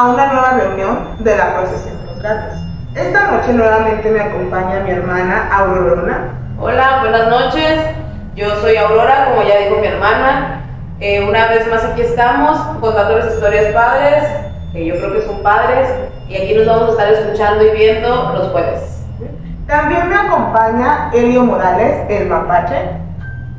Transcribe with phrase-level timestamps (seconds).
[0.00, 2.58] a una nueva reunión de la procesión de los gatos.
[2.94, 6.30] Esta noche nuevamente me acompaña mi hermana Aurora.
[6.58, 7.80] Hola, buenas noches.
[8.34, 10.64] Yo soy Aurora, como ya dijo mi hermana.
[11.00, 14.24] Eh, una vez más aquí estamos contándoles historias padres,
[14.72, 15.90] que yo creo que son padres,
[16.30, 19.04] y aquí nos vamos a estar escuchando y viendo los jueves.
[19.66, 22.88] También me acompaña Elio Morales, el mapache.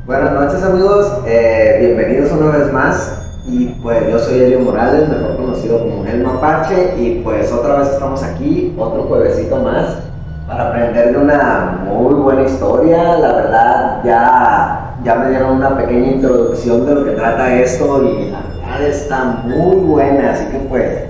[0.06, 3.28] Buenas noches amigos, eh, bienvenidos una vez más.
[3.46, 7.88] Y pues yo soy Elio Morales, mejor conocido como El Mapache, y pues otra vez
[7.88, 9.98] estamos aquí, otro juevesito más,
[10.46, 13.18] para aprender de una muy buena historia.
[13.18, 18.30] La verdad, ya, ya me dieron una pequeña introducción de lo que trata esto y
[18.30, 21.04] la verdad está muy buena, así que pues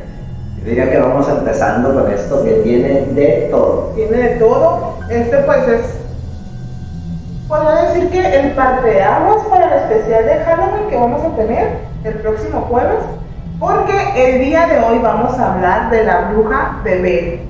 [0.64, 3.92] diría que vamos empezando con esto que tiene de todo.
[3.94, 4.96] Tiene de todo.
[5.08, 5.94] Este pues es,
[7.48, 12.14] podría decir que el parteaguas para el especial de Halloween que vamos a tener el
[12.14, 13.04] próximo jueves,
[13.62, 17.40] porque el día de hoy vamos a hablar de la bruja de Bel.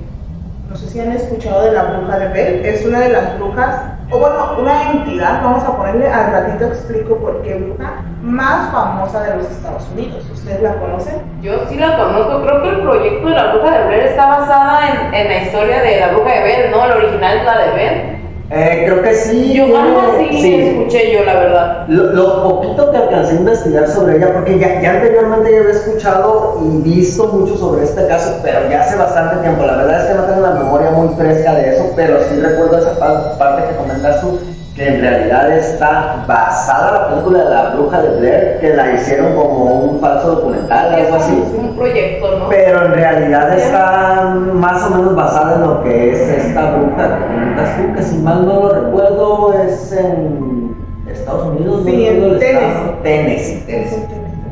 [0.69, 3.81] No sé si han escuchado de la bruja de Bel, es una de las brujas,
[4.11, 9.23] o bueno, una entidad, vamos a ponerle, al ratito explico por qué bruja, más famosa
[9.23, 10.23] de los Estados Unidos.
[10.31, 11.15] ¿Ustedes la conocen?
[11.41, 14.89] Yo sí la conozco, creo que el proyecto de la bruja de Bel está basada
[14.91, 16.85] en, en la historia de la bruja de Bel, ¿no?
[16.85, 18.22] La original es la de Bel.
[18.55, 19.53] Eh, creo que sí.
[19.53, 20.55] Yo algo así sí.
[20.55, 21.87] escuché yo, la verdad.
[21.87, 26.59] Lo, poquito que alcancé a investigar sobre ella, porque ya, ya anteriormente ya había escuchado
[26.61, 29.65] y visto mucho sobre este caso, pero ya hace bastante tiempo.
[29.65, 32.77] La verdad es que no tengo la memoria muy fresca de eso, pero sí recuerdo
[32.77, 32.99] esa
[33.37, 34.39] parte que comentas tú
[34.75, 39.35] que en realidad está basada la película de la bruja de Blair, que la hicieron
[39.35, 41.43] como un falso documental, algo así.
[41.55, 42.49] Un proyecto, ¿no?
[42.49, 47.25] Pero en realidad está más o menos basada en lo que es esta bruja que
[47.25, 50.75] comentas tú, que si mal no lo recuerdo es en
[51.07, 52.93] Estados Unidos, sí, en Tennessee.
[53.03, 54.07] Tennessee, Tennessee.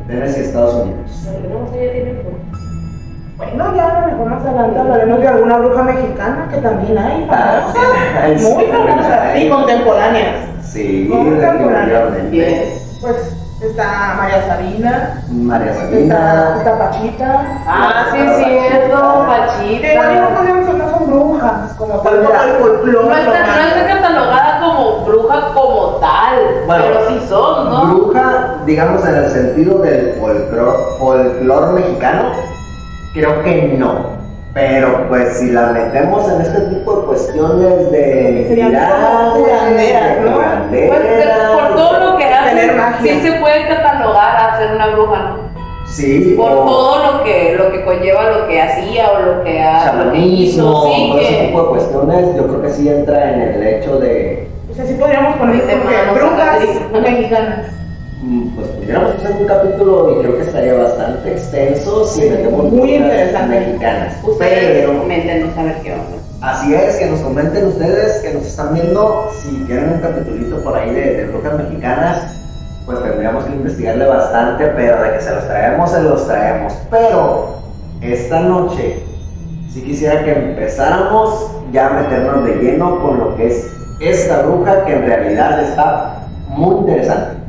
[0.06, 1.28] Tennessee, Estados Unidos.
[3.36, 7.26] Bueno, ya a lo mejor más adelante hablaremos de alguna bruja mexicana que también hay,
[7.30, 7.72] ah,
[8.28, 10.34] muy famosas y contemporáneas.
[10.62, 12.30] Sí, contemporáneas.
[12.30, 12.74] Bien.
[13.00, 15.22] Pues está María Sabina.
[15.30, 15.98] María Sabina.
[15.98, 17.44] Está, está Pachita.
[17.66, 19.92] Ah, sí, sí, cierto, Pachita.
[19.92, 23.08] Igual no podemos no son brujas, como tal, el folclore.
[23.08, 27.86] No no está catalogada como bruja como tal, bueno, pero sí son, ¿no?
[27.86, 30.20] Bruja, digamos, en el sentido del
[30.98, 32.52] folclore mexicano
[33.12, 34.22] Creo que no.
[34.54, 39.46] Pero pues si la metemos en este tipo de cuestiones de entidad, ¿no?
[40.68, 41.00] Pues,
[41.56, 42.70] por todo lo que hace,
[43.02, 45.52] sí se puede catalogar a ser una bruja, ¿no?
[45.86, 46.34] Sí.
[46.36, 50.84] Por todo lo que, lo que conlleva lo que hacía o lo que ha chamanismo,
[50.84, 54.48] sí, todo ese tipo de cuestiones, yo creo que sí entra en el hecho de.
[54.70, 55.62] O sea, sí podríamos poner
[56.14, 56.62] brujas
[56.92, 57.66] mexicanas.
[58.22, 62.94] Mm, pues pudiéramos hacer un capítulo y creo que estaría bastante extenso si metemos muy
[62.94, 64.16] interesante mexicanas.
[64.22, 66.04] Ustedes comenten, a ver qué onda.
[66.40, 70.76] Así es, que nos comenten ustedes que nos están viendo si quieren un capítulito por
[70.76, 72.36] ahí de, de brujas mexicanas,
[72.86, 76.72] pues tendríamos que investigarle bastante, pero de que se los traemos, se los traemos.
[76.90, 77.56] Pero
[78.00, 79.02] esta noche
[79.72, 84.84] si quisiera que empezáramos ya a meternos de lleno con lo que es esta bruja
[84.84, 87.41] que en realidad está muy interesante.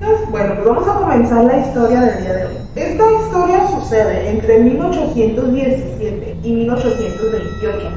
[0.00, 2.54] Bueno, pues vamos a comenzar la historia del día de hoy.
[2.74, 7.88] Esta historia sucede entre 1817 y 1828.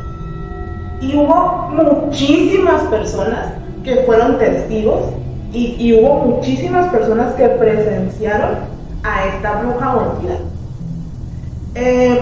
[1.02, 5.02] Y hubo muchísimas personas que fueron testigos
[5.52, 8.60] y, hubo muchísimas personas que presenciaron
[9.04, 10.14] a esta bruja o.
[11.76, 12.20] Eh,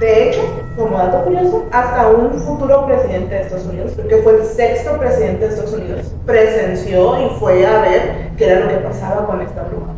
[0.00, 0.40] de hecho,
[0.78, 5.44] como dato curioso, hasta un futuro presidente de Estados Unidos, porque fue el sexto presidente
[5.44, 9.64] de Estados Unidos, presenció y fue a ver qué era lo que pasaba con esta
[9.64, 9.92] bruja.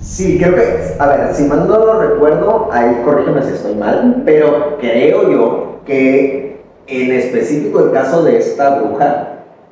[0.00, 4.22] Sí, creo que, a ver, si mal no lo recuerdo, ahí corrígeme si estoy mal,
[4.24, 9.28] pero creo yo que en específico el caso de esta bruja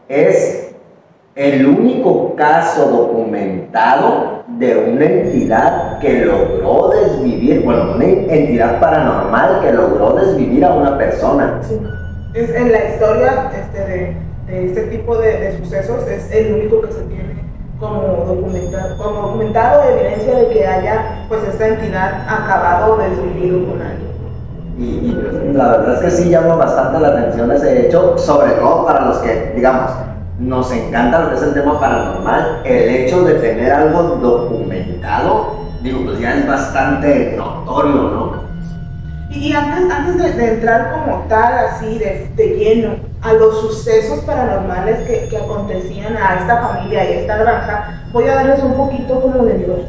[0.08, 0.63] es
[1.36, 9.72] el único caso documentado de una entidad que logró desvivir, bueno, una entidad paranormal que
[9.72, 11.58] logró desvivir a una persona.
[11.62, 11.80] Sí.
[12.34, 14.16] Es en la historia este, de,
[14.46, 17.34] de, este tipo de, de, sucesos es el único que se tiene
[17.80, 23.82] como documentado, como documentado evidencia de que haya pues esta entidad acabado de desvivir con
[23.82, 24.14] alguien.
[24.78, 28.84] Y, y la verdad es que sí llama bastante la atención ese hecho, sobre todo
[28.84, 29.92] para los que, digamos,
[30.38, 36.04] nos encanta lo que es el tema paranormal, el hecho de tener algo documentado, digo,
[36.04, 38.44] pues ya es bastante notorio, ¿no?
[39.30, 45.08] Y antes, antes de, entrar como tal, así de, de, lleno, a los sucesos paranormales
[45.08, 49.20] que, que, acontecían a esta familia y a esta granja, voy a darles un poquito
[49.20, 49.80] como de Dios.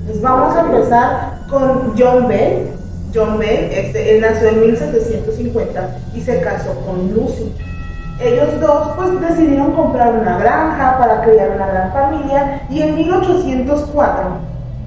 [0.00, 2.68] Entonces vamos a empezar con John Bell.
[3.14, 7.54] John Bell, este, él nació en 1750 y se casó con Lucy.
[8.22, 14.24] Ellos dos pues decidieron comprar una granja para criar una gran familia y en 1804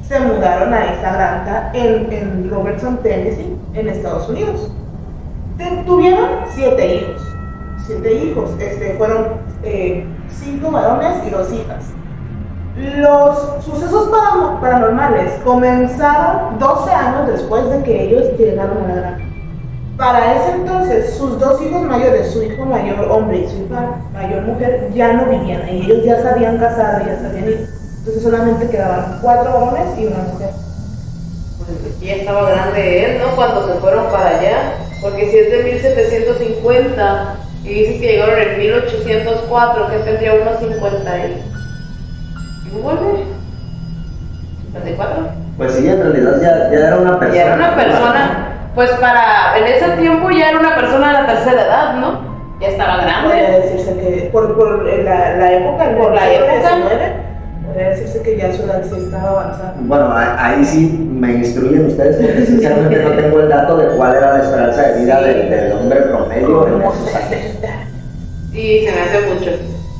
[0.07, 4.71] se mudaron a esa granja en, Robertson, Tennessee, en Estados Unidos.
[5.85, 7.21] Tuvieron siete hijos.
[7.85, 8.51] Siete hijos.
[8.59, 9.27] Este, fueron
[9.63, 11.91] eh, cinco varones y dos hijas.
[12.77, 19.25] Los sucesos para- paranormales comenzaron 12 años después de que ellos llegaron a la granja.
[19.97, 24.42] Para ese entonces, sus dos hijos mayores, su hijo mayor hombre y su hija mayor
[24.42, 25.83] mujer, ya no vivían ahí.
[25.83, 27.68] Ellos ya se habían casado, ya se habían ido.
[28.00, 30.50] Entonces solamente quedaban cuatro varones y una mujer.
[31.57, 33.36] Pues ya estaba grande él, ¿no?
[33.36, 34.74] Cuando se fueron para allá.
[35.01, 41.18] Porque si es de 1750 y dices que llegaron en 1804, que tendría unos 50
[41.18, 41.44] y...
[42.68, 43.24] ¿Y vuelve?
[44.74, 45.31] ¿54?
[45.57, 47.36] Pues sí, en realidad ya, ya era una persona.
[47.36, 51.25] Ya era una persona, pues para, en ese tiempo ya era una persona de la
[51.27, 52.36] tercera edad, ¿no?
[52.60, 53.60] Ya estaba Podría grande.
[53.62, 56.54] decirse que por, por la, la época, Por la época.
[56.62, 59.74] XIX, podría decirse que ya su edad sí estaba avanzada.
[59.80, 64.38] Bueno, ahí sí me instruyen ustedes porque sinceramente no tengo el dato de cuál era
[64.38, 67.42] la esperanza de vida del, del hombre promedio en esos años.
[68.54, 69.51] Y se me hace mucho.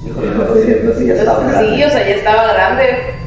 [0.06, 1.76] Híjole, pero sí, entonces sí ya estaba grande.
[1.76, 2.84] Sí, o sea, ya estaba grande.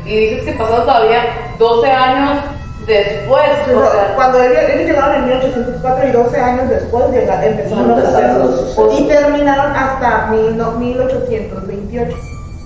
[0.07, 1.21] Y dices que pasó todavía
[1.59, 2.39] 12 años
[2.89, 3.43] después.
[3.67, 8.01] Pero O sea, cuando ellos, ellos llegaron en 1804 y 12 años después empezaron los
[8.61, 8.99] sucesos.
[9.01, 12.17] y terminaron hasta mil no- 1828.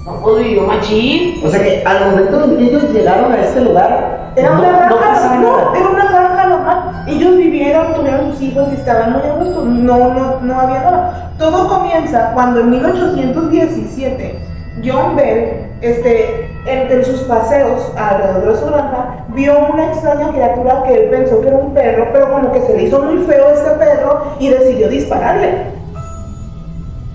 [0.07, 1.43] no vivió machín.
[1.45, 4.97] O sea que al momento en que ellos llegaron a este lugar, Era una no
[4.97, 7.05] granja, no, era una granja normal.
[7.07, 9.65] Ellos vivieron, tuvieron sus hijos y estaban muy a gusto.
[9.65, 11.33] No, no, no había nada.
[11.39, 14.39] Todo comienza cuando en 1817
[14.85, 20.95] John Bell, este, en, sus paseos alrededor de su granja, vio una extraña criatura que
[20.95, 23.71] él pensó que era un perro, pero como que se le hizo muy feo este
[23.73, 25.67] perro y decidió dispararle.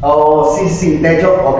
[0.01, 1.59] Oh, sí, sí, de hecho, ok,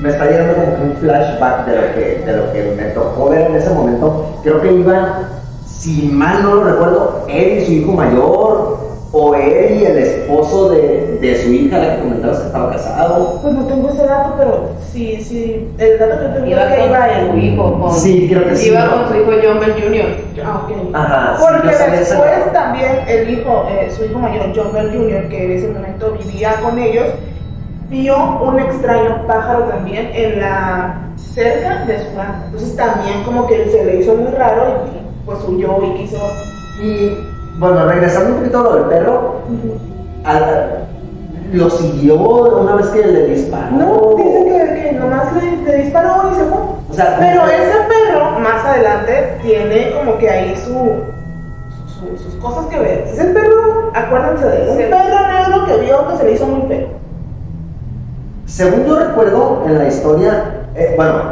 [0.00, 3.50] me está llegando como un flashback de lo que, de lo que me tocó ver
[3.50, 4.38] en ese momento.
[4.42, 5.28] Creo que iban,
[5.66, 10.68] si mal no lo recuerdo, él y su hijo mayor, o él y el esposo
[10.70, 13.38] de, de su hija, la que comentabas que estaba casado.
[13.42, 16.80] Pues no tengo ese dato, pero sí, sí, el dato que tengo Iba es que
[16.80, 17.44] con iba su él.
[17.44, 17.80] hijo.
[17.80, 20.44] Con, Sí, creo que sí, Iba con su hijo John Bell Jr.
[20.44, 20.94] Ah, ok.
[20.94, 25.28] Ajá, sí, Porque ese después también el hijo, eh, su hijo mayor, John Bell Jr.,
[25.28, 27.06] que en ese momento vivía con ellos,
[27.88, 32.42] vio un extraño pájaro también en la cerca de su granja.
[32.44, 36.18] Entonces también como que se le hizo muy raro y pues huyó y quiso.
[36.82, 37.12] Y
[37.58, 39.34] bueno, regresando un poquito a lo del perro,
[40.24, 40.84] al-
[41.52, 43.70] lo siguió una vez que le disparó.
[43.72, 46.58] No, dice que, que nomás le, le disparó y se fue.
[46.90, 50.72] O sea, Pero ese perro más adelante tiene como que ahí su,
[51.86, 53.04] su- sus cosas que ver.
[53.10, 54.82] Ese perro, acuérdense de él, un Sí.
[54.84, 56.88] perro negro que vio que se le hizo muy feo.
[58.46, 61.22] Según yo recuerdo en la historia, eh, bueno,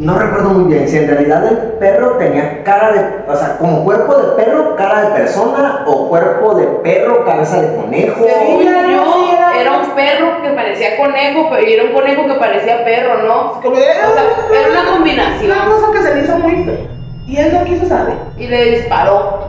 [0.00, 3.84] no recuerdo muy bien si en realidad el perro tenía cara de, o sea, como
[3.84, 8.24] cuerpo de perro, cara de persona, o cuerpo de perro, cabeza de conejo.
[8.24, 12.34] Era- yo, era- era un perro que parecía conejo, pero y era un conejo que
[12.34, 13.52] parecía perro, ¿no?
[13.52, 15.50] O sea, era una combinación.
[15.52, 16.78] Una cosa que se le hizo muy fea.
[17.26, 18.14] Y él no quiso saber.
[18.38, 19.40] Y le disparó.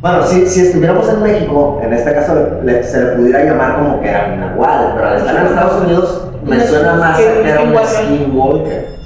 [0.00, 3.76] Bueno, si, si estuviéramos en México, en este caso le- le- se le pudiera llamar
[3.76, 7.18] como que era un nahual, pero al estar en Estados Unidos me Un suena más
[7.18, 8.99] que era un skinwalker.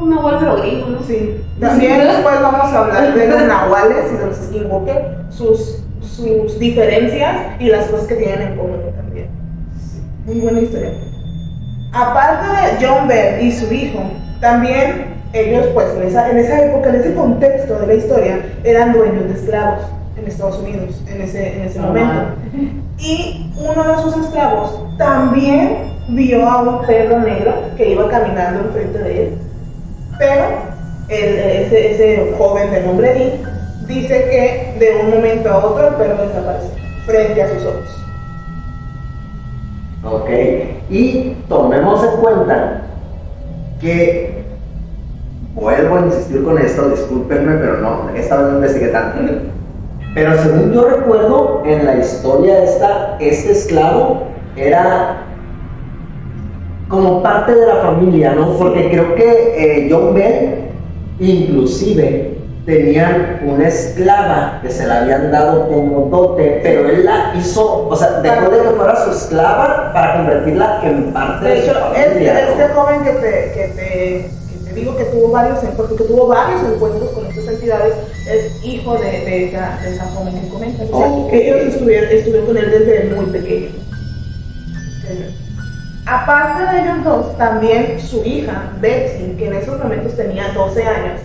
[0.00, 1.02] Un nahual pero gringo, ¿no?
[1.02, 1.40] Sí.
[1.60, 7.36] También después vamos a hablar de los nahuales y de los skinwalker, sus, sus diferencias
[7.60, 9.28] y las cosas que tienen en común también.
[10.26, 10.90] Muy buena historia.
[11.92, 12.46] Aparte
[12.80, 14.00] de John Bell y su hijo,
[14.40, 18.92] también ellos, pues en esa, en esa época, en ese contexto de la historia, eran
[18.92, 19.80] dueños de esclavos
[20.16, 21.82] en Estados Unidos en ese, en ese Ah.
[21.82, 22.22] momento.
[22.98, 28.98] Y uno de sus esclavos también vio a un perro negro que iba caminando enfrente
[28.98, 29.38] de él.
[30.18, 30.44] Pero
[31.08, 33.48] el- ese, ese joven de nombre Dick
[33.86, 36.70] dice que de un momento a otro el perro desapareció
[37.06, 38.00] frente a sus ojos.
[40.04, 40.30] Ok,
[40.90, 42.82] y tomemos en cuenta
[43.80, 44.44] que
[45.54, 49.32] vuelvo a insistir con esto, discúlpenme, pero no, esta vez no investigué tanto.
[50.14, 55.16] Pero según yo recuerdo, en la historia esta, este esclavo era
[56.94, 58.56] como parte de la familia, ¿no?
[58.56, 60.54] Porque creo que eh, John Bell
[61.20, 62.34] inclusive
[62.66, 67.94] tenían una esclava que se la habían dado como dote, pero él la hizo, o
[67.96, 71.80] sea, dejó de que fuera su esclava para convertirla en parte de, De su hecho,
[71.80, 72.40] familia.
[72.40, 72.62] este, ¿no?
[72.62, 74.30] este joven que te, que,
[74.64, 77.94] te, digo que tuvo varios encuentros, que tuvo varios encuentros con estas entidades,
[78.32, 80.88] es hijo de, de, esa, de esa joven que comentas.
[80.90, 81.30] O sea, Ok.
[81.30, 83.68] que ellos estuvieron, estuvieron con él desde muy pequeño.
[86.06, 91.20] Aparte de ellos dos, también su hija, Betsy, que en esos momentos tenía 12 años,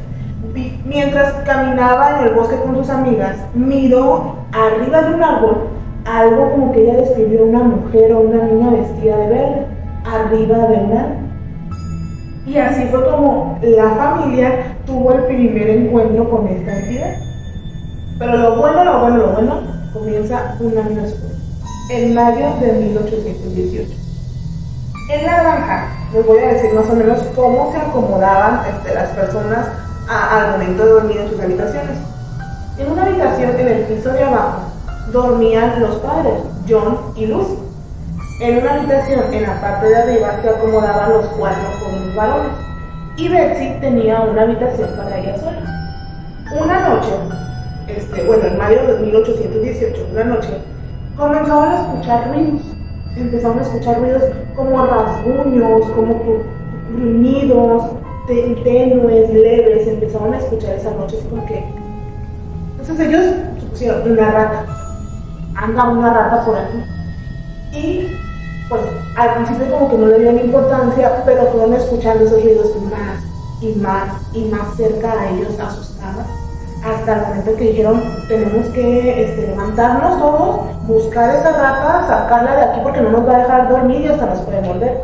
[0.85, 5.67] mientras caminaba en el bosque con sus amigas, miró arriba de un árbol
[6.05, 9.65] algo como que ella describió una mujer o una niña vestida de verde,
[10.05, 11.17] arriba de un árbol.
[12.45, 17.15] Y así fue como la familia tuvo el primer encuentro con esta entidad.
[18.17, 21.33] Pero lo bueno, lo bueno, lo bueno, comienza un año después,
[21.91, 24.08] en mayo de 1818.
[25.09, 29.09] En la granja, les voy a decir más o menos cómo se acomodaban este, las
[29.09, 29.67] personas
[30.07, 31.97] a- al momento de dormir en sus habitaciones.
[32.77, 34.61] En una habitación en el piso de abajo
[35.11, 36.33] dormían los padres,
[36.67, 37.57] John y Lucy.
[38.41, 42.51] En una habitación en la parte de arriba se acomodaban los cuatro jóvenes varones.
[43.17, 45.59] Y Betsy tenía una habitación para ella sola.
[46.63, 47.11] Una noche,
[47.87, 50.57] este, bueno, en mayo de 1818, una noche,
[51.17, 52.61] comenzaron a escuchar ruidos.
[53.15, 54.23] Empezaron a escuchar ruidos
[54.55, 56.43] como rasguños, como gru-
[56.95, 57.83] gruñidos,
[58.27, 59.87] te- tenues, leves.
[59.87, 61.65] Empezaron a escuchar esa noche así como que.
[62.79, 63.25] Entonces ellos
[63.59, 64.65] supusieron una rata.
[65.55, 66.77] Anda una rata por aquí.
[67.73, 68.07] Y
[68.69, 68.81] pues
[69.17, 73.23] al principio como que no le dieron importancia, pero fueron escuchando esos ruidos más
[73.61, 76.27] y más y más cerca a ellos, asustadas,
[76.83, 82.61] hasta el momento que dijeron, tenemos que este, levantarnos todos, buscar esa rata, sacarla de
[82.63, 85.01] aquí porque no nos va a dejar dormir y hasta nos puede morder.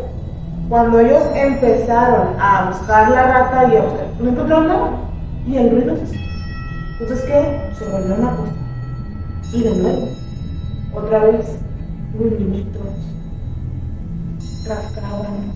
[0.70, 4.90] Cuando ellos empezaron a buscar la rata y a buscar, no encontraron nada,
[5.46, 6.18] y el ruido se
[7.00, 7.72] Entonces, ¿qué?
[7.78, 8.56] Se volvieron a acostar.
[9.54, 10.08] Y de nuevo,
[10.96, 11.60] otra vez,
[12.14, 12.82] gruñiditos,
[14.68, 15.54] rascaban.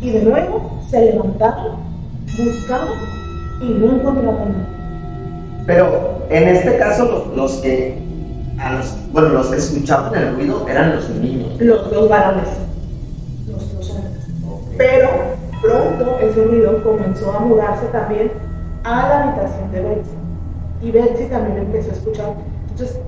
[0.00, 1.76] Y de nuevo se levantaron,
[2.36, 3.15] buscaban
[3.60, 4.76] y no encontraban nada.
[5.66, 7.98] Pero en este caso los, los que
[8.58, 11.60] a los, bueno, los que escuchaban el ruido eran los niños.
[11.60, 12.48] Los dos varones,
[13.46, 14.12] los dos hombres.
[14.76, 15.08] Pero
[15.60, 18.30] pronto ese ruido comenzó a mudarse también
[18.84, 20.10] a la habitación de Betsy.
[20.82, 22.32] Y Betsy también empezó a escuchar.
[22.70, 22.98] Entonces,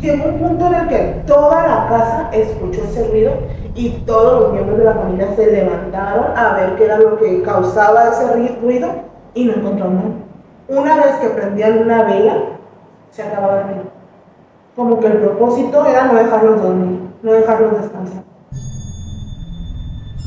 [0.00, 3.32] llegó un punto en el que toda la casa escuchó ese ruido
[3.74, 7.42] y todos los miembros de la familia se levantaron a ver qué era lo que
[7.42, 10.08] causaba ese ruido y no encontraron nada.
[10.68, 12.34] Una vez que prendían una vela,
[13.10, 13.82] se acababa el ruido.
[14.76, 18.22] Como que el propósito era no dejarlos dormir, no dejarlos descansar.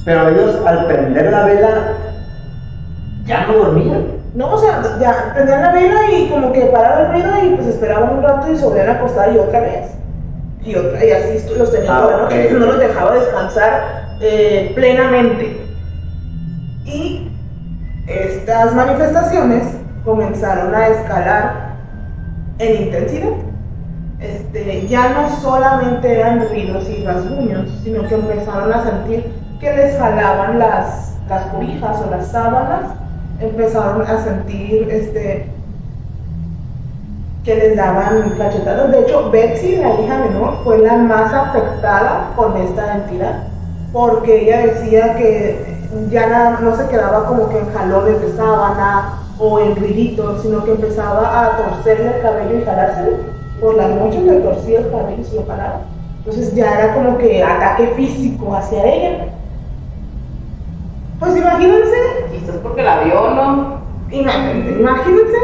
[0.06, 1.94] Pero ellos al prender la vela
[3.26, 4.06] ya no dormían.
[4.36, 7.68] No, o sea, ya prendían la vela y como que paraba el ruido y pues
[7.68, 9.92] esperaban un rato y se volvían a acostar y otra vez.
[10.64, 14.72] Y otra, y así los tenían Ah, toda la noche, no los dejaba descansar eh,
[14.76, 15.62] plenamente.
[16.86, 17.25] Y
[18.08, 19.64] estas manifestaciones
[20.04, 21.76] comenzaron a escalar
[22.60, 23.32] en intensidad.
[24.20, 29.26] Este, ya no solamente eran ruidos y rasguños, sino que empezaron a sentir
[29.60, 32.92] que les jalaban las, las cobijas o las sábanas,
[33.40, 35.48] empezaron a sentir este,
[37.44, 38.92] que les daban cachetadas.
[38.92, 43.44] De hecho, Betsy, la hija menor, fue la más afectada con esta entidad,
[43.92, 45.75] porque ella decía que
[46.10, 50.72] ya no se quedaba como que en jalones de sábana o en ruiditos, sino que
[50.72, 53.18] empezaba a torcerle el cabello y jalárselo.
[53.60, 55.82] Por las noches le torcía el cabello y se lo jalaba.
[56.20, 59.26] Entonces ya era como que ataque físico hacia ella.
[61.20, 61.96] Pues imagínense
[62.32, 63.78] Quizás porque la vio, ¿no?
[64.12, 65.38] Imagínense, imagínense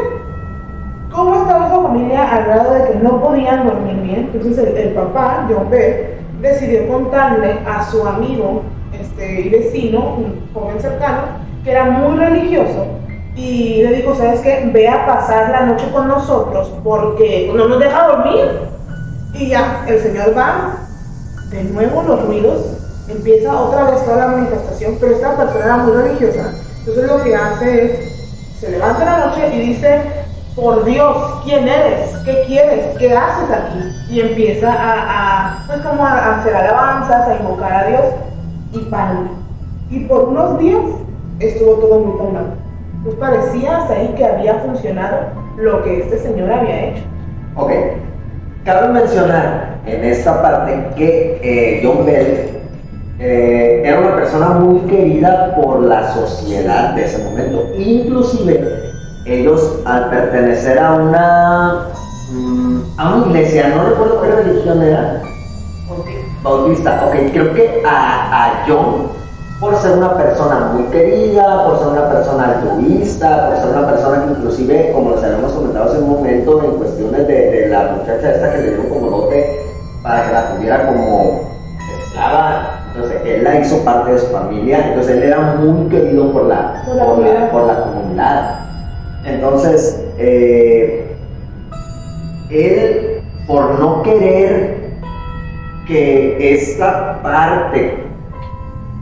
[1.10, 4.30] cómo estaba esa familia al grado de que no podían dormir bien.
[4.32, 8.62] Entonces el, el papá, John Bell, decidió contarle a su amigo
[9.22, 11.22] este, vecino, un joven cercano,
[11.64, 12.86] que era muy religioso,
[13.34, 14.68] y le dijo, ¿sabes qué?
[14.72, 18.44] Ve a pasar la noche con nosotros porque no nos deja dormir.
[19.34, 20.74] Y ya, el señor va,
[21.48, 22.62] de nuevo los ruidos,
[23.08, 26.52] empieza otra vez toda la manifestación, pero esta persona era muy religiosa.
[26.80, 30.02] Entonces lo que hace es, se levanta la noche y dice,
[30.54, 32.10] por Dios, ¿quién eres?
[32.26, 32.98] ¿Qué quieres?
[32.98, 33.78] ¿Qué haces aquí?
[34.10, 38.04] Y empieza a, pues como a hacer alabanzas, a invocar a Dios
[38.72, 39.28] y para.
[39.90, 40.82] Y por unos días
[41.40, 42.54] estuvo todo muy calmado.
[43.04, 45.18] Pues parecía hasta ahí que había funcionado
[45.56, 47.02] lo que este señor había hecho.
[47.56, 47.72] Ok.
[48.64, 52.60] Cabe mencionar en esta parte que eh, John Bell
[53.18, 57.66] eh, era una persona muy querida por la sociedad de ese momento.
[57.76, 58.92] Inclusive
[59.26, 61.86] ellos al pertenecer a una,
[62.30, 65.22] mm, a una iglesia, no recuerdo qué religión era,
[66.42, 69.08] Bautista, ok, creo que a, a John,
[69.60, 74.24] por ser una persona muy querida, por ser una persona altruista, por ser una persona
[74.24, 78.32] que inclusive, como les habíamos comentado hace un momento, en cuestiones de, de la muchacha
[78.32, 79.66] esta que le dieron como dote
[80.02, 81.48] para que la tuviera como
[82.06, 86.46] esclava, entonces él la hizo parte de su familia, entonces él era muy querido por
[86.46, 88.58] la, Por la por la comunidad.
[89.24, 91.16] Entonces, eh,
[92.50, 94.81] él, por no querer
[95.92, 98.04] que esta parte,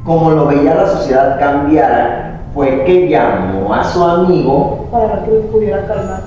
[0.05, 4.89] como lo veía la sociedad, cambiara, fue que llamó a su amigo.
[4.91, 6.21] Para que pudiera calmar.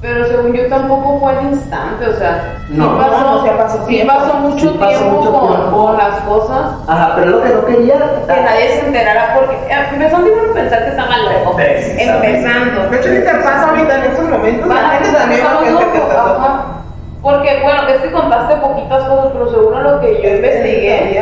[0.00, 2.96] Pero según yo tampoco fue al instante, o sea, sí No.
[2.96, 5.70] pasó, No, o sea, pasó sí pasó mucho Sí pasó tiempo mucho con, tiempo.
[5.86, 7.94] con las cosas, Ajá, pero lo que no quería.
[8.28, 12.28] que nadie se enterara porque eh, empezando iban a pensar que estaba loco, Precisamente.
[12.38, 12.90] empezando.
[12.90, 16.44] De hecho, si te pasa ahorita en estos momentos, la gente pensar que también va
[16.44, 16.77] a
[17.22, 21.20] Porque, bueno, es que contaste poquitas cosas, pero según lo que yo investigué,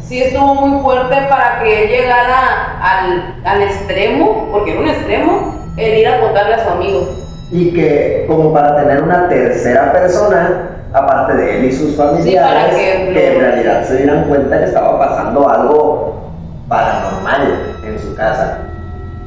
[0.00, 5.54] sí estuvo muy fuerte para que él llegara al, al extremo, porque era un extremo,
[5.78, 7.08] el ir a contarle a su amigo.
[7.50, 13.12] Y que, como para tener una tercera persona, aparte de él y sus familiares, que
[13.12, 16.32] que en realidad se dieran cuenta que estaba pasando algo
[16.68, 18.58] paranormal en su casa.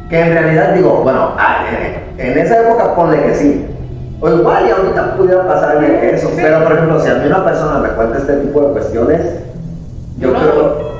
[0.10, 1.66] Que en realidad digo, bueno, ah,
[2.18, 3.76] en esa época ponle que sí.
[4.19, 6.29] O igual y ahorita pudiera pasar eso.
[6.29, 6.36] Sí.
[6.41, 9.39] Pero por ejemplo, si a mí una persona me cuenta este tipo de cuestiones,
[10.17, 10.39] yo No.
[10.39, 10.97] creo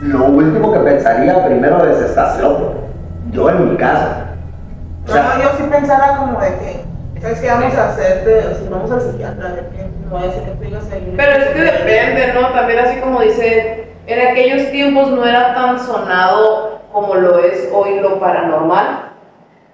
[0.00, 2.72] lo último que pensaría primero es estás loco.
[3.30, 4.28] Yo en mi casa.
[5.06, 8.38] O sea, No, yo sí pensaba como de que, ¿sabes qué vamos a hacerte?
[8.38, 11.14] O sea, vamos al psiquiatra, de que no vaya a ser que tú digas ahí.
[11.16, 12.48] Pero es que depende, ¿no?
[12.48, 18.00] También así como dice, en aquellos tiempos no era tan sonado como lo es hoy
[18.00, 19.10] lo paranormal.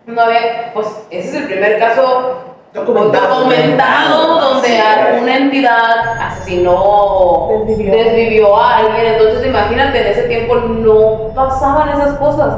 [0.07, 3.37] No había, pues ese es el primer caso Documentado.
[3.41, 4.79] documentado donde Sí.
[4.81, 7.93] alguna entidad asesinó, Desvivió.
[7.95, 9.07] desvivió a alguien.
[9.15, 12.55] Entonces imagínate, en ese tiempo no pasaban esas cosas.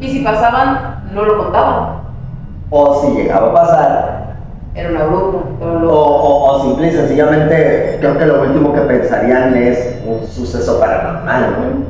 [0.00, 1.98] Y si pasaban, no lo contaban.
[2.70, 4.24] o si llegaba a pasar,
[4.74, 5.38] Era una bruja.
[5.60, 9.98] era o, lo- o- o simple y sencillamente creo que lo último que pensarían es
[10.06, 11.84] un suceso paranormal, ¿no?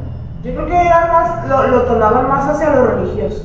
[0.45, 3.43] Yo creo que era más, lo, lo tomaban más hacia lo religioso.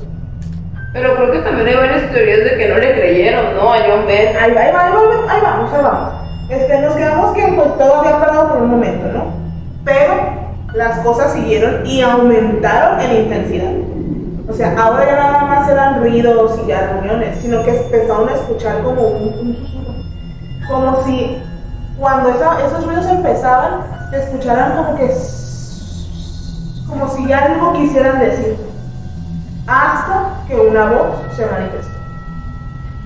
[0.93, 3.73] Pero creo que también hay varias teorías de que no le creyeron, ¿no?
[3.73, 4.35] A John Bell.
[4.37, 6.09] Ahí va, ahí va, ahí va, ahí vamos, ahí vamos.
[6.49, 9.25] Este, nos quedamos que pues todo había parado por un momento, ¿no?
[9.83, 10.13] Pero
[10.75, 13.71] las cosas siguieron y aumentaron en intensidad.
[14.47, 18.33] O sea, ahora ya nada más eran ruidos y ya reuniones, sino que empezaron a
[18.33, 20.03] escuchar como un, un.
[20.67, 21.37] Como si
[21.97, 25.09] cuando esa- esos ruidos empezaban, se escucharan como que
[26.87, 28.57] como si ya algo quisieran decir.
[29.65, 31.93] Hasta que una voz se manifestó.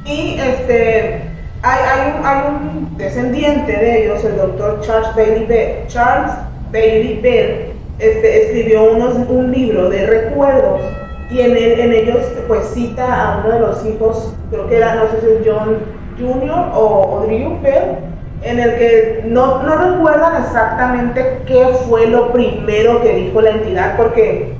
[0.06, 1.22] Y este,
[1.62, 5.88] hay, hay, un, hay un descendiente de ellos, el doctor Charles Bailey Bell.
[5.88, 6.32] Charles
[6.72, 10.82] Bailey Bell este, escribió unos, un libro de recuerdos
[11.30, 14.96] y en, él- en ellos pues cita a uno de los hijos, creo que era,
[14.96, 15.78] no sé si John
[16.18, 16.72] Jr.
[16.74, 17.98] o, o Drew Bell,
[18.44, 23.98] en el que no, no recuerdan exactamente qué fue lo primero que dijo la entidad,
[23.98, 24.54] porque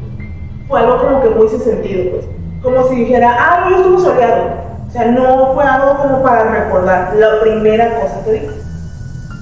[0.68, 2.26] fue algo como que muy sin sentido, pues.
[2.62, 4.44] Como si dijera, ah, yo estuve soleado.
[4.88, 8.54] O sea, no fue algo como para recordar la primera cosa que dijo.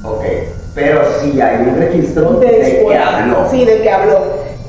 [0.03, 0.23] Ok,
[0.73, 3.47] pero sí hay un registro de que habló.
[3.49, 4.19] Sí, de que habló.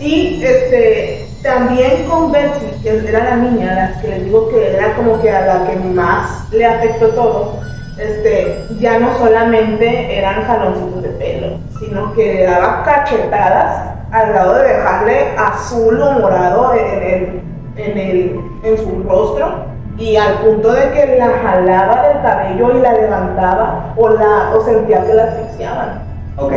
[0.00, 4.94] Y este, también con Betsy, que era la niña, la que les digo que era
[4.94, 7.60] como que a la que más le afectó todo,
[7.98, 14.54] este, ya no solamente eran jaloncitos de pelo, sino que le daba cachetadas al lado
[14.54, 17.42] de dejarle azul o morado en, el,
[17.76, 19.66] en, el, en su rostro
[19.98, 24.64] y al punto de que la jalaba del cabello y la levantaba o, la, o
[24.64, 26.02] sentía que la asfixiaban.
[26.36, 26.52] Ok,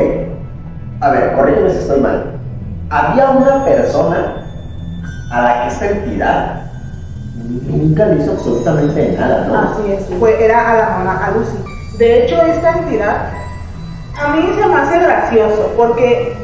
[1.01, 2.33] a ver, corrígeme si estoy mal.
[2.89, 4.45] Había una persona
[5.31, 6.61] a la que esta entidad
[7.67, 9.59] nunca le hizo absolutamente nada, ¿no?
[9.59, 11.57] Así es, fue, era a la mamá, a Lucy.
[11.97, 13.15] De hecho, esta entidad
[14.21, 16.35] a mí se me hace gracioso porque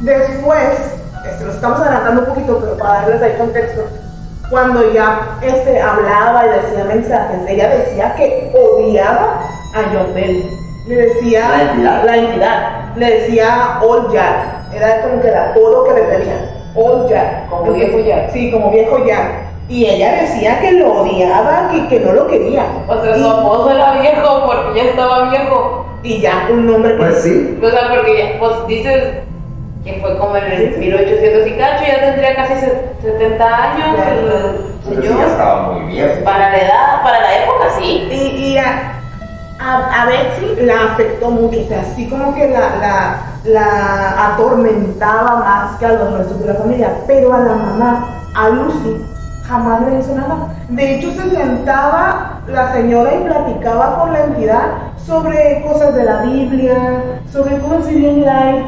[0.00, 0.93] después,
[1.28, 3.82] este, lo estamos adelantando un poquito, pero para darles ahí contexto,
[4.50, 9.40] cuando ya este, hablaba y decía mensajes, ella decía que odiaba
[9.74, 10.50] a John Bell.
[10.86, 12.04] Le decía La entidad.
[12.04, 17.08] la entidad, le decía Old Jack, era como que el apodo que le tenía, Old
[17.08, 17.48] Jack.
[17.48, 18.32] Como viejo Jack.
[18.32, 19.44] Sí, como viejo Jack.
[19.68, 22.66] Y ella decía que lo odiaba, que, que no lo quería.
[22.86, 25.86] O sea, y, su apodo era viejo porque ya estaba viejo.
[26.02, 29.14] y ya un nombre que Pues sí, O sea, porque ya, pues dices
[29.84, 33.86] que fue como en el 1800 y cacho, ya tendría casi se- 70 años
[34.88, 35.26] el ya señor.
[35.28, 36.24] estaba muy viejo.
[36.24, 38.08] Para la edad, para la época, sí.
[38.10, 38.14] Y,
[38.52, 38.92] y a,
[39.60, 45.36] a, a Betsy la afectó mucho, o sea, así como que la, la, la atormentaba
[45.36, 49.04] más que a los restos de la familia, pero a la mamá, a Lucy,
[49.46, 50.48] jamás le hizo nada.
[50.70, 54.62] De hecho, se sentaba la señora y platicaba con la entidad
[55.06, 56.74] sobre cosas de la Biblia,
[57.30, 58.64] sobre cómo se vive life.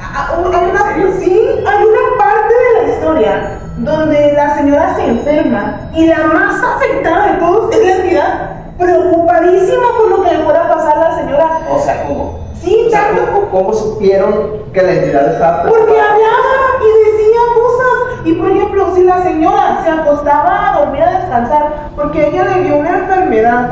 [0.00, 5.80] Ah, Hay una, sí, hay una parte de la historia donde la señora se enferma
[5.94, 10.64] y la más afectada de todos es la entidad, preocupadísima por lo que le fuera
[10.64, 11.58] a pasar a la señora.
[11.70, 12.38] O sea, ¿cómo?
[12.60, 16.10] Sí, O sea, ¿cómo, cómo supieron que la entidad estaba porque preocupada?
[16.12, 18.26] hablaba y decía cosas.
[18.26, 22.64] Y por ejemplo, si la señora se acostaba a dormir a descansar, porque ella le
[22.64, 23.70] dio una enfermedad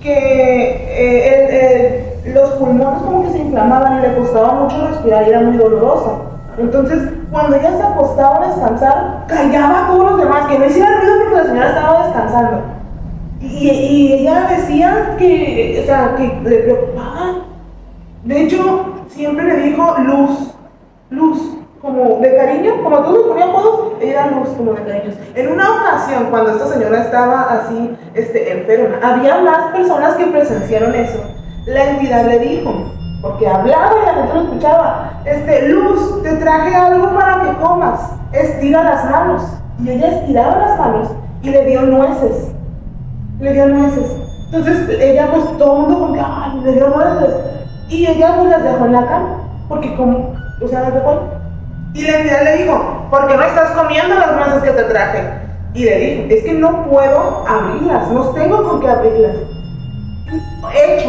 [0.00, 5.26] que eh, el- el- los pulmones como que se inflamaban y le costaba mucho respirar
[5.26, 6.10] y era muy dolorosa.
[6.58, 11.00] Entonces, cuando ella se acostaba a descansar, callaba a todos los demás, que no hiciera
[11.00, 12.60] ruido porque la señora estaba descansando.
[13.40, 17.44] Y, ella decía que, o sea, que le preocupaba.
[18.24, 20.54] De hecho, siempre le dijo luz,
[21.10, 25.14] luz, como de cariño, como todos ponían apodos, ella era luz, como de cariño.
[25.36, 30.94] En una ocasión, cuando esta señora estaba así, este, enferma, había más personas que presenciaron
[30.96, 31.20] eso.
[31.68, 32.72] La entidad le dijo,
[33.22, 38.12] porque hablaba y la gente lo escuchaba, este, luz, te traje algo para que comas,
[38.32, 39.42] estira las manos.
[39.82, 41.08] Y ella estiraba las manos
[41.42, 42.52] y le dio nueces
[43.40, 44.16] le dio nueces.
[44.46, 47.34] Entonces ella pues todo el mundo como que, le dio nueces.
[47.88, 50.92] Y ella pues las dejó en la cama, porque como, o sea, las.
[51.94, 55.24] Y la entidad le dijo, ¿por qué no estás comiendo las nueces que te traje?
[55.74, 59.36] Y le dijo, es que no puedo abrirlas, no tengo con qué abrirlas.
[60.74, 61.08] Hecho,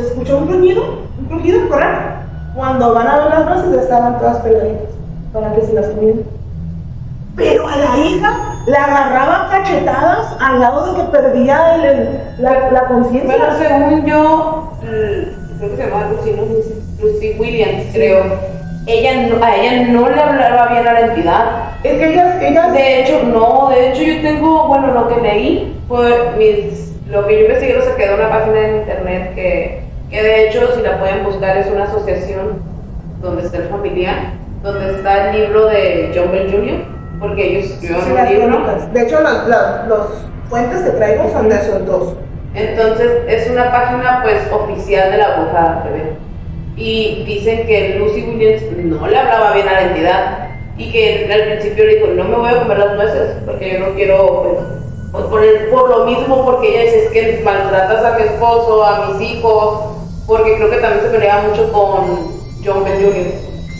[0.00, 0.82] se escuchó un rugido,
[1.18, 2.20] un rugido correr.
[2.54, 4.88] Cuando van a ver las ya estaban todas peladitas
[5.32, 6.24] para que se las comieran.
[7.36, 8.30] Pero a la hija
[8.66, 13.36] la agarraba cachetadas al lado de que perdía el- el- la, la conciencia.
[13.36, 16.42] Bueno, según yo, mm, creo que se llama Lucy, ¿no?
[17.02, 18.24] Lucy Williams, creo.
[18.86, 21.44] Ella no- a ella no le hablaba bien a la entidad.
[21.82, 25.80] es que ellas, ellas De hecho, no, de hecho yo tengo, bueno, lo que leí
[25.88, 30.22] fue mis, lo que yo investigué lo saqué de una página en internet que, que
[30.22, 32.62] de hecho, si la pueden buscar, es una asociación
[33.22, 34.16] donde está el familiar,
[34.62, 36.84] donde está el libro de John Bell Jr.,
[37.20, 38.64] porque ellos escribieron sí, un libro.
[38.92, 40.06] De hecho, las- los
[40.48, 42.14] fuentes que traigo son de esos dos.
[42.54, 46.12] Entonces es una página pues oficial de la bruja bebé.
[46.76, 51.42] Y dicen que Lucy Williams no le hablaba bien a la entidad y que al
[51.44, 54.64] principio le dijo, no me voy a comer las nueces porque yo no quiero, pues,
[55.12, 58.82] pues, por, el- por lo mismo, porque ella dice, es que maltratas a mi esposo,
[58.84, 59.99] a mis hijos,
[60.30, 62.30] porque creo que también se peleaba mucho con
[62.64, 63.32] John Ben Jr.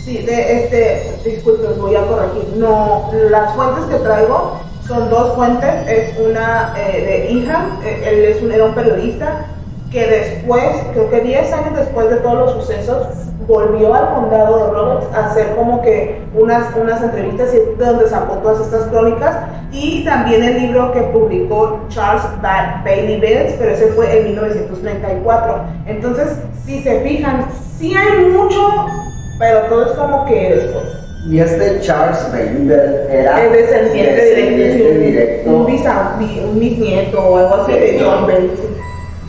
[0.03, 2.45] Sí, de este, disculpen, voy a corregir.
[2.57, 5.87] No, las fuentes que traigo son dos fuentes.
[5.87, 9.45] Es una eh, de hija, eh, él es un, era un periodista
[9.91, 13.07] que después, creo que 10 años después de todos los sucesos,
[13.47, 18.35] volvió al condado de Roberts a hacer como que unas, unas entrevistas y donde sacó
[18.35, 19.35] todas estas crónicas.
[19.71, 25.55] Y también el libro que publicó Charles ba Bailey Bells, pero ese fue en 1934.
[25.87, 27.45] Entonces, si se fijan,
[27.77, 28.85] sí hay mucho
[29.41, 30.85] pero todo es como que después.
[31.27, 32.71] Y este Charles Bailey
[33.09, 35.49] era El descendiente descendiente directo, directo.
[35.51, 38.51] un, bisnieto o algo así de John Bell.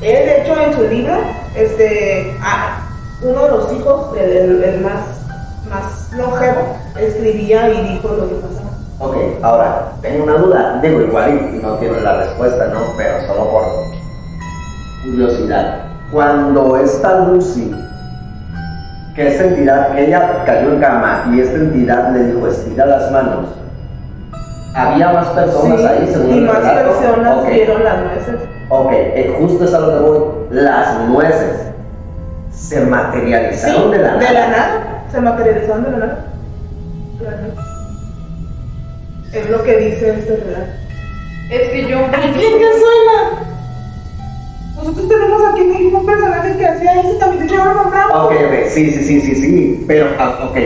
[0.02, 1.14] Él, de hecho, en su libro,
[1.54, 2.34] este,
[3.22, 5.00] uno de los hijos, el, el- el más,
[5.70, 8.70] más longevo, escribía y dijo lo que pasaba.
[8.98, 10.80] Ok, ahora, tengo una duda.
[10.82, 12.80] Digo, igual y no tiene la respuesta, ¿no?
[12.96, 13.62] Pero solo por
[15.04, 15.84] curiosidad.
[16.12, 17.74] Cuando esta Lucy,
[19.14, 23.10] que esta entidad, que ella cayó en cama y esta entidad le dijo estira las
[23.10, 23.46] manos,
[24.74, 26.88] ¿había más personas Sí, ahí según y más relato?
[26.98, 28.34] personas vieron las nueces.
[28.74, 30.18] Ok, eh, justo es a lo que voy.
[30.50, 31.66] Las nueces
[32.50, 34.18] se materializaron de la nada.
[34.18, 36.24] de la nada, se materializaron de la nada.
[39.34, 40.72] Es lo que dice este relato.
[41.50, 43.44] Es que John ¿A quién te suena?
[44.76, 48.24] Nosotros tenemos aquí en México un personaje que hacía eso y también te llevaron nombrado.
[48.24, 50.56] Ok, ok, sí, sí, sí, sí, sí, pero, ah, ok.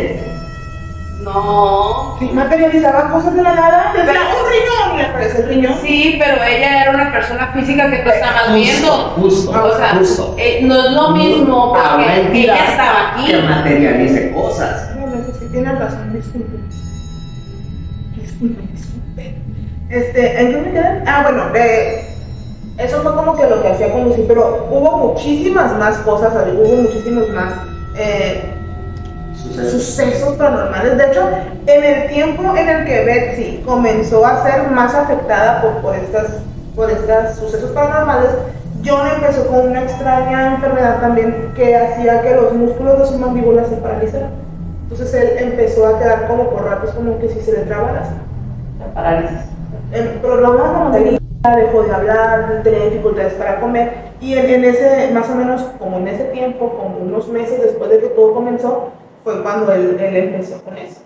[1.26, 2.16] No.
[2.20, 3.92] Sí, materializaba cosas de la nada.
[3.96, 5.74] Decía un riñón le aparece el riñón.
[5.82, 8.92] Sí, pero ella era una persona física que tú estabas viendo.
[9.16, 10.36] Justo, O sea, justo.
[10.38, 13.26] eh, no es lo mismo porque ella estaba aquí.
[13.26, 14.94] Que materialice cosas.
[14.96, 16.56] No, no, sí, tiene razón, disculpe.
[18.16, 19.34] Disculpe, disculpe.
[19.90, 21.02] Este, ¿en qué me quedé?
[21.06, 22.06] Ah, bueno, eh,
[22.78, 26.82] eso fue como que lo que hacía con Lucy, pero hubo muchísimas más cosas, hubo
[26.82, 27.52] muchísimos más
[27.96, 28.52] eh,
[29.42, 29.82] Sucesos.
[29.82, 30.96] sucesos paranormales.
[30.96, 31.28] De hecho,
[31.66, 36.42] en el tiempo en el que Betsy comenzó a ser más afectada por, por estas
[36.76, 38.30] por estos sucesos paranormales,
[38.84, 43.64] John empezó con una extraña enfermedad también que hacía que los músculos de su mandíbula
[43.64, 44.30] se paralizaran.
[44.82, 48.00] Entonces él empezó a quedar como por ratos como que si se le traba la
[48.78, 49.38] La parálisis.
[50.92, 51.18] de vida,
[51.56, 55.96] dejó de hablar, tenía dificultades para comer y en, en ese, más o menos como
[55.98, 58.90] en ese tiempo, como unos meses después de que todo comenzó,
[59.26, 61.00] fue cuando él, empezó con eso.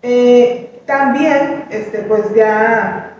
[0.00, 3.12] Eh, también, este, pues ya,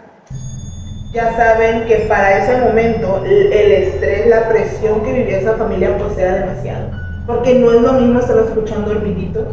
[1.12, 6.16] ya saben que para ese momento el, estrés, la presión que vivía esa familia pues
[6.16, 6.92] era demasiado.
[7.26, 9.48] Porque no es lo mismo estar escuchando el ruidito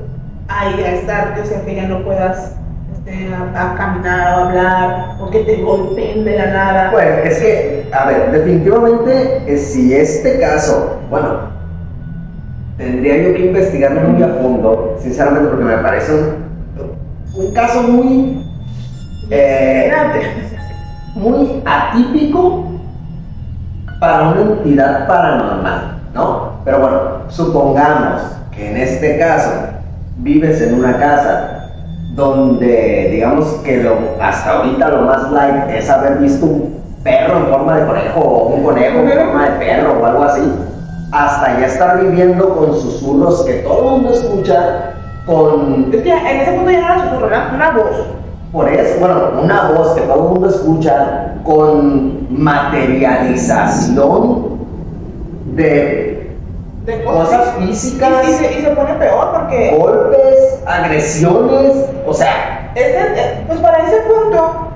[0.47, 2.55] ahí a estar, o sea, que ya no puedas
[2.93, 6.91] este, a, a caminar o hablar, o que te golpeen de la nada.
[6.91, 11.50] Pues es que, a ver, definitivamente, eh, si este caso, bueno,
[12.81, 18.43] tendría yo que investigarlo muy a fondo, sinceramente, porque me parece un, un caso muy,
[19.29, 19.91] eh,
[21.13, 22.71] muy atípico
[23.99, 26.53] para una entidad paranormal, ¿no?
[26.65, 29.51] Pero bueno, supongamos que en este caso
[30.17, 31.69] vives en una casa
[32.15, 37.45] donde digamos que lo, hasta ahorita lo más light es haber visto un perro en
[37.45, 40.41] forma de conejo o un conejo en forma de perro o algo así,
[41.11, 44.93] hasta ya estar viviendo con susurros que todo el mundo escucha,
[45.25, 48.05] con Es que en ese punto ya era susurro, era una voz.
[48.51, 54.51] por eso, bueno, una voz que todo el mundo escucha con materialización
[55.55, 56.37] de
[56.85, 62.71] De cosas Y, físicas, y se, y se pone peor porque golpes, agresiones, o sea,
[62.75, 64.67] ese- eh, pues para ese punto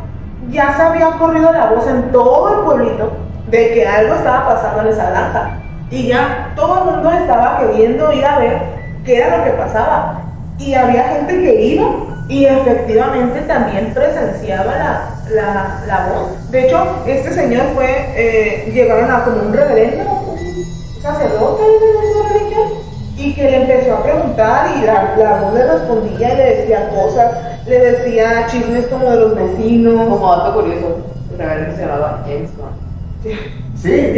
[0.50, 3.12] ya se había corrido la voz en todo el pueblito
[3.48, 5.58] de que algo estaba pasando en esa granja.
[5.96, 8.62] Y ya todo el mundo estaba queriendo ir a ver
[9.06, 10.24] qué era lo que pasaba.
[10.60, 11.88] Y había gente que iba
[12.28, 16.52] y efectivamente también presenciaba la, la, la voz.
[16.52, 22.34] De hecho, este señor fue, eh, llegaron a como un reverendo, un sacerdote de su
[22.34, 22.68] religión,
[23.16, 26.90] y que le empezó a preguntar y la, la voz le respondía y le decía
[26.90, 30.10] cosas, le decía chismes como de los vecinos.
[30.10, 30.98] Como dato curioso,
[31.32, 33.32] el reverendo se llamaba James Gunn.
[33.78, 34.14] sí,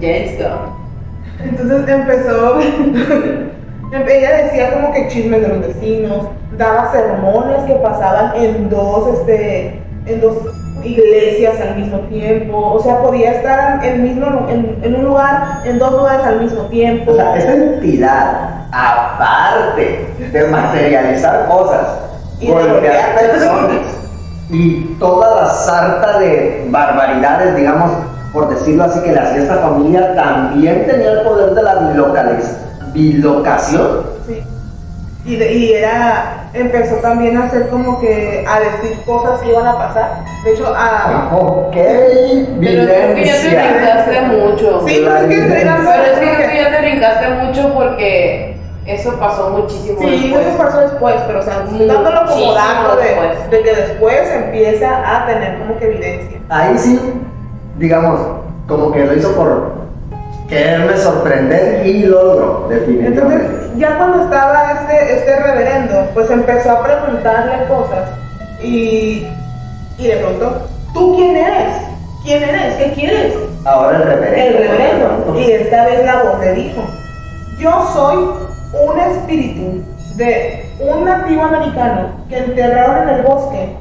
[0.00, 0.81] James Gunn.
[1.44, 2.58] Entonces empezó,
[4.08, 9.80] ella decía como que chismes de los vecinos, daba sermones que pasaban en dos, este,
[10.06, 10.36] en dos
[10.84, 15.60] iglesias al mismo tiempo, o sea, podía estar en, el mismo, en, en un lugar,
[15.64, 17.12] en dos lugares al mismo tiempo.
[17.12, 21.98] o sea, esta entidad, aparte de materializar cosas,
[22.40, 24.02] Y golpear personas
[24.50, 27.90] y toda la sarta de barbaridades, digamos,
[28.32, 32.56] por decirlo así, que le hacía esta familia, también tenía el poder de la bilocaliz-
[32.92, 34.02] bilocación.
[34.26, 34.42] Sí.
[35.24, 39.66] Y, de- y era, empezó también a hacer como que, a decir cosas que iban
[39.66, 40.24] a pasar.
[40.44, 41.30] De hecho, a...
[41.32, 44.80] Ok, Pero creo que ya te brincaste mucho.
[44.86, 49.50] Sí, pues es que dando- Pero es que ya te brincaste mucho porque eso pasó
[49.50, 50.46] muchísimo Sí, después.
[50.46, 55.26] eso pasó después, pero o sea, dándolo como dato de, de que después empieza a
[55.26, 56.38] tener como que evidencia.
[56.48, 56.98] Ahí sí,
[57.78, 58.20] digamos,
[58.68, 59.72] como que lo hizo por
[60.48, 63.44] quererme sorprender y lo logró, definitivamente.
[63.46, 68.10] Entonces, ya cuando estaba este, este reverendo, pues empezó a preguntarle cosas
[68.62, 69.26] y,
[69.98, 71.74] y le preguntó, ¿tú quién eres?
[72.24, 72.74] ¿Quién eres?
[72.76, 73.34] ¿Qué quieres?
[73.64, 74.58] Ahora el El reverendo.
[74.58, 75.40] reverendo.
[75.40, 76.82] Y esta vez la voz le dijo,
[77.58, 78.16] yo soy
[78.86, 79.82] un espíritu
[80.16, 83.76] de un nativo americano que enterraron en el bosque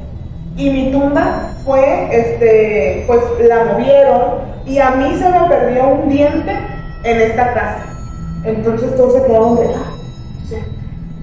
[0.58, 4.22] y mi tumba fue, este, pues la movieron
[4.66, 6.52] y a mí se me perdió un diente
[7.04, 7.86] en esta casa.
[8.44, 9.68] Entonces todos se quedaron de.
[10.48, 10.56] Sí.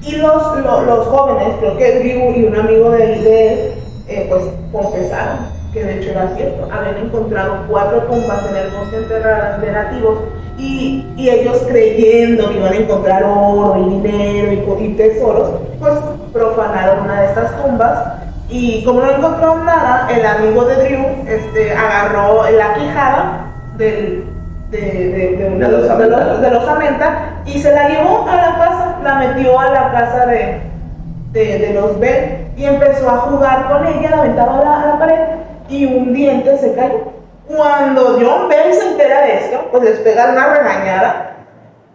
[0.03, 3.73] Y los, lo- los jóvenes, creo que Drew y un amigo de, él,
[4.09, 5.39] eh, pues confesaron
[5.73, 6.69] que de hecho era cierto.
[6.73, 10.19] Habían encontrado cuatro tumbas en el bosque enterradas de nativos
[10.57, 15.93] y, y ellos creyendo que iban a encontrar oro y dinero y, y tesoros, pues
[16.33, 18.15] profanaron una de estas tumbas.
[18.51, 24.25] Y como no encontraron nada, el amigo de Drew este, agarró la quijada del,
[24.71, 26.25] de, de, de, De los de Amenta.
[26.25, 29.93] los- de los Amenta y se la llevó a la casa, la metió a la
[29.93, 30.61] casa de,
[31.33, 34.87] de, de los Bell y empezó a jugar con ella, la aventaba a la, a
[34.87, 35.21] la pared
[35.69, 37.13] y un diente se cayó.
[37.47, 41.35] Cuando John Bell se entera de esto, pues les pega una regañada.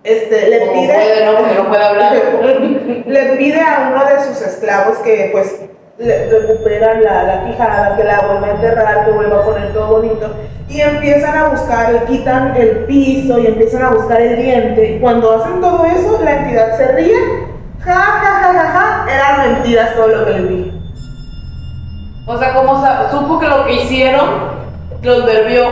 [0.04, 1.38] Este, le pide, puede, ¿no?
[1.38, 2.14] Porque no puede hablar.
[3.06, 5.62] le pide a uno de sus esclavos que pues
[5.98, 9.88] le recuperan la, la quijada, que la vuelva a enterrar, que vuelva a poner todo
[10.00, 10.28] bonito.
[10.68, 14.94] y empiezan a buscar, quitan el piso y empiezan a buscar el diente.
[14.96, 17.16] Y cuando hacen todo eso, la entidad se ríe,
[17.82, 20.72] ja, ja, ja, ja, ja, eran mentiras todo lo que les dije.
[22.26, 24.26] O sea, como sa- supo que lo que hicieron
[25.04, 25.68] los verbió.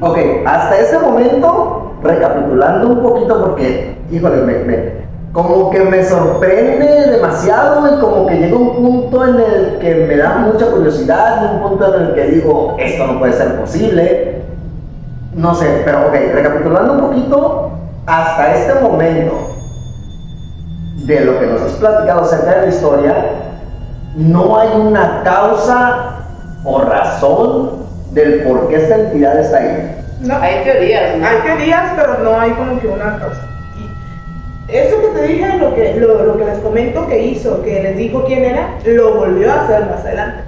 [0.00, 7.10] Ok, hasta ese momento, recapitulando un poquito porque, híjole, me, me- como que me sorprende
[7.10, 11.60] demasiado y como que llega un punto en el que me da mucha curiosidad un
[11.68, 14.42] punto en el que digo, esto no puede ser posible.
[15.34, 17.70] No sé, pero ok, recapitulando un poquito,
[18.06, 19.50] hasta este momento,
[21.04, 23.14] de lo que nos has platicado acerca de la historia,
[24.16, 26.20] no hay una causa
[26.64, 27.70] o razón
[28.12, 30.02] del por qué esta entidad está ahí.
[30.20, 31.26] No, Hay teorías, ¿no?
[31.26, 33.42] hay teorías, pero no hay como que una causa.
[34.68, 37.82] Y eso que te dije, lo que, lo, lo que les comento que hizo, que
[37.82, 40.42] les dijo quién era, lo volvió a hacer más adelante.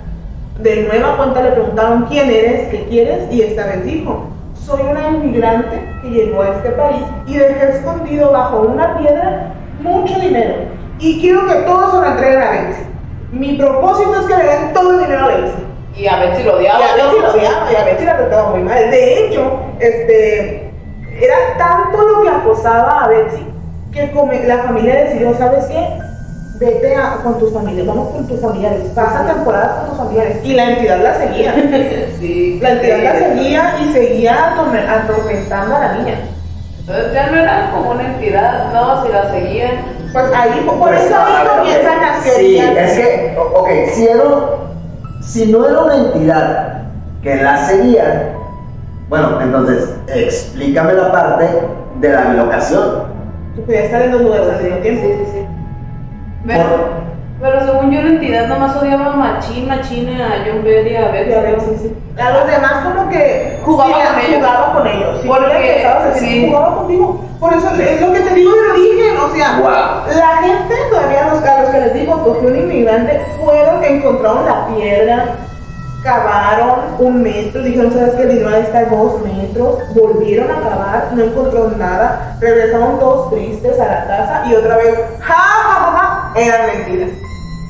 [0.58, 5.08] De nueva cuenta le preguntaron quién eres, qué quieres, y esta vez dijo, soy una
[5.10, 10.54] inmigrante que llegó a este país y dejé escondido bajo una piedra mucho dinero.
[10.98, 12.82] Y quiero que todos se lo entreguen a Betsy.
[13.30, 15.62] Mi propósito es que le den todo el dinero a Betsy.
[15.96, 16.78] Y a si lo Y odiaba.
[16.78, 18.90] a Betsy lo odiaba, y a Betsy la trataba muy mal.
[18.90, 20.70] De hecho, este,
[21.20, 23.46] era tanto lo que acosaba a Betsy
[24.46, 25.98] la familia decidió, ¿sabes qué?
[26.60, 30.38] Vete a- con tus familiares, vamos con tus familiares, pasa temporadas con tus familiares.
[30.44, 31.54] Y la entidad la seguía.
[32.18, 32.58] Sí.
[32.60, 36.14] La entidad la seguía y seguía atorme- atormentando a la niña.
[36.80, 39.70] Entonces ya no era como una entidad, no, si la seguían.
[40.12, 44.06] Pues ahí, por Pues, eso a ahí ver, comienzan las Sí, es que, ok, si,
[44.08, 44.24] era,
[45.20, 46.82] si no era una entidad
[47.22, 48.32] que la seguía,
[49.08, 51.46] bueno, entonces explícame la parte
[52.00, 53.07] de la bilocación.
[53.58, 55.02] Que podía estar en dos lugares al mismo tiempo.
[55.06, 55.46] Sí, sí, sí.
[56.46, 56.64] Pero,
[57.40, 61.30] pero según yo la entidad nomás odiaba machín, machín a John Bell y a Betsy.
[61.30, 61.96] Y a sí, sí.
[62.22, 64.36] A los demás como que Jugaba sí, con ellos.
[64.38, 65.18] Jugaba con ellos.
[65.22, 66.46] Si Porque, tú a sí.
[66.46, 67.24] jugaba contigo.
[67.40, 69.16] Por eso es lo que te digo del origen.
[69.18, 70.16] O sea, Wow.
[70.16, 74.66] la gente todavía los, a los que les digo, cogió un inmigrante, fueron, encontraron la
[74.68, 75.24] piedra,
[76.02, 78.22] cavaron un metro, dijeron, ¿sabes qué?
[78.22, 83.86] El dinero está dos metros, volvieron a cavar, no encontraron nada, regresaron todos tristes a
[83.86, 87.10] la casa y otra vez, ja, ja, ja, ja, eran mentiras.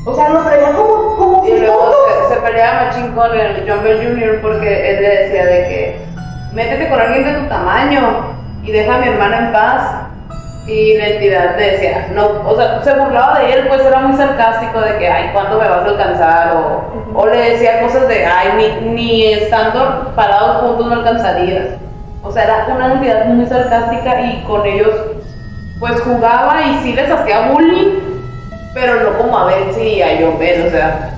[0.05, 1.93] O sea, los traían como, como Y luego
[2.29, 4.41] se, se peleaba machín con el John Bell Jr.
[4.41, 6.07] porque él le decía de que
[6.53, 9.98] métete con alguien de tu tamaño y deja a mi hermana en paz.
[10.69, 14.15] Y la entidad le decía, no, o sea, se burlaba de él, pues era muy
[14.19, 16.57] sarcástico de que, ay, ¿cuándo me vas a alcanzar?
[16.57, 18.49] O, o le decía cosas de, ay,
[18.83, 21.69] ni, ni estando parados juntos no alcanzarías.
[22.23, 24.91] O sea, era una entidad muy sarcástica y con ellos,
[25.81, 28.01] pues jugaba y sí les hacía bullying,
[28.75, 31.15] pero no como a Betsy y a Bell, o sea.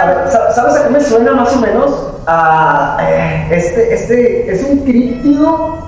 [0.00, 2.12] A ver, sa- ¿sabes a qué me suena más o menos?
[2.28, 5.78] A eh, este, este, es un críptido.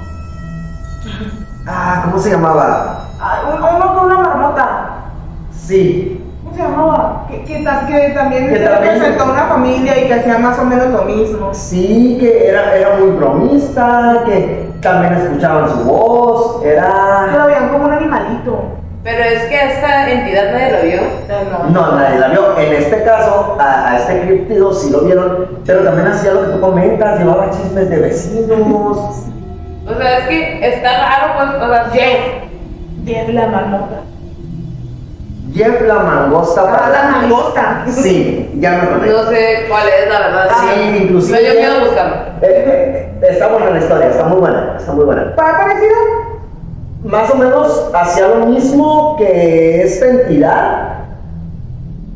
[1.67, 3.07] Ah, ¿cómo se llamaba?
[3.21, 4.89] Ay, un- uno con una marmota.
[5.51, 7.27] Sí, ¿Cómo se llamaba?
[7.29, 10.39] Que, que, ta- que también Que se también- representó a una familia y que hacía
[10.39, 11.53] más o menos lo mismo.
[11.53, 17.27] sí, que era, era muy bromista, que también escuchaban su voz, Que era...
[17.37, 18.59] lo veían como un animalito.
[19.03, 21.71] Pero es que a esta entidad nadie lo vio.
[21.73, 22.59] No, nadie la vio.
[22.59, 26.53] En este caso, a, a este críptido sí lo vieron, pero también hacía lo que
[26.53, 29.27] tú comentas, llevaba chismes de vecinos.
[29.89, 32.19] O sea, es que está raro, pues, o sea, Jeff.
[33.05, 34.01] Jeff la marmota.
[35.55, 36.63] Jeff la mangosta.
[36.67, 37.85] Ah, para- la mangosta.
[37.91, 39.11] Sí, ya me acordé.
[39.11, 40.49] no sé cuál es, la verdad.
[40.61, 42.17] Sí, inclusive- Me dio miedo buscarlo.
[42.17, 45.35] Eh, eh, eh, está buena la historia, está muy buena, está muy buena.
[45.37, 45.97] ¿Para parecido?
[47.05, 50.95] Más o menos hacía lo mismo que esta entidad,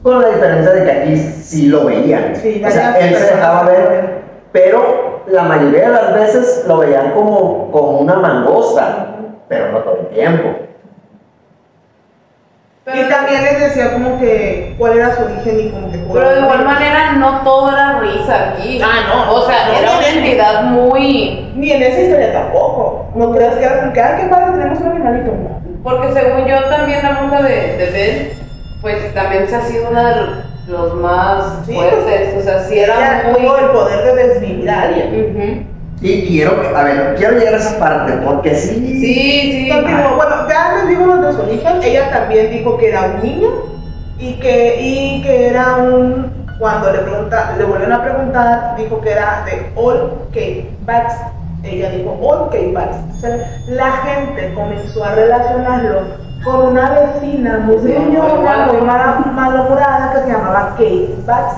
[0.02, 2.34] con la diferencia de que aquí sí lo veían.
[2.34, 4.20] Sí, o sea, él se dejaba lo ver.
[4.52, 9.16] Pero la mayoría de las veces lo veían como, como una mangosta,
[9.48, 10.48] pero no todo el tiempo.
[12.84, 16.30] Pero, y también les decía como que cuál era su origen y como que pero
[16.30, 18.80] de igual manera, no todo era risa aquí.
[18.82, 19.34] Ah, no.
[19.34, 21.52] O sea, No, era una entidad muy.
[21.54, 23.06] Ni en esa historia tampoco.
[23.14, 25.32] No creas que era como que, ay, qué padre, tenemos un animalito.
[25.82, 28.32] Porque según yo, también la bruja de, de Bell,
[28.80, 30.20] pues también se ha sido una de
[30.68, 32.36] los más Sí, fuertes.
[32.38, 33.40] O sea, sí Ella era muy.
[33.42, 35.34] tuvo el poder de desvivir a alguien.
[35.36, 35.66] Ujú.
[36.02, 38.74] Y quiero, a ver, quiero llegar a esa parte, porque sí.
[38.74, 39.68] Sí, sí.
[39.70, 40.16] Continuó.
[40.16, 41.82] Bueno, ya les digo los de su origen.
[41.82, 43.48] Ella también dijo que era un niño
[44.18, 46.40] y que, y que era un.
[46.58, 51.14] Cuando le, pregunta, le volvieron a preguntar, dijo que era de All Cape Bats.
[51.64, 52.96] Ella dijo All Cape Bats.
[53.16, 56.00] O sea, la gente comenzó a relacionarlo
[56.44, 58.80] con una vecina muy gruñona, muy
[60.12, 61.54] que se llamaba Kate Bats.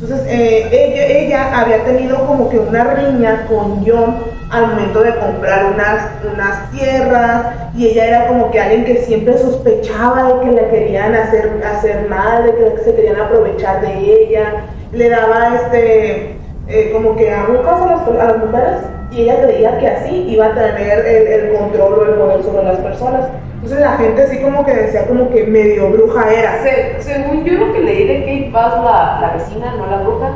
[0.00, 4.16] Entonces, eh, ella, ella había tenido como que una riña con John
[4.50, 7.46] al momento de comprar unas, unas tierras
[7.76, 12.08] y ella era como que alguien que siempre sospechaba de que le querían hacer, hacer
[12.08, 16.36] mal, de que se querían aprovechar de ella, le daba este,
[16.68, 18.78] eh, como que agujas a las, a las mujeres
[19.10, 22.64] y ella creía que así iba a tener el, el control o el poder sobre
[22.64, 23.28] las personas.
[23.62, 26.62] Entonces la gente así como que decía como que medio bruja era.
[26.62, 30.30] Se- según yo lo que leí de Kate Bass, la, la vecina, no la bruja,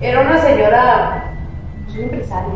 [0.00, 1.24] era una señora,
[1.84, 2.54] pues, una empresaria,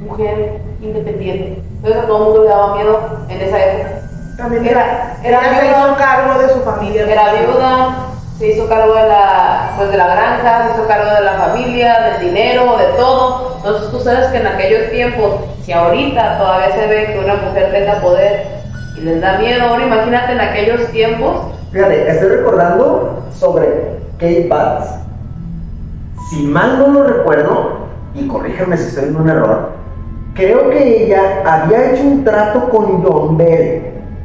[0.00, 1.62] mujer independiente.
[1.76, 3.00] Entonces a todo el mundo le daba miedo
[3.30, 3.88] en esa época.
[4.36, 5.78] También Era- era, era ella se viuda.
[5.86, 7.06] hizo cargo de su familia.
[7.10, 7.96] Era viuda,
[8.38, 12.00] se hizo cargo de la, pues, de la granja, se hizo cargo de la familia,
[12.18, 13.54] del dinero, de todo.
[13.56, 17.72] Entonces tú sabes que en aquellos tiempos, si ahorita todavía se ve que una mujer
[17.72, 18.55] tenga poder
[18.96, 24.94] y les da miedo, ahora imagínate en aquellos tiempos, Fíjate, estoy recordando sobre Kate Batts.
[26.30, 27.80] Si mal no lo recuerdo,
[28.14, 29.72] y corrígeme si estoy en un error,
[30.34, 33.82] creo que ella había hecho un trato con John Bell.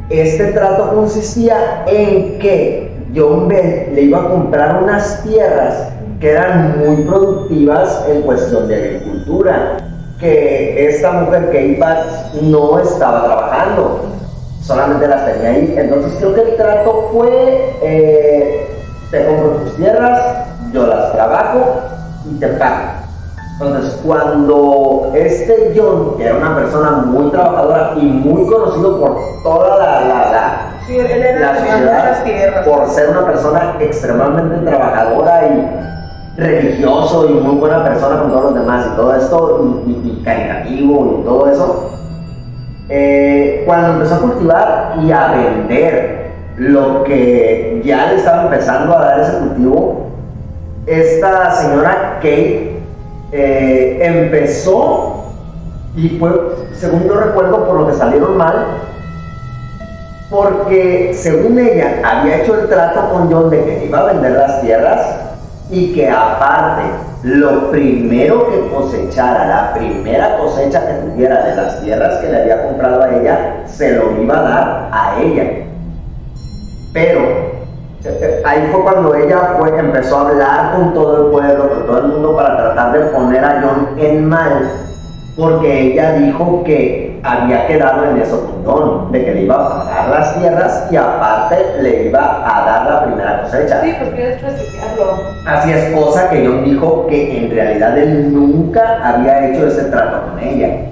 [0.10, 5.90] Este trato consistía en que John Bell le iba a comprar unas tierras
[6.22, 9.78] que eran muy productivas en cuestión de agricultura,
[10.20, 14.21] que esta mujer Kate Batts no estaba trabajando
[14.62, 15.74] solamente las tenía ahí.
[15.78, 20.22] Entonces creo que el trato fue, eh, te compro tus tierras,
[20.72, 21.82] yo las trabajo
[22.30, 22.76] y te pago.
[23.60, 29.78] Entonces cuando este John, que era una persona muy trabajadora y muy conocido por toda
[29.78, 30.58] la, la, la,
[30.88, 32.68] Sí, él era la de sociedad, las tierras.
[32.68, 38.56] por ser una persona extremadamente trabajadora y religioso y muy buena persona con todos los
[38.56, 41.90] demás y todo esto, y, y- y caritativo y todo eso,
[42.94, 49.06] eh, cuando empezó a cultivar y a vender lo que ya le estaba empezando a
[49.06, 50.08] dar ese cultivo,
[50.86, 52.82] esta señora Kate
[53.32, 55.24] eh, empezó
[55.96, 56.32] y fue,
[56.74, 58.66] según yo recuerdo, por lo que salieron mal,
[60.30, 64.62] porque según ella había hecho el trato con John de que iba a vender las
[64.62, 65.16] tierras
[65.70, 66.84] y que aparte
[67.24, 72.68] lo primero que cosechara, la primera cosecha que tuviera de las tierras que le había
[72.68, 75.44] comprado a ella, se lo iba a dar a ella.
[76.94, 77.22] Pero
[78.46, 82.08] ahí fue cuando ella fue, empezó a hablar con todo el pueblo, con todo el
[82.08, 84.72] mundo para tratar de poner a John en mal,
[85.38, 89.70] porque ella dijo que había quedado en eso con Don, de que le iba a
[89.70, 93.82] pagar las tierras y aparte le iba a dar la primera cosecha.
[93.82, 95.20] sí, quieres prestigiarlo.
[95.46, 100.30] Así es, cosa que John dijo que en realidad él nunca había hecho ese trato
[100.30, 100.88] con ella.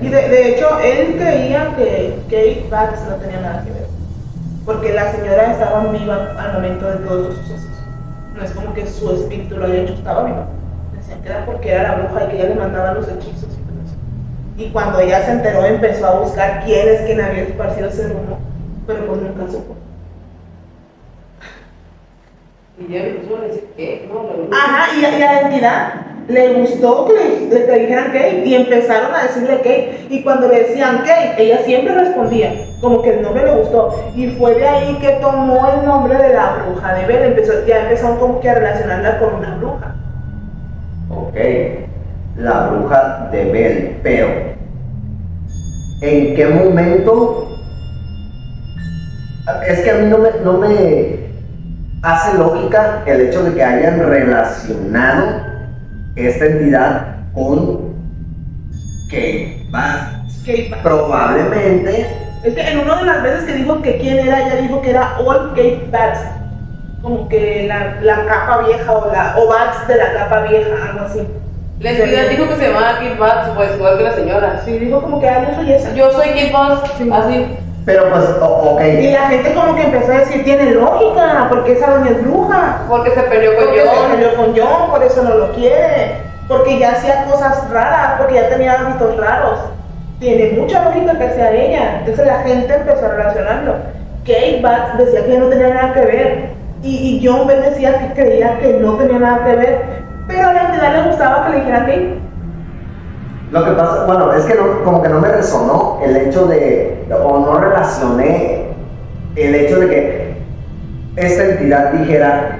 [0.00, 3.86] Y de, de hecho, él creía que Kate Batts no tenía nada que ver.
[4.64, 7.70] Porque la señora estaba viva al momento de todos los sucesos.
[8.34, 10.46] No es como que su espíritu lo haya hecho, estaba viva.
[10.96, 13.59] Decían que era porque era la bruja y que ella le mandaba los hechizos
[14.56, 18.38] y cuando ella se enteró, empezó a buscar quién es quien había esparcido ese rumor.
[18.86, 19.74] Pero pues nunca supo.
[22.78, 24.56] Y yo empezó a decir que no.
[24.56, 25.94] Ajá, y la entidad
[26.28, 27.12] le gustó que
[27.50, 30.06] le, le- dijeran Kate y empezaron a decirle Kate.
[30.08, 34.10] Y cuando le decían Kate, ella siempre respondía, como que el nombre le gustó.
[34.14, 37.24] Y fue de ahí que tomó el nombre de la bruja de Bell.
[37.24, 39.96] Empezó, ya empezaron como que a relacionarla con una bruja.
[41.08, 41.36] Ok,
[42.40, 44.28] la bruja de Bell, pero
[46.00, 47.46] ¿en qué momento?
[49.66, 51.30] Es que a mí no me, no me
[52.02, 55.42] hace lógica el hecho de que hayan relacionado
[56.16, 57.94] esta entidad con
[59.08, 60.00] Kate Bass.
[60.46, 60.80] Kate Bass.
[60.82, 62.06] Probablemente
[62.44, 64.90] Es que en una de las veces que dijo que quién era, ella dijo que
[64.90, 66.20] era All Kate Bats.
[67.02, 71.04] Como que la, la capa vieja o la o Bats de la capa vieja, algo
[71.04, 71.26] así.
[71.80, 74.60] La entidad dijo que se llamaba Kid Bats, pues igual que la señora.
[74.64, 75.94] Sí, dijo como que ah, yo soy esa.
[75.94, 77.10] Yo soy Kid Bats, Sí.
[77.12, 77.56] así.
[77.86, 78.80] Pero pues, ok.
[79.00, 82.82] Y la gente como que empezó a decir, tiene lógica, porque esa doña es bruja.
[82.88, 84.10] Porque se peleó con Porque se John.
[84.12, 86.16] peleó con John, por eso no lo quiere.
[86.46, 89.60] Porque ya hacía cosas raras, porque ya tenía hábitos raros.
[90.18, 91.98] Tiene mucha lógica que sea ella.
[92.00, 93.74] Entonces la gente empezó a relacionarlo.
[94.26, 96.44] Kate Batts decía que no tenía nada que ver.
[96.82, 99.78] Y, y John Bell decía que creía que no tenía nada que ver.
[100.30, 102.20] Pero a la entidad le gustaba que le dijeran Kate.
[103.50, 107.04] Lo que pasa, bueno, es que no- como que no me resonó el hecho de,
[107.24, 108.68] o no relacioné
[109.34, 110.42] el hecho de que
[111.16, 112.58] esta entidad dijera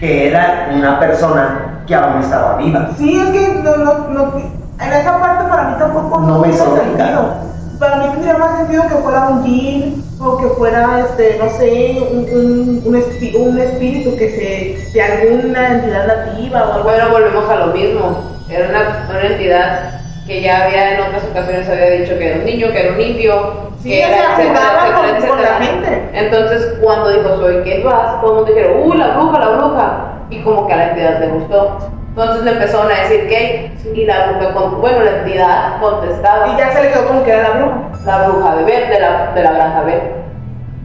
[0.00, 2.88] que era una persona que aún estaba viva.
[2.98, 4.32] Sí, es que no, no, no,
[4.80, 7.51] en esa parte para mí tampoco No me hizo sentido.
[7.82, 11.98] Para mí tendría más sentido que fuera un jin o que fuera, este, no sé,
[12.12, 17.10] un, un, un, espi- un espíritu que se, de alguna entidad nativa o algo Bueno,
[17.10, 18.32] volvemos a lo mismo.
[18.48, 22.44] Era una, una entidad que ya había en otras ocasiones había dicho que era un
[22.44, 26.08] niño, que era un indio, Sí, que era etcétera, etcétera, con- la gente.
[26.12, 30.08] Entonces, cuando dijo soy Kate Bass, todo el mundo dijeron, uh, la bruja, la bruja.
[30.30, 31.78] Y como que a la entidad le gustó.
[32.14, 36.70] Entonces le empezaron a decir Kate y la bruja, bueno, la entidad contestaba, Y ya
[36.70, 37.76] se le quedó como que era la bruja.
[38.04, 40.02] la bruja de Beth, de la, de la granja Beth.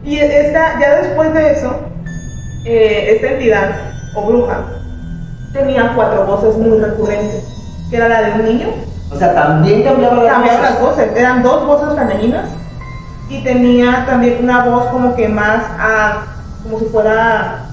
[0.04, 1.80] Y esta, ya después de eso,
[2.64, 3.70] eh, esta entidad
[4.14, 4.64] o bruja
[5.52, 7.44] tenía cuatro voces muy recurrentes,
[7.90, 8.68] que era la de un niño,
[9.12, 10.70] O sea, también cambiaba la cambiaba voz.
[10.70, 12.48] las voces, eran dos voces femeninas
[13.28, 16.24] y tenía también una voz como que más, ah,
[16.62, 17.66] como si fuera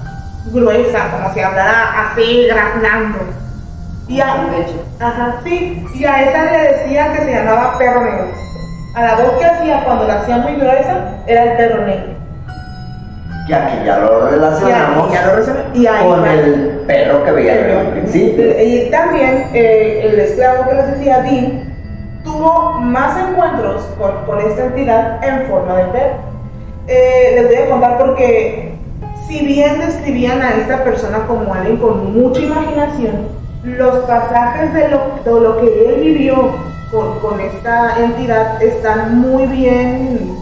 [0.52, 3.18] gruesa, como si hablara así, graznando.
[4.08, 4.26] Y a,
[5.00, 8.26] ajá, sí, y a esa le decía que se llamaba perro negro.
[8.94, 12.16] A la voz que hacía cuando la hacía muy gruesa era el perro negro.
[13.48, 17.80] Y aquí ya lo relacionamos ya lo relaciona- y ahí con el perro que veía
[17.80, 18.44] el principio.
[18.62, 21.72] Y también eh, el esclavo que les decía, Dean,
[22.24, 26.14] tuvo más encuentros con, con esta entidad en forma de perro.
[26.88, 28.74] Eh, les voy a contar porque
[29.28, 33.28] si bien describían a esta persona como alguien con mucha imaginación,
[33.66, 36.54] los pasajes de lo, de lo que él vivió
[36.90, 40.36] con, con esta entidad están muy bien,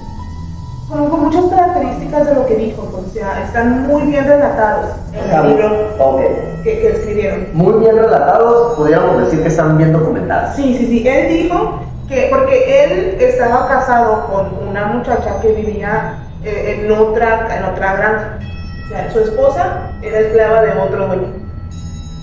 [0.88, 5.30] con, con muchas características de lo que dijo, o sea, están muy bien relatados en
[5.30, 6.20] el libro ok.
[6.62, 7.48] que, que escribieron.
[7.54, 10.54] Muy bien relatados, podríamos decir que están bien documentados.
[10.56, 11.08] Sí, sí, sí.
[11.08, 17.56] Él dijo que, porque él estaba casado con una muchacha que vivía eh, en, otra,
[17.56, 18.38] en otra granja.
[18.84, 21.43] O sea, su esposa era esclava de otro dueño.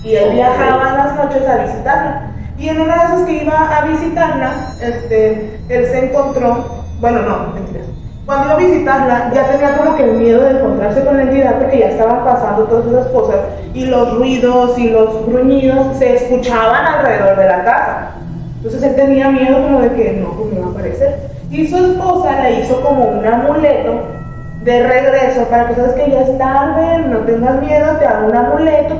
[0.04, 2.32] Y él viajaba en las noches a visitarla.
[2.58, 7.52] Y en una de esas que iba a visitarla, este, él se encontró, bueno, no,
[7.54, 7.86] mentiras.
[8.26, 11.58] Cuando iba a visitarla, ya tenía como que el miedo de encontrarse con la entidad
[11.58, 13.36] porque ya estaban pasando todas esas cosas
[13.74, 18.10] y los ruidos y los gruñidos se escuchaban alrededor de la casa.
[18.56, 21.18] Entonces él tenía miedo como de que no, pues iba a aparecer.
[21.50, 24.02] Y su esposa le hizo como un amuleto
[24.62, 28.36] de regreso para que sabes que ya es tarde, no tengas miedo, te hago un
[28.36, 28.94] amuleto,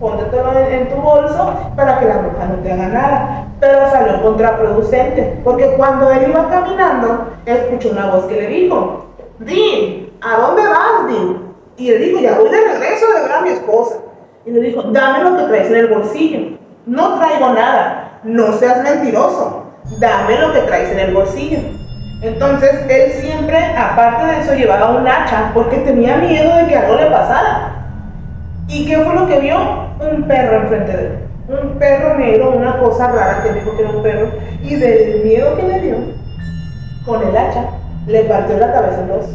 [0.00, 3.46] póntetelo en, en tu bolso para que la bruja no te haga nada.
[3.60, 9.06] Pero salió contraproducente, porque cuando él iba caminando, escuchó una voz que le dijo,
[9.38, 11.46] Dean, ¿a dónde vas, Dean?
[11.76, 13.96] Y él dijo, ya voy de regreso de ver a mi esposa.
[14.44, 16.58] Y le dijo, dame lo que traes en el bolsillo.
[16.86, 19.64] No traigo nada, no seas mentiroso,
[19.98, 21.58] dame lo que traes en el bolsillo.
[22.22, 26.94] Entonces él siempre, aparte de eso, llevaba un hacha porque tenía miedo de que algo
[26.94, 27.85] le pasara.
[28.68, 29.56] ¿Y qué fue lo que vio?
[30.00, 31.18] Un perro enfrente de él.
[31.48, 34.28] Un perro negro, una cosa rara que dijo que era un perro.
[34.62, 35.96] Y del miedo que le dio,
[37.04, 37.66] con el hacha,
[38.06, 39.26] le partió la cabeza en dos.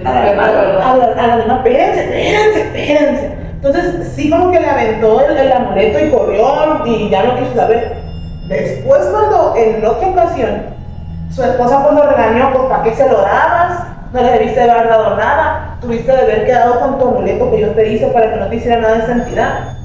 [0.00, 0.66] Y A la el perro, madre.
[0.66, 0.90] ¿verdad?
[0.90, 3.32] A la, a la misma, espérense, espérense, espérense.
[3.54, 7.54] Entonces, sí, como que le aventó el, el amuleto y corrió y ya no quiso
[7.56, 7.96] saber.
[8.48, 10.62] Después, cuando en otra ocasión,
[11.30, 13.86] su esposa pues lo regañó, pues ¿para qué se lo dabas?
[14.12, 15.78] No le debiste haber dado nada.
[15.80, 18.56] Tuviste de haber quedado con tu amuleto que yo te hice para que no te
[18.56, 19.76] hiciera nada de esa entidad.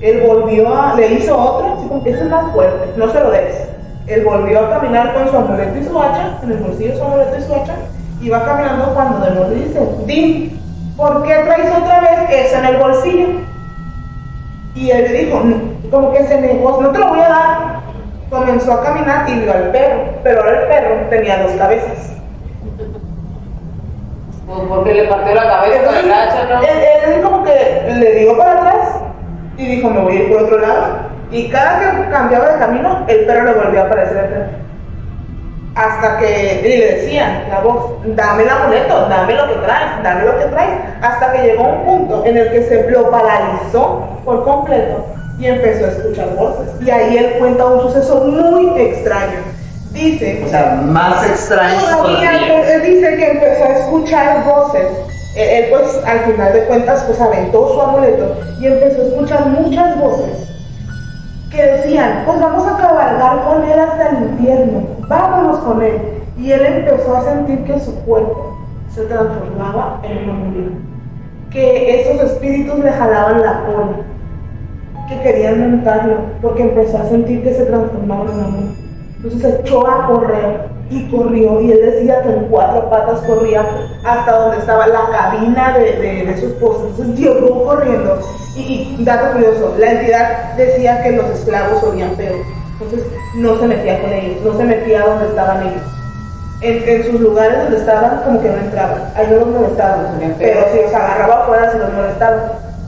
[0.00, 3.68] Él volvió a, le hizo otro, ese es más fuerte, no se lo des.
[4.06, 7.36] Él volvió a caminar con su amuleto y su hacha, en el bolsillo su amuleto
[7.38, 7.74] y su hacha,
[8.20, 10.58] y va caminando cuando de nuevo dice, Dim,
[10.96, 13.26] ¿por qué traes otra vez eso en el bolsillo?
[14.74, 15.42] Y él le dijo,
[15.90, 17.80] como que se negó, no te lo voy a dar.
[18.30, 22.19] Comenzó a caminar y vio al perro, pero ahora el perro tenía dos cabezas.
[24.50, 26.60] Pues porque le partió la cabeza el hacha, ¿no?
[26.60, 28.96] Él, él como que le dio para atrás
[29.56, 30.86] y dijo, me voy a ir por otro lado.
[31.30, 34.48] Y cada que cambiaba de camino, el perro le volvía a aparecer atrás.
[35.76, 40.24] Hasta que y le decían la voz, dame el amuleto, dame lo que traes, dame
[40.24, 40.80] lo que traes.
[41.00, 45.06] Hasta que llegó un punto en el que se lo paralizó por completo
[45.38, 46.68] y empezó a escuchar voces.
[46.84, 49.59] Y ahí él cuenta un suceso muy extraño.
[49.92, 52.74] Dice O sea, más extraño Todavía todavía.
[52.74, 54.86] él dice que empezó a escuchar voces.
[55.36, 59.46] Él, él, pues al final de cuentas pues aventó su amuleto y empezó a escuchar
[59.46, 60.50] muchas voces
[61.50, 66.00] que decían, pues vamos a cabalgar con él hasta el infierno, vámonos con él.
[66.38, 68.56] Y él empezó a sentir que su cuerpo
[68.94, 70.72] se transformaba en una mujer,
[71.50, 73.96] que esos espíritus le jalaban la cola,
[75.08, 78.89] que querían montarlo, porque empezó a sentir que se transformaba en mujer.
[79.22, 83.64] Entonces echó a correr y corrió y él decía que en cuatro patas corría
[84.04, 86.84] hasta donde estaba la cabina de, de, de su esposa.
[86.88, 88.18] Entonces llegó corriendo.
[88.56, 92.36] Y, y dato curioso, la entidad decía que los esclavos olían peor.
[92.80, 93.06] Entonces
[93.36, 95.82] no se metía con ellos, no se metía donde estaban ellos.
[96.62, 99.02] en, en sus lugares donde estaban, como que no entraban.
[99.14, 100.06] Ahí no los molestaban.
[100.38, 100.64] Pero feo.
[100.72, 102.40] si los agarraba afuera, se los molestaban.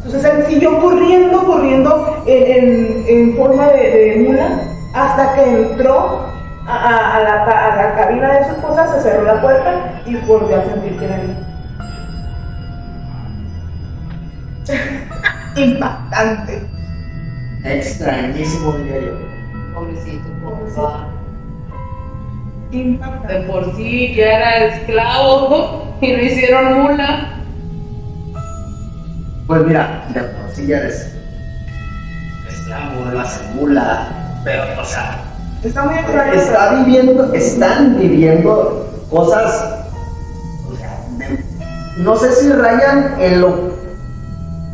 [0.04, 4.48] Entonces él siguió corriendo, corriendo en, en- en forma de, de mula
[4.94, 6.26] hasta que entró
[6.66, 9.70] a, a- a la, ca- a la cabina de su esposa, se cerró la puerta
[10.06, 11.36] y volvió a sentir que era él.
[15.56, 16.62] Impactante.
[17.64, 19.12] Extrañísimo, diría yo.
[19.74, 20.82] Pobrecito, Pobrecito.
[20.82, 21.06] papá.
[22.70, 23.34] De Impactante.
[23.48, 27.28] por sí ya era esclavo y lo hicieron mula.
[29.46, 31.14] Pues mira, de por sí ya eres
[32.48, 34.06] esclavo de la semula,
[34.44, 35.18] pero, o sea,
[35.62, 36.32] Está muy extraño.
[36.32, 39.74] está pero- viviendo, están viviendo cosas,
[40.70, 41.44] o sea, de-
[41.98, 43.72] no sé si rayan en lo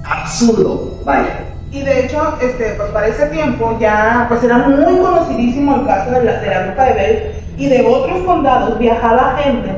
[0.05, 1.45] absurdo, vaya.
[1.71, 6.11] Y de hecho, este, pues para ese tiempo ya pues era muy conocidísimo el caso
[6.13, 9.71] de la, de la de Bell y de otros condados viajaba gente,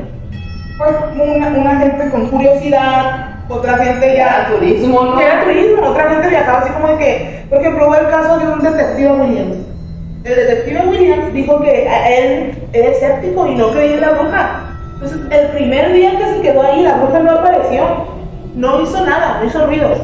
[0.79, 4.47] pues una, una gente con curiosidad, otra gente ya...
[4.53, 5.21] turismo, ¿no?
[5.21, 8.47] era turismo, otra gente viajaba así como de que, por ejemplo, hubo el caso de
[8.47, 9.57] un detective Williams.
[10.25, 14.67] El detective Williams dijo que él era escéptico y no creía en la bruja.
[14.95, 17.83] Entonces, el primer día que se quedó ahí, la bruja no apareció,
[18.55, 19.99] no hizo nada, no hizo ruidos.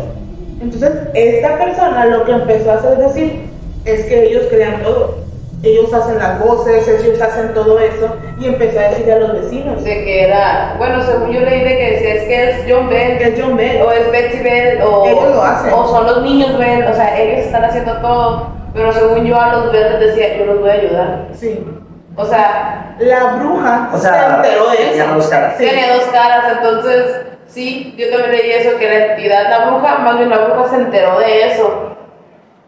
[0.62, 3.42] Entonces, esta persona lo que empezó a hacer es decir,
[3.84, 5.26] es que ellos crean todo.
[5.62, 9.82] Ellos hacen las voces, ellos hacen todo eso, y empezó a decirle a los vecinos
[9.82, 13.18] De que era, bueno, según yo leí de que decía, es que es John Bell,
[13.18, 13.82] que es John Bell.
[13.82, 15.72] o es Betsy Bell, o, Ellos lo hacen.
[15.72, 19.52] o son los niños Bell, o sea, ellos están haciendo todo, pero según yo a
[19.56, 21.24] los les decía, yo los voy a ayudar.
[21.32, 21.66] Sí.
[22.14, 25.14] O sea, La bruja O sea, se enteró de tenía eso.
[25.14, 25.54] dos caras.
[25.58, 25.64] Sí.
[25.64, 27.16] tiene dos caras, entonces,
[27.46, 30.76] sí, yo también leí eso, que la entidad, la bruja, más bien la bruja se
[30.76, 31.96] enteró de eso.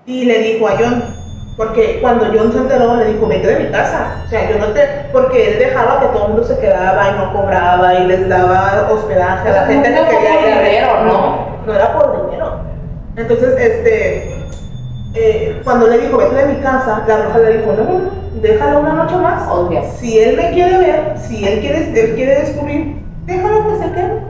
[0.06, 1.04] Y le dijo a John,
[1.58, 4.22] porque cuando John se enteró, le dijo, vete de mi casa.
[4.24, 4.86] O sea, yo no te.
[5.12, 8.88] Porque él dejaba que todo el mundo se quedaba y no cobraba y les daba
[8.90, 11.04] hospedaje a la O sea, gente no quería por dinero.
[11.04, 12.60] No, no era por dinero.
[13.16, 14.37] Entonces, este.
[15.20, 18.92] Eh, cuando le dijo, vete de mi casa, la bruja le dijo, no, déjalo una
[18.94, 19.48] noche más.
[19.50, 19.82] Obvio.
[19.98, 24.22] Si él me quiere ver, si él quiere, él quiere descubrir, déjalo que se quede.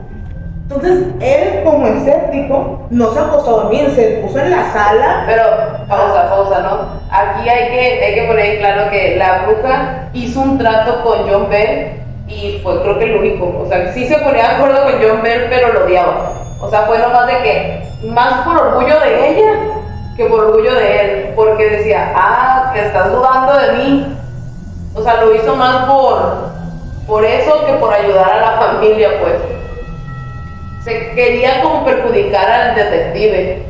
[0.63, 5.43] Entonces, él como escéptico, no se acostó a dormir, se puso en la sala Pero,
[5.87, 6.99] pausa, pausa, ¿no?
[7.11, 11.27] Aquí hay que, hay que poner en claro que la bruja hizo un trato con
[11.27, 13.63] John Bell y fue creo que el único.
[13.63, 16.33] O sea, sí se ponía de acuerdo con John Bell, pero lo odiaba.
[16.61, 19.78] O sea, fue nomás de que, más por orgullo de ella
[20.19, 21.33] que por orgullo de él.
[21.33, 24.17] Porque decía, ah, que estás dudando de mí.
[24.93, 26.19] O sea, lo hizo más por,
[27.07, 29.35] por eso que por ayudar a la familia, pues.
[30.83, 33.63] Se quería como perjudicar al detective.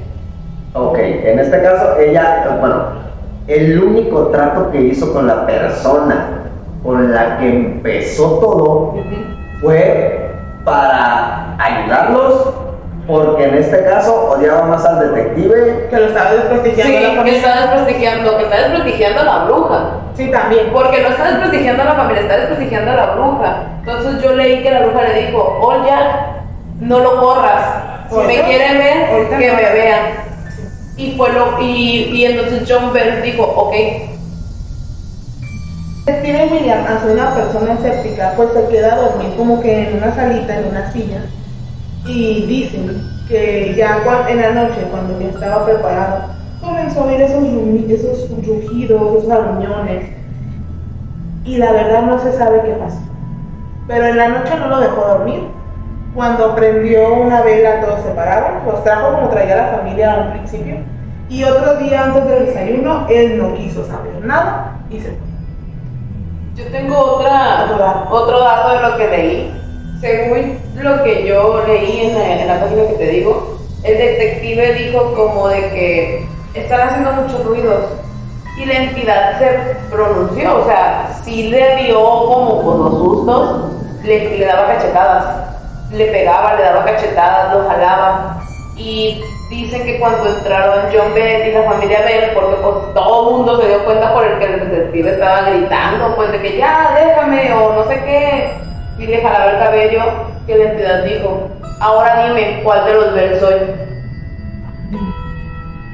[0.74, 2.84] Ok, en este caso ella, bueno,
[3.48, 6.46] el único trato que hizo con la persona
[6.84, 8.96] con la que empezó todo
[9.60, 10.32] fue
[10.64, 12.54] para ayudarlos,
[13.10, 15.88] porque en este caso odiaba más al detective.
[15.90, 19.44] que lo estaba Sí, desprestigiando a la que está desprestigiando, que está desprestigiando a la
[19.46, 19.92] bruja.
[20.14, 20.70] Sí, también.
[20.72, 23.64] Porque no está desprestigiando a la familia, está desprestigiando a la bruja.
[23.80, 26.44] Entonces yo leí que la bruja le dijo, oh ya,
[26.82, 27.84] no lo corras.
[28.12, 29.54] Si me quieren ver, ahorita que no.
[29.56, 30.02] me vean.
[30.96, 33.74] Y fue lo, y, y entonces John Bell dijo, ok,
[36.04, 40.14] Steven William, ser una persona escéptica, pues se queda a dormir como que en una
[40.14, 41.22] salita, en una silla.
[42.10, 46.24] Y dicen que ya en la noche, cuando ya estaba preparado,
[46.60, 47.44] comenzó a oír esos,
[47.88, 50.10] esos rugidos, esos arruñones.
[51.46, 52.98] Y la verdad no se sabe qué pasó.
[53.88, 55.50] Pero en la noche no lo dejó dormir.
[56.16, 60.32] Cuando prendió una vela todos se pararon, los trajo como traía la familia a un
[60.32, 60.78] principio.
[61.30, 65.18] Y otro día antes del desayuno, él no quiso saber nada y se fue.
[66.56, 67.68] Yo tengo otra,
[68.10, 69.59] otro dato de lo que leí.
[70.02, 75.50] Según lo que yo leí en la, página que te digo, el detective dijo como
[75.50, 77.84] de que están haciendo muchos ruidos
[78.58, 83.72] y la entidad se pronunció, o sea, sí le dio como por los sustos,
[84.04, 85.48] le, daba cachetadas,
[85.92, 88.42] le pegaba, le daba cachetadas, lo jalaba.
[88.78, 93.36] Y dicen que cuando entraron John Bell y la familia Bell, porque pues todo el
[93.36, 96.96] mundo se dio cuenta por el que el detective estaba gritando, pues de que ya
[96.96, 98.69] déjame o no sé qué,
[99.00, 100.02] y le jalaba el cabello,
[100.46, 103.56] que la entidad dijo, ahora dime cuál de los Bell soy.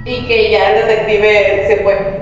[0.05, 2.21] Y que ya el detective se fue.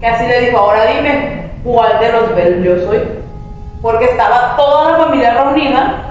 [0.00, 3.00] Casi le dijo, ahora dime cuál de los Bell yo soy.
[3.80, 6.02] Porque estaba toda la familia reunida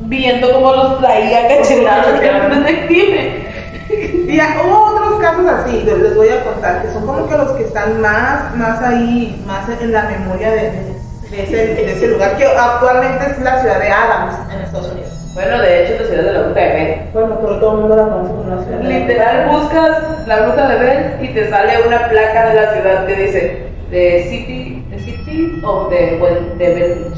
[0.00, 3.46] viendo cómo los traía cachetadas el detective.
[3.88, 7.52] Y hubo otros casos así, les les voy a contar, que son como que los
[7.52, 10.99] que están más, más ahí, más en la memoria de, de
[11.30, 15.10] de ese, de ese lugar, que actualmente es la ciudad de Adams, en Estados Unidos.
[15.34, 17.00] Bueno, de hecho, la ciudad de la bruja de Bell.
[17.12, 20.68] Bueno, pero todo el mundo la conoce como la ciudad de Literal, buscas la bruja
[20.68, 24.98] de Bell y te sale una placa de la ciudad que dice The City, the
[24.98, 27.12] city of the, well, the Bell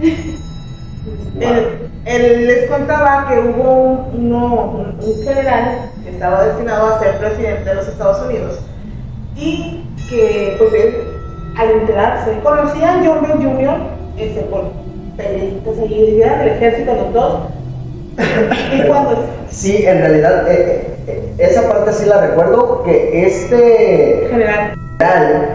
[0.00, 0.36] Beach.
[1.40, 6.98] Él, él les contaba que hubo un, uno- un- un general que estaba destinado a
[6.98, 8.58] ser presidente de los Estados Unidos
[9.36, 10.96] y que pues él
[11.56, 13.76] al enterarse conocía a John Bell Jr.
[14.18, 14.64] Este, por
[15.18, 17.38] ahí eran del ejército los dos
[18.74, 24.74] y cuando Sí, en realidad, eh, eh, esa parte sí la recuerdo, que este general
[24.98, 25.48] general,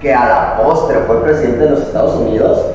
[0.00, 2.66] que a la postre fue presidente de los Estados Unidos,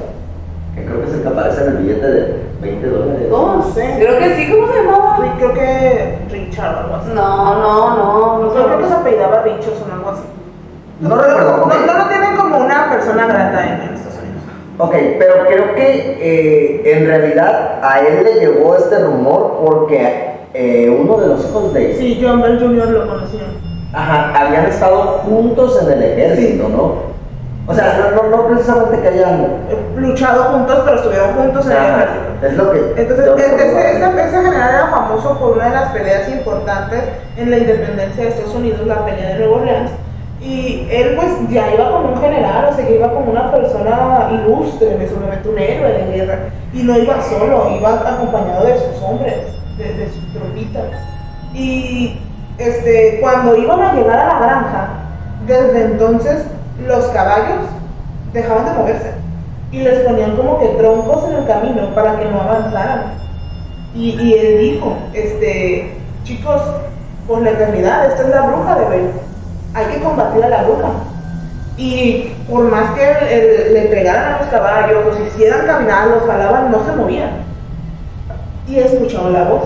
[0.76, 3.28] que creo que es el que aparece en el billete de 20 dólares.
[3.30, 3.64] ¿Cómo?
[3.74, 3.96] sé.
[3.98, 5.34] Creo que sí, ¿cómo se llamaba?
[5.38, 8.40] Creo que Richard o algo así No, no, no.
[8.40, 10.24] no yo creo que se apellidaba Richardson o algo así
[11.02, 11.74] No recuerdo, no, ok.
[11.86, 12.23] no lo tienen
[12.54, 14.44] como una persona grata en, Estados Unidos
[14.80, 20.90] Ok, pero creo que eh, en realidad a él le llegó este rumor porque eh,
[20.90, 22.88] uno de los hijos de Sí, John Bell Jr.
[22.90, 23.42] lo conocía.
[23.94, 27.14] Ajá, habían estado juntos en el ejército, ¿no?
[27.66, 29.48] O sea, no, no, no precisamente que hayan.
[29.96, 32.46] Luchado juntos, pero estuvieron juntos en el ejército.
[32.48, 33.02] es lo que.
[33.02, 33.80] Entonces, e- recuerdo.
[33.80, 37.04] ese- ese general era famoso por una de las peleas importantes
[37.38, 39.92] en la independencia de Estados Unidos, la pelea de Nueva Orleans.
[40.44, 44.30] Y él, pues, ya iba como un general, o sea, que iba como una persona
[44.32, 46.40] ilustre, me solamente un héroe de guerra.
[46.74, 49.36] Y no iba solo, iba acompañado de sus hombres,
[49.78, 50.84] de, sus tropitas.
[51.54, 52.20] Y
[52.58, 54.90] este, cuando iban a llegar a la granja,
[55.48, 56.46] desde entonces
[56.86, 57.66] los caballos
[58.34, 59.14] dejaban de moverse
[59.72, 63.14] y les ponían como que troncos en el camino para que no avanzaran.
[63.96, 66.62] Y, él dijo, este, chicos,
[67.28, 69.12] por la eternidad, esta es la bruja de Bel.
[69.74, 70.90] Hay que combatir a la bruja.
[71.78, 76.86] Y por más que le pegaran a los caballos, los hicieran caminar, los jalaban, no
[76.86, 77.32] se movían.
[78.68, 79.64] Y escucharon la voz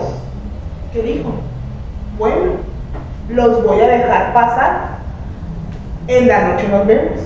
[0.92, 1.30] que dijo,
[2.18, 2.52] bueno,
[3.28, 4.98] los voy a dejar pasar.
[6.06, 7.20] En la noche nos vemos.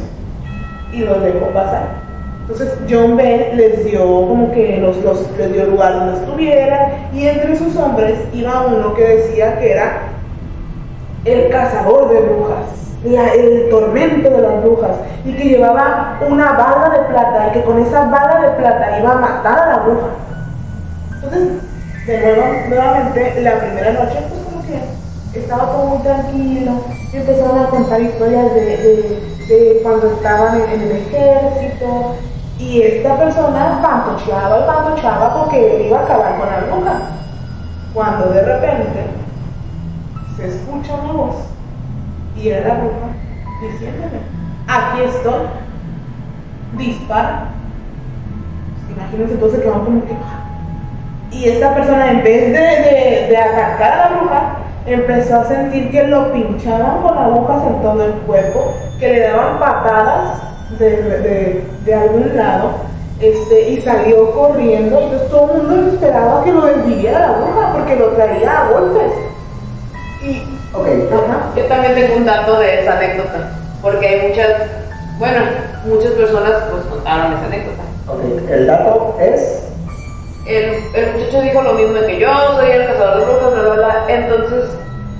[0.92, 2.02] Y los dejó pasar.
[2.42, 7.28] Entonces John Bell les dio como que los, los, les dio lugar donde estuvieran y
[7.28, 10.11] entre sus hombres iba uno que decía que era
[11.24, 12.66] el cazador de brujas,
[13.04, 14.90] el tormento de las brujas
[15.24, 19.12] y que llevaba una bala de plata y que con esa bala de plata iba
[19.12, 20.08] a matar a la bruja.
[21.14, 21.48] Entonces,
[22.06, 26.72] de nuevo, nuevamente, la primera noche, pues como que estaba todo muy tranquilo
[27.12, 28.64] y empezaron a contar historias de,
[29.48, 32.14] de- cuando estaban en, el ejército
[32.58, 37.00] y esta persona pantocheaba y pantocheaba porque iba a acabar con la bruja.
[37.94, 39.21] Cuando de repente
[40.36, 41.34] se escucha una voz
[42.36, 43.08] y era la bruja
[43.60, 44.18] diciéndole,
[44.66, 45.42] aquí estoy,
[46.78, 47.48] dispara.
[48.90, 50.14] Imagínense entonces que van como que...
[51.30, 52.58] Y esta persona en vez de,
[53.28, 54.56] de- a la bruja,
[54.86, 59.58] empezó a sentir que lo pinchaban con agujas en todo el cuerpo, que le daban
[59.58, 60.42] patadas
[60.78, 62.70] de, de- de algún lado,
[63.20, 67.96] este, y salió corriendo, entonces todo el mundo esperaba que lo desviviera la bruja, porque
[67.96, 69.12] lo traía a golpes.
[70.22, 73.50] Y, Ok, ajá, Yo también tengo un dato de esa anécdota,
[73.82, 74.48] porque hay muchas,
[75.18, 75.40] bueno,
[75.84, 77.82] muchas personas pues contaron esa anécdota.
[78.08, 78.20] ok.
[78.50, 79.68] El dato es.
[80.46, 83.74] El, el muchacho dijo lo mismo que yo, soy el cazador de brujas, bla, bla,
[83.74, 84.04] bla.
[84.08, 84.70] Entonces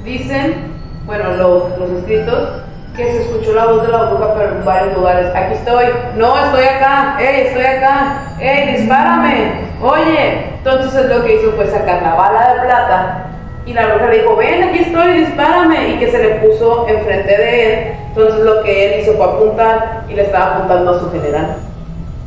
[0.05, 0.73] dicen,
[1.05, 2.49] bueno, lo- los escritos,
[2.97, 5.27] que se escuchó la voz de la bruja, pero en varios lugares.
[5.35, 5.87] Aquí estoy,
[6.17, 10.47] no, estoy acá, hey, estoy acá, hey, dispárame, oye.
[10.57, 13.27] Entonces es lo que hizo fue sacar la bala de plata
[13.67, 17.37] y la bruja le dijo, ven, aquí estoy, dispárame, y que se le puso enfrente
[17.37, 17.95] de él.
[18.09, 21.57] Entonces lo que él hizo fue apuntar y le estaba apuntando a su general.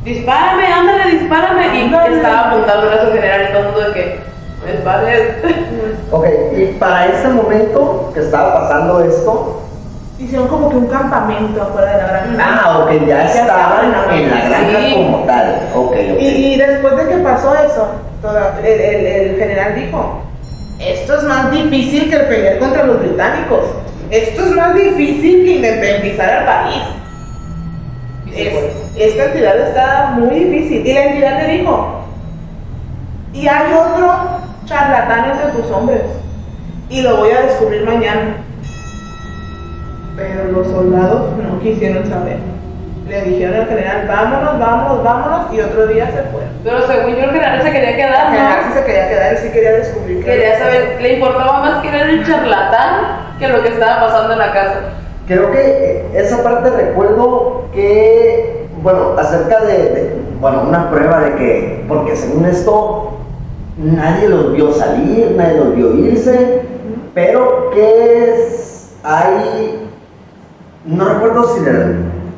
[0.04, 1.76] Dispárame, ándale, dispárame.
[1.78, 2.16] Y Ándale.
[2.16, 4.26] estaba apuntando a su general y todo el mundo de que.
[6.10, 6.26] Ok,
[6.56, 9.62] y para ese momento que estaba pasando esto.
[10.18, 12.60] hicieron como que un campamento afuera de la granja.
[12.64, 14.94] Ah, ok, ya estaban en la granja Sí.
[14.94, 15.60] como tal.
[15.74, 15.96] Ok, ok.
[16.20, 17.86] Y, y después de que pasó eso,
[18.22, 20.20] toda- el, el- el general dijo,
[20.78, 23.64] esto es más difícil que el pelear contra los británicos.
[24.10, 26.82] Esto es más difícil que independizar al país.
[28.34, 30.86] Es- esta entidad está muy difícil.
[30.86, 32.00] Y la entidad le dijo,
[33.32, 34.12] y hay otro
[34.66, 36.02] charlatán entre tus hombres.
[36.88, 38.36] Y lo voy a descubrir mañana.
[40.16, 42.38] Pero los soldados no quisieron saber.
[43.08, 45.54] Le dijeron al general, vámonos, vámonos, vámonos.
[45.54, 46.42] Y otro día se fue.
[46.64, 48.74] Pero según yo el general se quería El quedar, general sí ¿no?
[48.74, 50.24] se quería quedar, él sí quería descubrir.
[50.24, 54.38] Quería saber, le importaba más que era el charlatán que lo que estaba pasando en
[54.40, 54.74] la casa.
[55.28, 61.34] Creo que eh, esa parte recuerdo que bueno, acerca de, de, bueno, una prueba de
[61.34, 63.14] que, porque según esto,
[63.76, 66.62] nadie los vio salir, nadie los vio irse,
[67.14, 69.88] pero que es, hay,
[70.84, 71.72] no recuerdo si de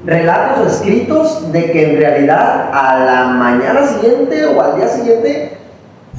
[0.07, 5.57] relatos o escritos de que en realidad a la mañana siguiente o al día siguiente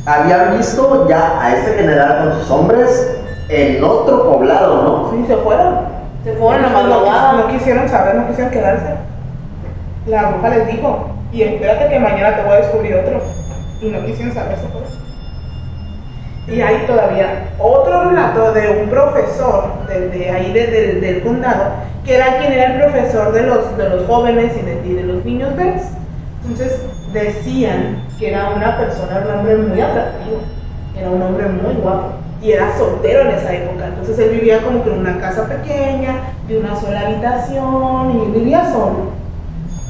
[0.06, 3.18] habían visto ya a este general con sus hombres
[3.50, 5.12] en otro poblado, ¿no?
[5.12, 5.80] Sí, se fueron.
[6.24, 7.34] Se fueron a No, madrugada.
[7.34, 8.96] no quisieron saber, no quisieron quedarse.
[10.06, 13.22] La bruja les dijo, y espérate que mañana te voy a descubrir otro.
[13.82, 14.98] Y no quisieron saberse por eso.
[16.52, 21.66] Y hay todavía otro relato de un profesor de, de ahí de- del- condado,
[22.06, 25.04] que era quien era el profesor de los, de los jóvenes y de, y de
[25.04, 25.90] los niños bebés.
[26.44, 26.82] Entonces
[27.14, 30.38] decían que era una persona, un hombre muy atractivo,
[30.98, 33.86] era un hombre muy guapo y era soltero en esa época.
[33.88, 36.16] Entonces él vivía como que en una casa pequeña,
[36.48, 39.20] de una sola habitación y vivía solo.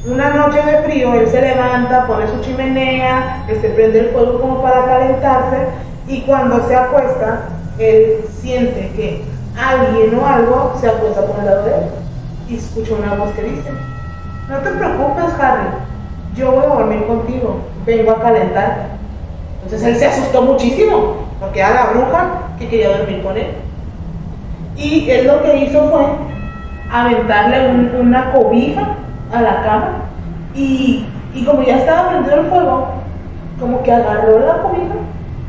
[0.06, 4.62] Una noche de frío, él se levanta, pone su chimenea, este, prende el fuego como
[4.62, 5.56] para calentarse
[6.10, 7.42] y cuando se acuesta,
[7.78, 9.24] él siente que
[9.56, 11.82] alguien o algo se acuesta por el lado de él
[12.48, 13.70] y escucha una voz que dice,
[14.48, 15.68] no te preocupes Harry,
[16.34, 18.88] yo voy a dormir contigo, vengo a calentar.
[19.62, 23.54] Entonces él se asustó muchísimo, porque era la bruja que quería dormir con él.
[24.76, 26.02] Y él lo que hizo fue
[26.90, 28.82] aventarle un- una cobija
[29.32, 29.90] a la cama
[30.54, 32.88] y, y como ya estaba prendido el fuego,
[33.60, 34.94] como que agarró la cobija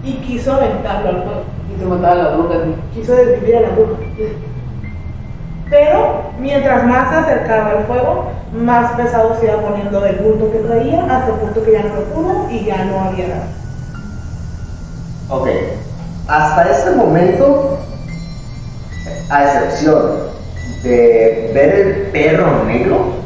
[0.04, 1.42] y quiso aventarlo al fuego,
[1.76, 2.76] Y se mataba la bruja así.
[2.94, 3.94] quiso desvivir a la bruja.
[5.70, 10.60] Pero mientras más se acercaba el fuego, más pesado se iba poniendo el bulto que
[10.60, 13.48] traía, hasta el punto que ya no lo pudo y ya no había nada.
[15.30, 15.48] Ok,
[16.28, 17.78] hasta este momento,
[19.30, 20.02] a excepción
[20.84, 23.22] de ver el perro negro,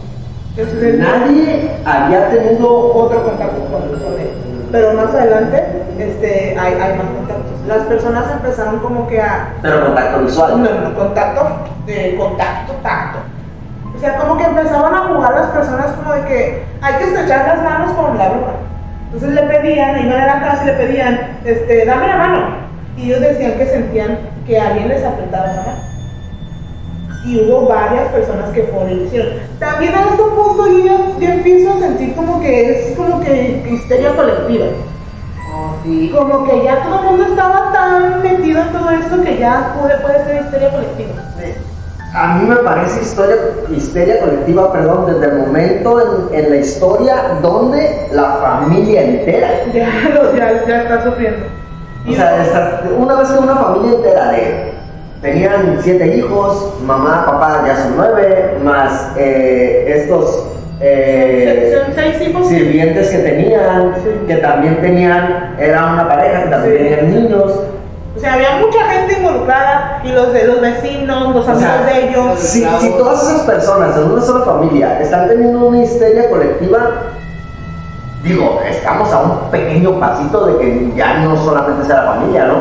[0.56, 4.30] Entonces, nadie había tenido otro contacto con, con él.
[4.72, 5.64] Pero más adelante
[6.00, 7.60] este, hay, hay más contactos.
[7.68, 9.54] Las personas empezaron como que a...
[9.62, 10.64] pero contacto No, visual.
[10.64, 11.48] no, contacto,
[11.86, 13.20] de contacto, tacto.
[13.96, 17.48] O sea, como que empezaban a jugar las personas como de que hay que estrechar
[17.48, 18.52] las manos con la bruja.
[19.06, 22.48] Entonces le pedían, iban a la casa y le pedían, este, dame la mano.
[22.98, 25.80] Y ellos decían que sentían que alguien les apretaba la mano.
[27.26, 29.34] Y hubo varias personas que fueron hicieron.
[29.60, 34.14] También a este punto yo ya empiezo a sentir como que es como que histeria
[34.16, 34.66] colectiva.
[35.56, 36.12] Oh, sí.
[36.16, 39.98] Como que ya todo el mundo estaba tan metido en todo esto que ya puede,
[40.00, 41.14] puede ser histeria colectiva.
[42.14, 43.36] A mí me parece historia,
[43.76, 49.90] histeria colectiva, perdón, desde el momento en, en la historia donde la familia entera, Ya,
[50.38, 51.46] ya, ya está sufriendo.
[52.10, 54.74] o sea, esta- una vez que una familia entera de,
[55.22, 60.42] tenían siete hijos, mamá, papá ya son nueve, más eh, estos
[60.82, 62.48] eh, son seis hijos.
[62.48, 64.10] sirvientes que tenían, Sí.
[64.28, 66.84] que también tenían, era una pareja que también Sí.
[66.84, 67.52] tenían niños.
[68.16, 71.86] O sea, había mucha gente involucrada y los de los vecinos, los O amigos sea,
[71.86, 72.40] de ellos.
[72.40, 76.80] Si, si todas esas personas en una sola familia están teniendo una histeria colectiva,
[78.24, 82.56] digo, estamos a un pequeño pasito de que ya no solamente sea la familia, ¿no?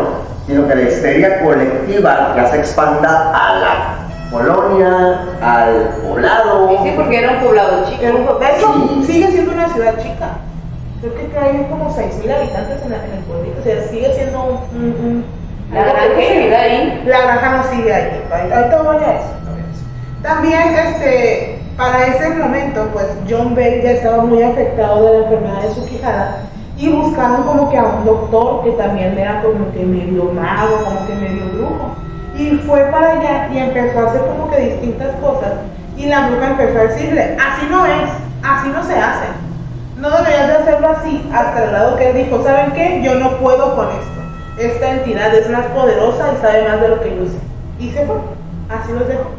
[0.47, 6.69] Sino que la histeria colectiva ya se expanda a la colonia, al poblado.
[6.83, 8.03] Sí, porque era un poblado chico.
[8.39, 9.13] De hecho, Sí.
[9.13, 10.29] sigue siendo una ciudad chica.
[11.01, 13.61] Creo que hay como 6.000 habitantes en, la- en el pueblito.
[13.61, 14.83] O sea, sigue siendo un.
[14.83, 15.25] un- un-
[15.73, 17.03] La granja vive ahí.
[17.07, 18.23] La granja no sigue ahí.
[18.53, 19.31] Ahorita voy a eso.
[20.23, 25.61] También, este, para ese momento, pues John Bell ya estaba muy afectado de la enfermedad
[25.63, 26.37] de su quijada
[26.79, 31.07] y buscaron como que a un doctor que también era como que medio mago, como
[31.07, 31.95] que medio brujo.
[32.37, 35.53] Y fue para allá y empezó a hacer como que distintas cosas.
[35.97, 38.11] Y la bruja empezó a decirle, así no es,
[38.43, 39.27] así no se hace.
[39.99, 43.01] No deberías de hacerlo así, hasta el lado que él dijo, ¿saben qué?
[43.05, 44.15] Yo no puedo con esto.
[44.59, 47.39] Esta entidad es más poderosa y sabe más de lo que yo sé.
[47.79, 48.17] Y se fue,
[48.69, 49.31] así los dejó.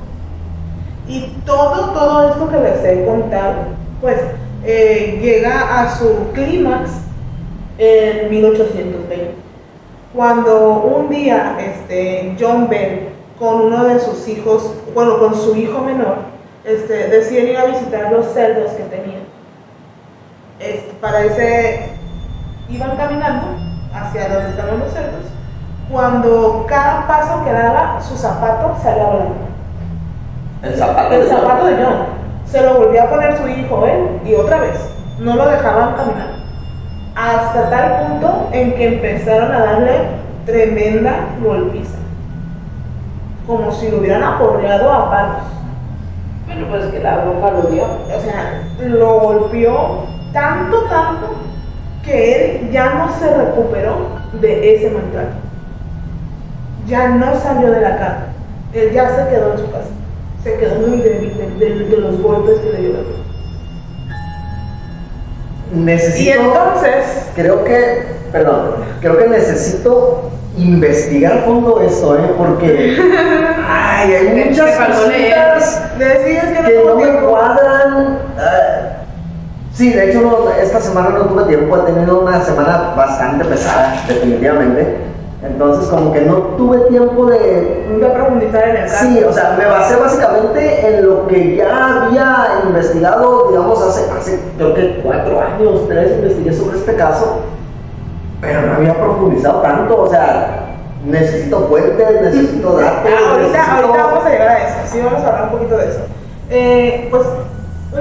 [1.08, 3.56] Y todo, todo esto que les he contado,
[4.02, 4.20] pues
[4.64, 6.91] eh, llega a su clímax
[7.78, 9.45] en 1820.
[10.16, 15.80] Cuando un día este, John Bell, con uno de sus hijos, bueno, con su hijo
[15.82, 16.20] menor,
[16.63, 19.24] este, deciden ir a visitar los cerdos que tenían.
[20.59, 21.89] Este, para ese,
[22.70, 23.47] iban caminando
[23.93, 25.26] hacia donde estaban los cerdos,
[25.91, 29.36] cuando cada paso que daba, su zapato salía volando.
[30.63, 31.13] El zapato.
[31.13, 32.05] El zapato de John.
[32.45, 34.80] Se lo volvió a poner su hijo él y otra vez.
[35.20, 36.35] No lo dejaban caminar.
[37.16, 39.91] Hasta tal punto en que empezaron a darle
[40.45, 41.97] tremenda golpiza.
[43.47, 45.41] Como si lo hubieran aporreado a palos.
[46.47, 47.84] Bueno, pues es que la bruja lo dio.
[47.86, 51.28] O sea, lo golpeó tanto, tanto,
[52.03, 53.95] que él ya no se recuperó
[54.41, 55.36] de ese maltrato.
[56.88, 58.26] Ya no salió de la cama.
[58.74, 59.89] Él ya se quedó en su casa.
[60.43, 63.20] Se quedó muy débil de, de- de los golpes que le dio la bruja.
[65.74, 66.41] Y Necesito.
[66.41, 68.16] entonces, Creo que.
[68.32, 68.76] Perdón.
[69.01, 72.32] Creo que necesito investigar a fondo esto, ¿eh?
[72.38, 72.97] Porque.
[73.68, 78.20] Ay, hay muchas cositas que no me cuadran.
[79.74, 81.76] Sí, de hecho, no, esta semana no tuve tiempo.
[81.78, 84.97] He tenido una semana bastante pesada, definitivamente.
[85.48, 89.06] Entonces, como que no tuve tiempo de Nunca profundizar en el caso.
[89.06, 94.39] Sí, o sea, me basé básicamente en lo que ya había investigado, digamos, hace, hace
[94.58, 97.41] creo que cuatro años, tres, investigué sobre este caso,
[98.41, 100.76] pero no había profundizado tanto, o sea,
[101.06, 103.12] necesito fuentes, necesito datos.
[103.14, 105.78] Ah, ahorita, necesito- ahorita vamos a llegar a eso, sí vamos a hablar un poquito
[105.78, 106.00] de eso.
[106.50, 107.24] Eh, pues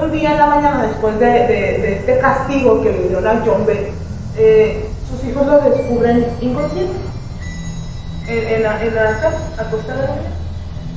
[0.03, 1.47] un día en la mañana, después de, de-
[1.81, 3.91] de este castigo que le dieron a John Bell,
[4.37, 6.93] eh, sus hijos lo descubren inconsciente
[8.27, 10.15] en, en la, en la cama, acostada.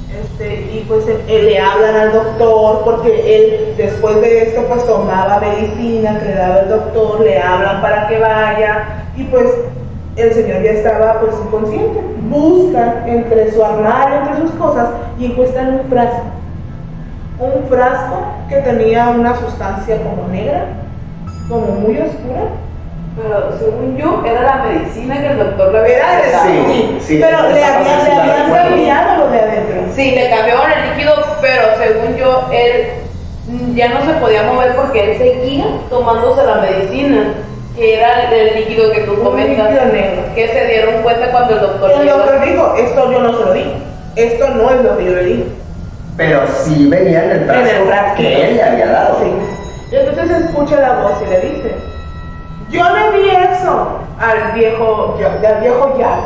[0.09, 6.19] Este, y pues le hablan al doctor porque él después de esto pues tomaba medicina
[6.19, 9.45] que le daba el doctor, le hablan para que vaya y pues
[10.17, 12.01] el señor ya estaba pues inconsciente.
[12.29, 16.23] Buscan entre su armario, entre sus cosas y encuentran un frasco.
[17.39, 18.17] Un frasco
[18.49, 20.67] que tenía una sustancia como negra,
[21.49, 22.49] como muy oscura.
[23.21, 26.47] Pero según yo, era la medicina que el doctor le había Era de recetado.
[26.47, 29.83] Sí, sí, pero le habían, le cambiado lo de adentro.
[29.95, 32.87] Sí, le cambiaron el líquido, pero según yo, él
[33.49, 37.35] mm, ya no se podía mover porque él seguía tomándose la medicina,
[37.75, 40.23] que era el, el líquido que tú comentas, líquido negro.
[40.37, 43.53] que se dieron cuenta cuando el doctor El doctor dijo, esto yo no se lo
[43.53, 43.73] di,
[44.15, 45.45] esto no es lo que yo le di.
[46.17, 48.17] Pero sí venía en el frasco.
[48.17, 49.19] que él le había dado.
[49.23, 49.31] Sí.
[49.91, 51.75] Y entonces escucha la voz y le dice,
[52.71, 56.19] yo le di eso al viejo, al viejo ya,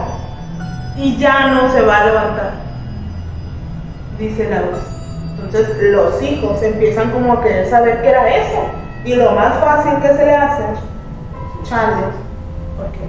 [0.97, 2.51] y ya no se va a levantar,
[4.19, 4.81] dice la voz.
[5.45, 8.63] Entonces los hijos empiezan como a querer saber qué era eso,
[9.05, 12.07] y lo más fácil que se le hace es echarle,
[12.77, 13.01] porque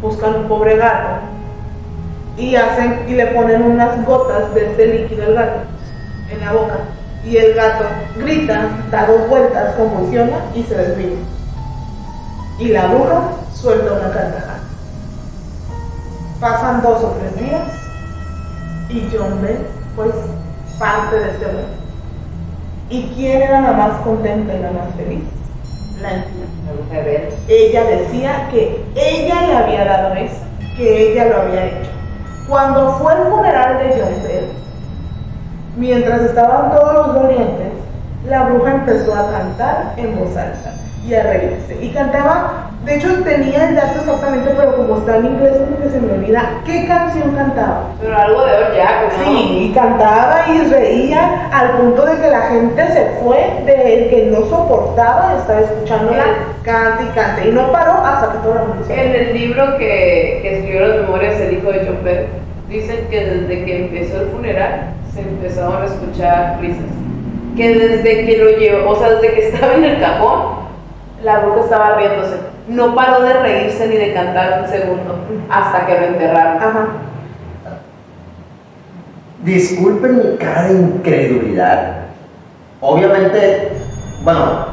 [0.00, 1.20] buscan un pobre gato,
[2.36, 5.60] y hacen y le ponen unas gotas de este líquido al gato
[6.30, 6.74] en la boca.
[7.24, 7.86] Y el gato
[8.18, 11.16] grita, da dos vueltas, convulsiona y se desvive.
[12.58, 14.60] Y la bruja suelta una carcajada.
[16.40, 17.62] Pasan dos o tres días
[18.88, 19.58] y John ve
[19.94, 20.12] pues
[20.78, 21.68] parte de este mundo.
[22.88, 25.22] ¿Y quién era la más contenta y la más feliz?
[26.00, 27.28] La Bell.
[27.48, 30.40] Ella decía que ella le había dado eso,
[30.76, 31.90] que ella lo había hecho.
[32.48, 34.48] Cuando fue el funeral de John Bell,
[35.76, 37.72] mientras estaban todos los dolientes,
[38.26, 41.76] la bruja empezó a cantar en voz alta y a reírse.
[41.80, 45.88] Y cantaba, de hecho tenía el dato exactamente, pero como está en inglés, como que
[45.88, 47.90] se me olvida qué canción cantaba.
[48.00, 49.24] Pero algo de Jack, ¿no?
[49.24, 54.28] Sí, y cantaba y reía al punto de que la gente se fue del que
[54.32, 56.24] no soportaba estar escuchándola,
[56.62, 57.44] canta y canta.
[57.44, 61.00] Y no paró hasta que el mundo se En el libro que, que escribió las
[61.02, 62.26] memorias del hijo de John Bell,
[62.68, 66.84] dicen que desde que empezó el funeral se empezaron a escuchar risas.
[67.56, 70.55] Que desde que lo llevó, o sea, desde que estaba en el cajón,
[71.26, 72.36] la bruja estaba riéndose.
[72.68, 75.18] No paró de reírse ni de cantar un segundo
[75.50, 76.56] hasta que lo enterraron.
[76.62, 76.86] Ajá.
[79.44, 81.96] Disculpen mi cara de incredulidad.
[82.80, 83.72] Obviamente,
[84.22, 84.66] bueno,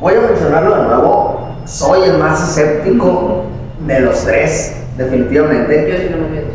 [0.00, 1.48] voy a mencionarlo de nuevo.
[1.64, 3.42] Soy el más escéptico
[3.86, 5.90] de los tres, definitivamente.
[5.90, 6.46] Yo sí no me miedo.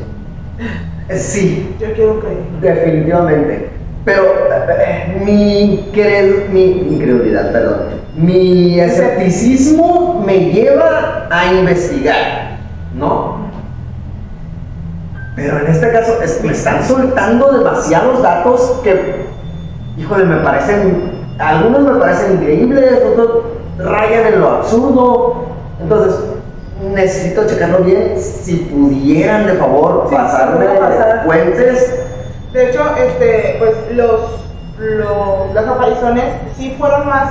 [1.09, 2.37] Eh, Sí, Yo quiero creer.
[2.61, 3.69] definitivamente.
[4.05, 7.77] Pero eh, mi, cred- mi incredulidad, perdón,
[8.15, 12.57] mi escepticismo me lleva a investigar,
[12.95, 13.41] ¿no?
[15.35, 19.25] Pero en este caso es- me están soltando demasiados datos que,
[19.97, 23.29] híjole, me parecen, algunos me parecen increíbles, otros
[23.77, 25.45] rayan en lo absurdo.
[25.81, 26.19] Entonces,
[26.93, 28.13] necesito checarlo bien.
[28.19, 31.21] Si pudieran, de favor, Sí, pasarme pasar.
[31.25, 31.95] fuentes.
[32.53, 34.45] De hecho, este, pues los,
[34.77, 36.25] los- las apariciones
[36.57, 37.29] sí fueron más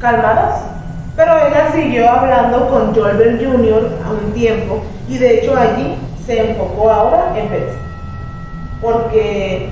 [0.00, 0.62] calmadas,
[1.16, 3.90] pero ella siguió hablando con Joel Jr.
[4.06, 7.76] a un tiempo y de hecho allí se enfocó ahora en Betsy.
[8.80, 9.68] Porque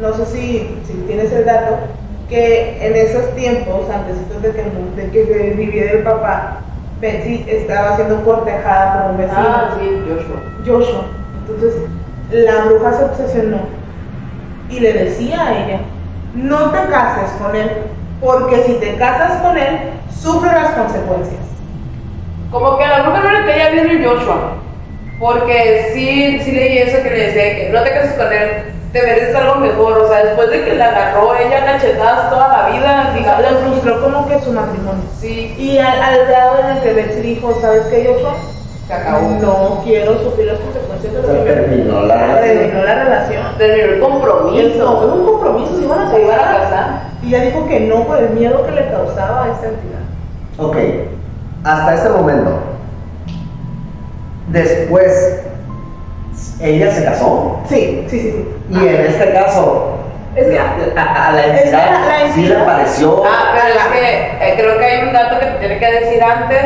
[0.00, 1.76] no sé si, si tienes el dato,
[2.30, 4.62] que en esos tiempos, antes de que,
[5.02, 6.60] de que viviera el papá,
[7.00, 9.38] Betsy estaba siendo cortejada por un vecino.
[9.40, 10.40] Ah, sí, Joshua.
[10.66, 11.04] Joshua.
[11.46, 11.82] Entonces,
[12.30, 13.58] la bruja se obsesionó
[14.68, 15.80] y le decía a ella,
[16.34, 17.70] no te cases con él,
[18.20, 19.78] porque si te casas con él,
[20.10, 21.40] sufre las consecuencias.
[22.50, 24.52] Como que a la bruja no le caía bien el Joshua.
[25.18, 28.48] Porque sí, sí leí eso que le decía que no te cases con él,
[28.92, 29.98] te mereces algo mejor.
[29.98, 33.44] O sea, después de que la agarró ella cachetadas toda la vida, Le digamos.
[33.64, 35.02] frustró como que su matrimonio.
[35.20, 38.34] Sí, Y al, al grado en el que Betsy dijo, ¿sabes qué, Joshua?
[38.88, 39.28] Se acabó.
[39.40, 42.84] No quiero sufrir las consecuencias de lo que terminó la terminó relación.
[42.86, 43.42] la relación.
[43.58, 44.98] Terminó el compromiso.
[44.98, 47.00] fue un compromiso, se iban a Se iban a casar.
[47.22, 50.00] Y ella dijo que no por el miedo que le causaba a esta entidad.
[50.58, 50.76] Ok,
[51.64, 52.50] hasta este momento.
[54.48, 55.40] Después,
[56.60, 57.60] ella se casó.
[57.68, 58.30] Sí, sí, sí.
[58.32, 58.48] sí.
[58.70, 59.94] Y en este caso,
[60.34, 63.22] Es que- a, a- a la Es que entidad, la- la sí le entidad- pareció.
[63.26, 66.22] Ah, pero es que eh, creo que hay un dato que te tiene que decir
[66.22, 66.62] antes,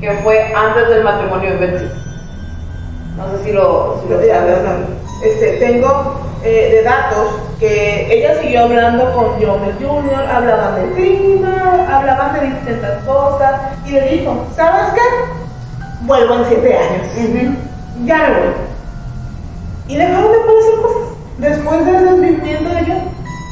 [0.00, 1.86] que fue antes del matrimonio de Betsy.
[3.16, 4.62] No sé si lo, si lo Ya, sabes.
[4.62, 5.26] ya.
[5.26, 7.28] Este, tengo eh, de datos
[7.58, 13.90] que ella siguió hablando con John Jr., hablaban del clima, hablaban de distintas cosas, y
[13.92, 15.00] le dijo, ¿sabes qué?
[16.02, 17.06] Vuelvo en siete años.
[18.04, 18.54] Ya me voy.
[19.88, 21.08] Y dejaron de poder hacer cosas.
[21.38, 23.02] Después del desvivimiento de John,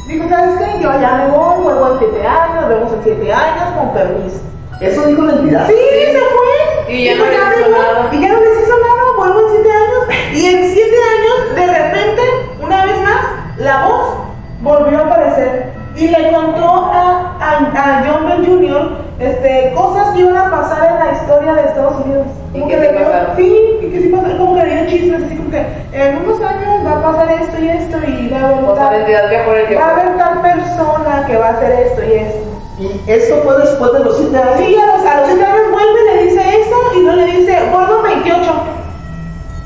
[0.07, 0.81] dijo, ¿sabes qué?
[0.81, 4.37] Yo ya me voy, vuelvo en siete años, nos vemos en siete años, con permiso.
[4.79, 5.67] Eso dijo la entidad.
[5.67, 6.93] Sí, se fue.
[6.93, 7.71] Y ya no les me hizo voy.
[7.71, 8.09] nada.
[8.11, 10.33] Y ya no les hizo nada, vuelvo en siete años.
[10.33, 12.21] Y en siete años, de repente,
[12.61, 13.25] una vez más,
[13.57, 14.13] la voz
[14.61, 15.73] volvió a aparecer.
[15.95, 19.07] Y le contó a, a, a John Bell Jr.
[19.19, 22.27] Este, cosas que iban a pasar en la historia de Estados Unidos.
[22.53, 23.35] ¿Y que le pasaron?
[23.35, 26.39] Sí, y que sí pasaron, como que le dio chismes, así como que en unos
[26.41, 29.85] años va a pasar esto y esto, y va a haber O sea, la va
[29.85, 32.46] a haber tal persona que va a hacer esto y esto.
[32.79, 34.59] Y esto fue después de los siete años.
[34.59, 37.57] Sí, a los, a los siete años vuelve, le dice eso y no le dice,
[37.57, 38.51] en 28.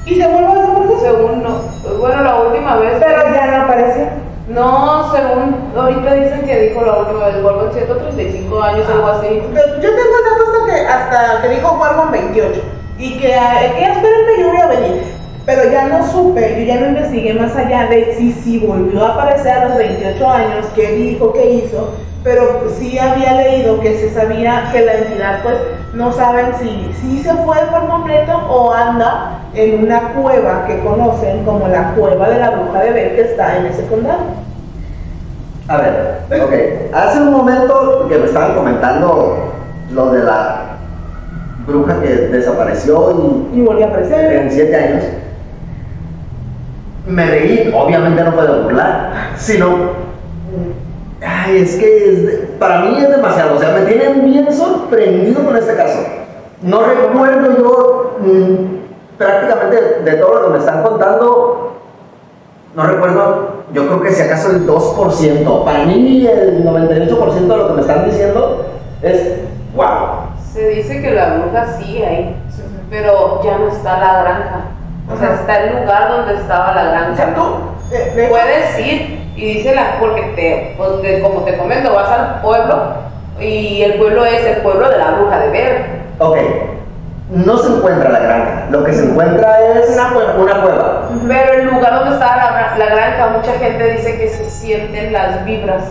[0.05, 0.99] Y se vuelve a desaparecer.
[1.01, 1.97] Según no.
[1.99, 2.93] Bueno, la última vez.
[2.99, 4.09] Pero ya no aparece.
[4.47, 9.27] No, según ahorita dicen que dijo la última vez, vuelvo en 135 años, algo así.
[9.27, 12.61] Yo tengo datos hasta que, hasta que dijo vuelvo en 28.
[12.97, 15.03] Y que, que espérenme, yo voy a venir.
[15.45, 19.13] Pero ya no supe, yo ya no investigué más allá de si, si volvió a
[19.13, 21.89] aparecer a los 28 años, qué dijo, qué hizo.
[22.23, 25.55] Pero sí había leído que se sabía que la entidad, pues,
[25.93, 31.43] no saben si, si se fue por completo o anda en una cueva que conocen
[31.43, 34.19] como la cueva de la bruja de Bel que está en ese condado.
[35.67, 36.93] A ver, ok.
[36.93, 39.53] Hace un momento que me estaban comentando
[39.91, 40.77] lo de la
[41.65, 44.33] bruja que desapareció y Y volvió a aparecer.
[44.33, 45.03] en siete años.
[47.07, 50.00] Me reí, obviamente no puedo burlar, sino.
[51.25, 55.43] Ay, es que es de- para mí es demasiado, o sea, me tienen bien sorprendido
[55.45, 55.99] con este caso.
[56.61, 61.73] No recuerdo yo mm, prácticamente de todo lo que me están contando,
[62.75, 65.63] no recuerdo, yo creo que si acaso el 2%.
[65.65, 68.65] Para mí el 98% de lo que me están diciendo
[69.01, 69.39] es,
[69.75, 70.31] wow.
[70.51, 72.35] Se dice que la bruja sigue ahí,
[72.89, 74.61] pero ya no está la granja.
[75.13, 77.11] O sea, está el lugar donde estaba la granja.
[77.11, 77.45] O sea, tú, eh,
[77.91, 82.41] de Puedes ir y dice la, porque te, pues, te- como te comento, vas al
[82.41, 82.75] pueblo
[83.39, 85.85] y el pueblo es el pueblo de la bruja de Ver.
[86.19, 86.37] Ok,
[87.31, 90.35] no se encuentra la granja, lo que se encuentra es Una cueva.
[90.37, 91.09] Una cueva.
[91.27, 95.43] Pero el lugar donde estaba la, la granja, mucha gente dice que se sienten las
[95.45, 95.83] vibras.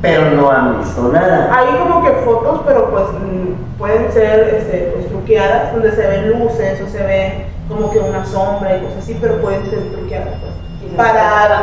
[0.00, 1.50] Pero no han visto nada.
[1.56, 6.30] Hay como que fotos, pero pues mm, pueden ser este, pues, truqueadas, donde se ven
[6.30, 10.34] luces o se ve como que una sombra y cosas así, pero pueden ser truqueadas
[10.40, 10.52] pues,
[10.96, 11.60] para,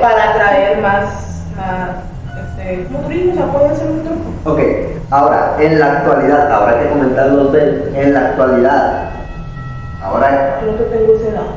[0.00, 1.04] para atraer más,
[1.56, 1.90] más
[2.58, 4.30] este, turismo, o sea, pueden ser un truco.
[4.52, 4.60] Ok,
[5.10, 9.10] ahora, en la actualidad, ahora que comentar los de, en la actualidad,
[10.02, 11.54] ahora, Creo que tengo ese dato.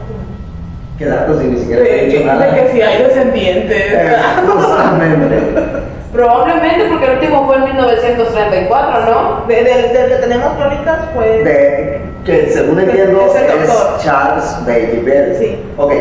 [0.98, 2.46] ¿qué datos y ni siquiera te he De dicho que, nada?
[2.46, 3.82] de que si hay descendientes.
[3.94, 4.16] Eh,
[4.48, 5.54] justamente.
[6.14, 9.48] Probablemente porque el último fue en 1934, ¿no?
[9.48, 11.44] De- del, del que tenemos crónicas, pues.
[11.44, 14.00] De, que según entiendo Es el es doctor.
[14.04, 15.36] Charles Bailey Bell.
[15.40, 15.60] Sí.
[15.78, 15.92] Ok,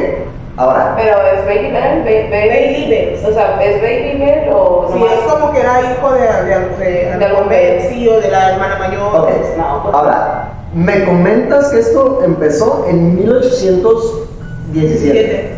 [0.56, 3.20] ahora, Pero es Bailey Bell, Ba- Ba- Bailey Bell.
[3.26, 5.12] O sea, ¿es Bailey Bell o Sí, nomás?
[5.14, 7.86] es como que era hijo de, de, de, De algún bebé.
[7.88, 9.02] sí, o de la hermana mayor.
[9.16, 14.98] ok, No, pues- ahora, me comentas que esto empezó en 1817.
[14.98, 15.54] Siete.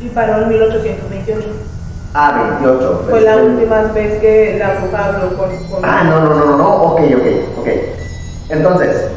[0.00, 1.48] Y paró en 1828.
[2.14, 3.04] Ah, 28.
[3.10, 5.48] Fue la última vez que la bruja habló con.
[5.70, 7.68] con- Ah, no, no, no, no, no, ok, ok, ok.
[8.48, 9.08] Entonces,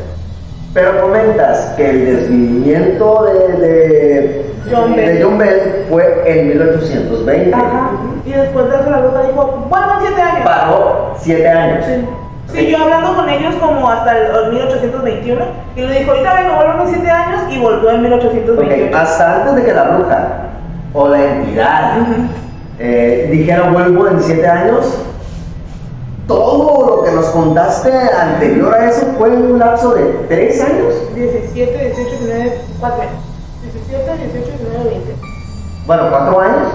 [0.74, 5.24] pero comentas que el desvivimiento de, de, John de Bell.
[5.24, 7.56] John Bell fue en 1820.
[7.56, 7.92] Ajá.
[8.26, 10.46] Y después de eso la bruja dijo, bueno, siete años.
[10.46, 11.86] Paró siete años.
[11.86, 12.06] Sí.
[12.54, 16.84] Siguió hablando con ellos como hasta el, el 1821 y le dijo, ahorita vengo, vuelvo
[16.84, 18.98] en 7 años y volvió en Ok, 1828.
[18.98, 20.28] hasta antes de que la bruja
[20.94, 21.92] o la entidad
[22.80, 25.06] eh, dijera vuelvo en siete años,
[26.30, 30.94] todo lo que nos contaste anterior a eso fue en un lapso de tres años.
[31.16, 33.14] 17, 18, 19, 4 años.
[33.64, 35.16] 17, 18, 19, 20.
[35.88, 36.68] Bueno, cuatro años.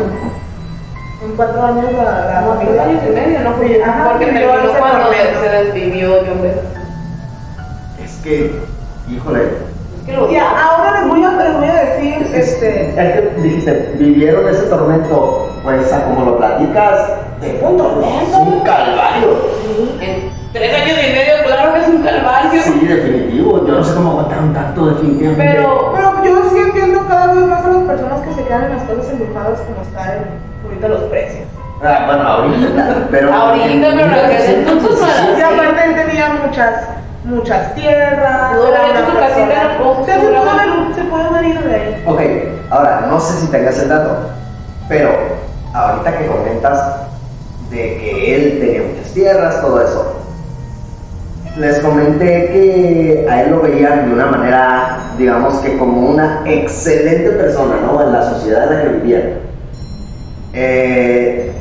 [1.25, 3.59] En 4 años la, Como tres años y medio, ¿no?
[3.61, 6.11] Sí, ajá, Porque sí, yo terminó cuando se desvivió
[6.43, 6.61] Bell.
[8.05, 8.61] Es que,
[9.09, 12.95] híjole, Es que lo Ya, ahora les voy a, les voy a decir, este, es
[12.97, 18.23] que dijiste, vivieron ese tormento, pues a como lo platicas, fue un tormento.
[18.23, 19.29] es un calvario.
[20.01, 22.63] En tres años y medio, claro que es un calvario.
[22.63, 23.67] Sí, definitivo.
[23.67, 25.55] Yo no sé cómo aguantaron tanto, definitivamente.
[25.55, 28.77] Pero, Pero yo sí entiendo cada vez más a las personas que se quedan en
[28.77, 30.25] las casas embrujadas como están
[30.65, 31.45] ahorita los precios.
[31.83, 33.35] Ah, bueno, ahorita, pero.
[33.35, 36.85] Ahorita, pero entonces no era Y aparte él tenía muchas,
[37.25, 38.53] muchas tierras.
[38.57, 42.05] Una su casita Se se puede haber ido de ahí.
[42.07, 42.21] Ok,
[42.71, 44.31] ahora, no sé si tengas el dato,
[44.89, 45.11] pero
[45.75, 47.05] ahorita que comentas
[47.71, 50.13] de que él tenía muchas tierras, todo eso,
[51.57, 57.31] les comenté que a él lo veían de una manera, digamos que como una excelente
[57.31, 58.03] persona, ¿no?
[58.03, 59.23] En la sociedad en la que vivían.
[60.53, 61.53] Eh,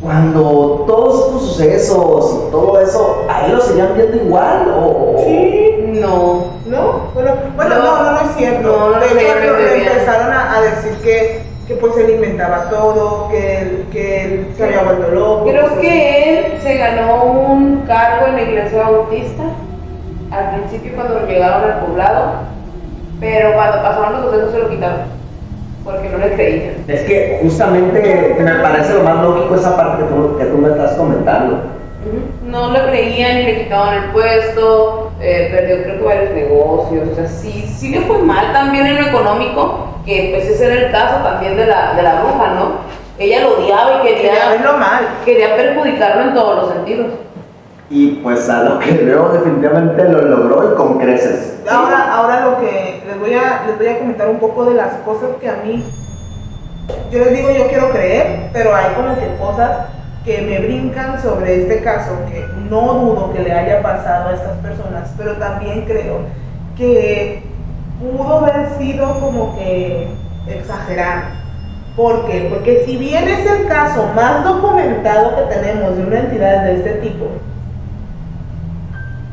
[0.00, 4.72] cuando todos estos sucesos y todo eso, ¿a él lo seguían viendo igual?
[4.76, 5.74] ¿O, Sí.
[6.00, 6.58] no.
[6.66, 7.10] ¿No?
[7.14, 8.02] Bueno, bueno No.
[8.02, 8.68] no, no, es cierto.
[8.68, 13.58] No, no de hecho, empezaron a, a decir que, que pues él inventaba todo, que
[13.58, 15.44] él, que él se había vuelto loco.
[15.44, 19.42] Creo cosas que él se ganó un cargo en la iglesia bautista
[20.30, 22.32] al principio cuando llegaron al poblado,
[23.20, 25.18] pero cuando pasaron los sucesos se lo quitaron
[25.84, 26.84] porque no le creían.
[26.88, 30.68] Es que justamente me parece lo más lógico esa parte que tú, que tú me
[30.70, 31.60] estás comentando.
[32.46, 37.14] No le creían y le quitaban el puesto, eh, perdió creo que varios negocios, o
[37.14, 40.92] sea, sí, sí le fue mal también en lo económico, que pues ese era el
[40.92, 42.72] caso también de la, de la bruja, ¿no?
[43.18, 45.08] Ella lo odiaba y quería, verlo mal.
[45.24, 47.06] quería perjudicarlo en todos los sentidos.
[47.90, 51.58] Y pues a lo que veo definitivamente lo logró y con creces.
[51.68, 54.92] Ahora, ahora lo que les voy a les voy a comentar un poco de las
[55.04, 55.82] cosas que a mí
[57.10, 59.88] yo les digo yo quiero creer, pero hay como que cosas
[60.28, 64.58] que me brincan sobre este caso que no dudo que le haya pasado a estas
[64.58, 66.18] personas, pero también creo
[66.76, 67.42] que
[67.98, 70.06] pudo haber sido como que
[70.46, 71.22] exagerado.
[71.96, 72.46] ¿Por qué?
[72.52, 76.92] Porque si bien es el caso más documentado que tenemos de una entidad de este
[76.96, 77.24] tipo,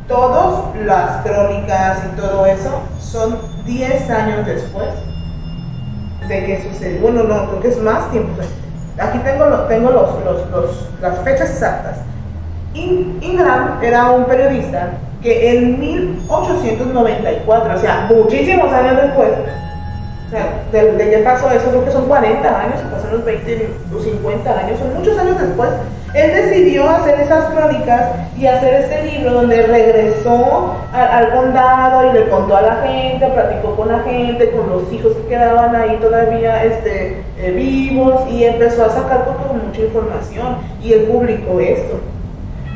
[0.07, 4.91] todas las crónicas y todo eso son 10 años después
[6.29, 7.01] de que sucedió.
[7.01, 8.41] Bueno, no, creo que es más tiempo.
[8.99, 11.97] Aquí tengo, los, tengo los, los- los- las fechas exactas.
[12.73, 14.89] In- Ingram era un periodista
[15.21, 19.29] que en 1894, o sea, muchísimos años después,
[20.27, 23.99] o sea, de, de pasó eso, creo que son 40 años, pasaron los 20 o
[23.99, 25.69] 50 años, son muchos años después,
[26.15, 32.29] él decidió hacer esas crónicas y hacer este libro donde regresó al, condado y le
[32.29, 36.63] contó a la gente, platicó con la gente, con los hijos que quedaban ahí todavía
[36.63, 41.99] este, eh, vivos y empezó a sacar como mucha información y él publicó esto.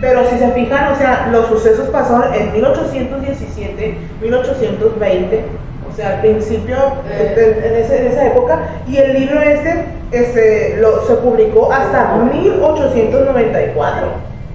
[0.01, 5.43] Pero si se fijan, o sea, los sucesos pasaron en 1817, 1820,
[5.91, 6.75] o sea, al principio,
[7.09, 7.61] Eh.
[7.65, 14.07] en, ese- en esa época, y el libro este, este lo, se publicó hasta 1894.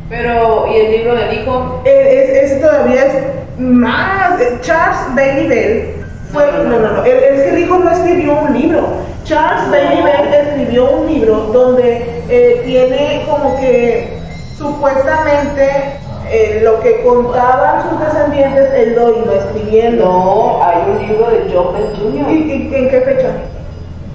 [0.09, 1.81] Pero, ¿y el libro del hijo?
[1.85, 3.15] Eh, es- ese todavía es
[3.59, 4.40] más.
[4.40, 5.94] eh, Charles Bailey Bell
[6.32, 6.44] fue.
[6.52, 8.86] No, no, No, él- Es que el hijo no escribió un libro.
[9.24, 9.70] Charles No.
[9.73, 14.19] Bailey Bell escribió un libro donde eh, tiene como que
[14.59, 15.98] supuestamente
[16.30, 20.05] eh, lo que contaban sus descendientes, él lo iba escribiendo.
[20.05, 22.30] No, hay un libro de John Bell ¿Y, Jr.
[22.32, 23.28] y- en qué fecha?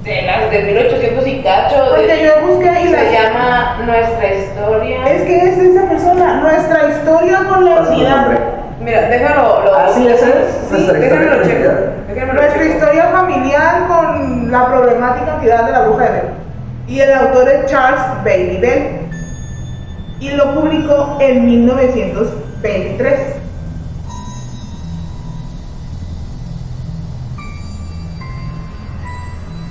[0.04, 1.76] De las de 1800 y cacho.
[1.90, 5.04] Porque de- yo busqué y se la- llama Nuestra Historia.
[5.12, 8.38] Es que es esa persona, nuestra historia con la nombre.
[8.82, 9.62] Mira, déjalo.
[9.66, 10.34] Lo, Ah, sí, ese es.
[10.70, 12.34] Sí, Nuestra déjame historia lo checo.
[12.34, 12.74] Nuestra checo.
[12.76, 16.24] historia familiar con la problemática entidad de la bruja de Bell.
[16.88, 19.09] Y el autor es Charles Bailey Bell.
[20.20, 23.20] Y lo publicó en 1923.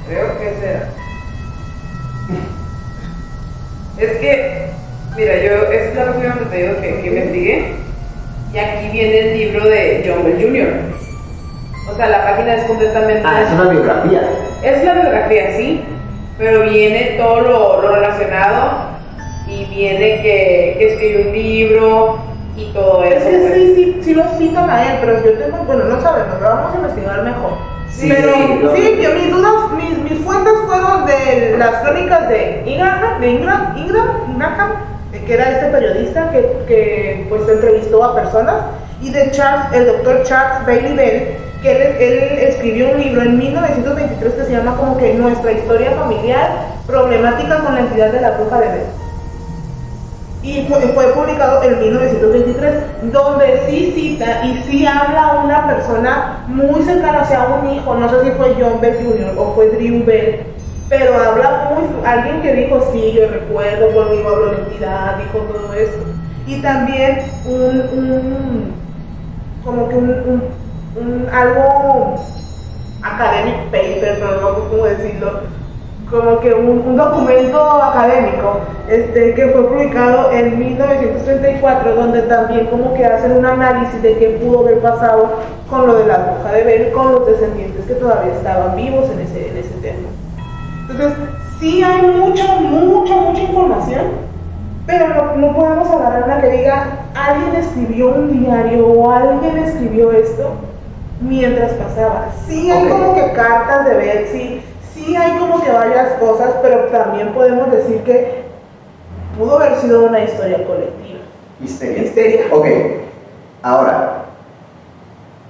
[0.09, 0.89] Creo que será.
[3.99, 4.70] Es que,
[5.16, 7.75] mira, yo, esta es la página donde te digo que, que investigué.
[8.55, 10.69] Y aquí viene el libro de John Bell Jr.
[11.93, 13.23] O sea, la página es completamente.
[13.27, 14.23] Ah, es una biografía.
[14.62, 15.85] Es la biografía, sí,
[16.39, 18.88] pero viene todo lo, lo relacionado
[19.49, 22.19] y viene que, que escribió un libro
[22.57, 23.29] y todo Es eso.
[23.31, 23.53] que pues.
[23.55, 26.75] sí, sí, sí lo citan a él, pero yo tengo, bueno, no sabemos, lo vamos
[26.75, 27.51] a investigar mejor.
[27.91, 28.31] Sí, pero
[28.62, 33.31] lo- sí, yo- mis dudas, mis, mis fuentes fueron de las crónicas de Ingram, de
[33.31, 34.70] Ingram, Ingram, Ingram,
[35.27, 38.55] que era este periodista que, que pues entrevistó a personas,
[39.01, 41.29] y de Charles, el doctor Charles Bailey Bell,
[41.62, 45.91] que él, él escribió un libro en 1923 que se llama como que Nuestra historia
[45.93, 46.51] familiar,
[46.87, 48.83] problemática con la entidad de la bruja de Bell
[50.43, 50.81] y fue,
[51.12, 57.60] publicado en 1923, donde sí cita y sí habla una persona muy cercana, o sea,
[57.60, 59.35] un hijo, no sé si fue John Bell Jr.
[59.36, 60.44] o fue Drew Bell,
[60.89, 65.73] pero habla muy, alguien que dijo, sí, yo recuerdo, conmigo habló la entidad, dijo todo
[65.74, 66.05] esto.
[66.47, 68.73] Y también un,
[69.65, 72.15] como que un, algo
[73.02, 75.40] academic paper, pero no sé cómo decirlo,
[76.10, 82.94] como que un, un documento académico este, que fue publicado en 1934, donde también como
[82.94, 85.28] que hacen un análisis de qué pudo haber pasado
[85.68, 89.20] con lo de la bruja de Bell, con los descendientes que todavía estaban vivos en
[89.20, 90.09] ese, en ese tema.
[90.90, 91.12] Entonces,
[91.60, 94.06] sí hay mucha, mucha, mucha información,
[94.86, 100.10] pero no, no podemos agarrar una que diga, alguien escribió un diario o alguien escribió
[100.12, 100.52] esto
[101.20, 102.28] mientras pasaba.
[102.47, 102.90] Sí hay Ok.
[102.93, 104.62] como que cartas de Betsy,
[105.09, 108.43] sí hay como que varias cosas, pero también podemos decir que
[109.39, 111.20] pudo haber sido una historia colectiva.
[111.64, 112.02] Histeria.
[112.02, 112.40] Histeria.
[112.52, 112.66] Ok,
[113.62, 114.24] ahora,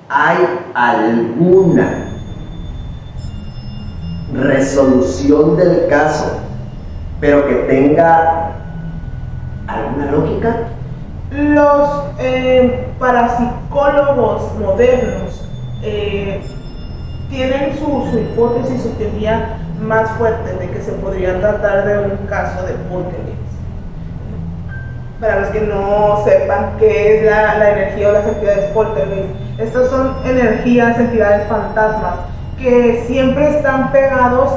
[0.08, 0.36] ¿hay
[0.74, 2.08] alguna
[4.32, 6.38] resolución del caso,
[7.20, 8.52] pero que tenga
[9.66, 10.56] alguna lógica?
[11.32, 15.44] Los eh, parapsicólogos modernos
[15.82, 16.42] eh,
[17.30, 22.16] tienen su, su hipótesis, su teoría más fuerte de que se podría tratar de un
[22.26, 23.38] caso de poltergeist.
[25.20, 29.28] Para los que no sepan qué es la, la energía o las entidades poltergeist,
[29.58, 32.14] estas son energías, entidades fantasmas
[32.58, 34.52] que siempre están pegados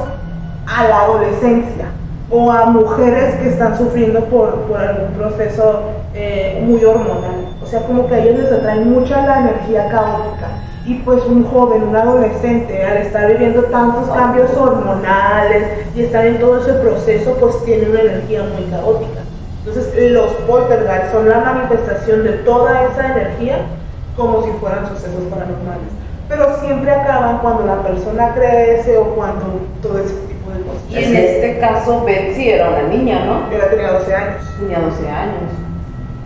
[0.66, 1.86] a la adolescencia
[2.30, 5.82] o a mujeres que están sufriendo por, por algún proceso
[6.14, 7.46] eh, muy hormonal.
[7.62, 10.48] O sea, como que a ellos les atrae mucha la energía caótica.
[10.84, 16.38] Y pues un joven, un adolescente, al estar viviendo tantos cambios hormonales y estar en
[16.40, 19.20] todo ese proceso, pues tiene una energía muy caótica.
[19.64, 23.58] Entonces los poltergeist son la manifestación de toda esa energía
[24.16, 25.86] como si fueran sucesos paranormales.
[26.28, 30.82] Pero siempre acaban cuando la persona crece o cuando todo ese tipo de cosas.
[30.90, 33.54] Y en este caso, Betsy era una niña, ¿no?
[33.54, 34.42] Ella tenía 12 años.
[34.58, 35.42] Tenía 12 años.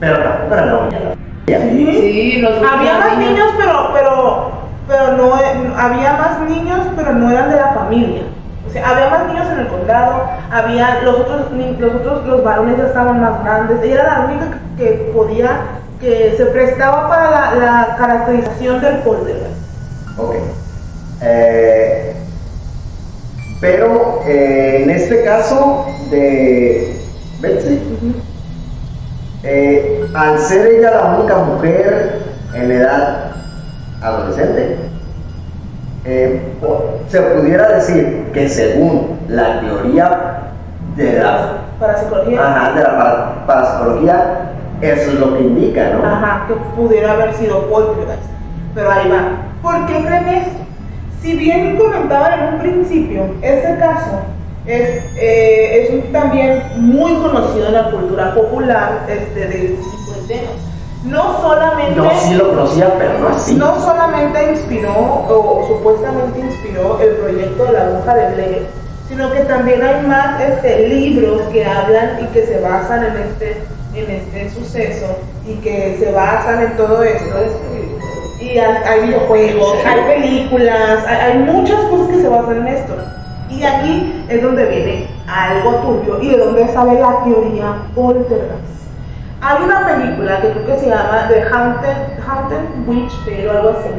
[0.01, 0.99] Pero tampoco era la única.
[1.47, 4.51] Sí, los Había más niños, pero, pero,
[4.89, 5.35] pero no,
[5.77, 8.23] había más niños, pero no eran de la familia.
[8.67, 12.79] O sea, había más niños en el condado, había los otros, los otros, los varones
[12.79, 13.81] ya estaban más grandes.
[13.83, 15.61] Ella era la única que, podía,
[16.01, 19.57] que se prestaba para la, la caracterización del poltergeist.
[20.19, 20.35] Ok.
[21.23, 22.13] Eh,
[23.61, 27.01] pero eh, en este caso de
[27.41, 27.81] Betsy,
[29.43, 32.21] eh, al ser ella la única mujer
[32.55, 33.33] en edad
[34.03, 34.77] adolescente,
[36.05, 36.41] eh,
[37.09, 40.39] se pudiera decir que según la teoría
[40.97, 42.41] de la, Para psicología.
[42.43, 46.07] ajá, de la parapsicología, eso es lo que indica, ¿no?
[46.07, 48.23] Ajá, que pudiera haber sido poltergeist.
[48.75, 49.23] Pero ahí va.
[49.63, 50.51] ¿Por qué creen esto?
[51.21, 54.21] Si bien comentaban en un principio, este caso
[54.67, 59.77] es, eh, es un- también muy conocido en la cultura popular este, de
[61.05, 63.55] No solamente, Yo sí lo conocía, pero no así.
[63.55, 68.67] no solamente inspiró o supuestamente inspiró el proyecto de la bruja de Blair,
[69.09, 73.63] sino que también hay más este, libros que hablan y que se basan en este,
[73.95, 75.07] en este suceso
[75.47, 77.37] y que se basan en todo esto.
[78.41, 82.95] Y hay, hay videojuegos, hay películas, hay, hay muchas cosas que se basan en esto.
[83.49, 88.76] Y aquí es donde viene algo turbio y de donde sale la teoría poltergeist.
[89.49, 93.69] Hay una película que creo que se llama The Haunted, Haunted Witch Tale o algo
[93.69, 93.91] así,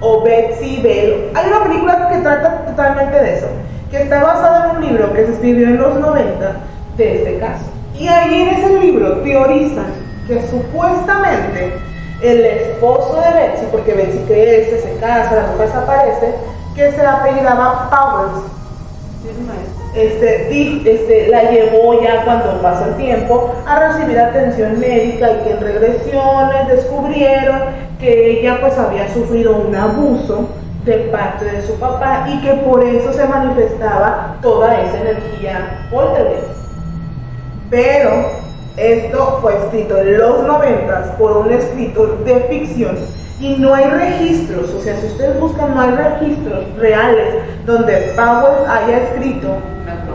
[0.00, 1.30] o Betsy Bell.
[1.36, 3.46] Hay una película que trata totalmente de eso,
[3.92, 6.56] que está basada en un libro que se escribió en los 90
[6.96, 7.62] de este caso.
[7.96, 9.86] Y ahí en ese libro teorizan
[10.26, 11.74] que supuestamente
[12.20, 16.34] el esposo de Betsy, porque Betsy crece, se casa, la mujer desaparece,
[16.74, 18.42] que se apellidaba Powers,
[19.94, 25.60] este, la llevó ya cuando pasó el tiempo a recibir atención médica y que en
[25.60, 27.60] regresiones descubrieron
[28.00, 30.48] que ella pues había sufrido un abuso
[30.84, 36.48] de parte de su papá y que por eso se manifestaba toda esa energía poltergeist.
[37.70, 38.42] Pero
[38.76, 42.96] Esto fue escrito en los noventas por un escritor de ficción
[43.42, 47.34] y no hay registros, o sea, si ustedes buscan, no hay registros reales
[47.66, 49.48] donde Powell haya escrito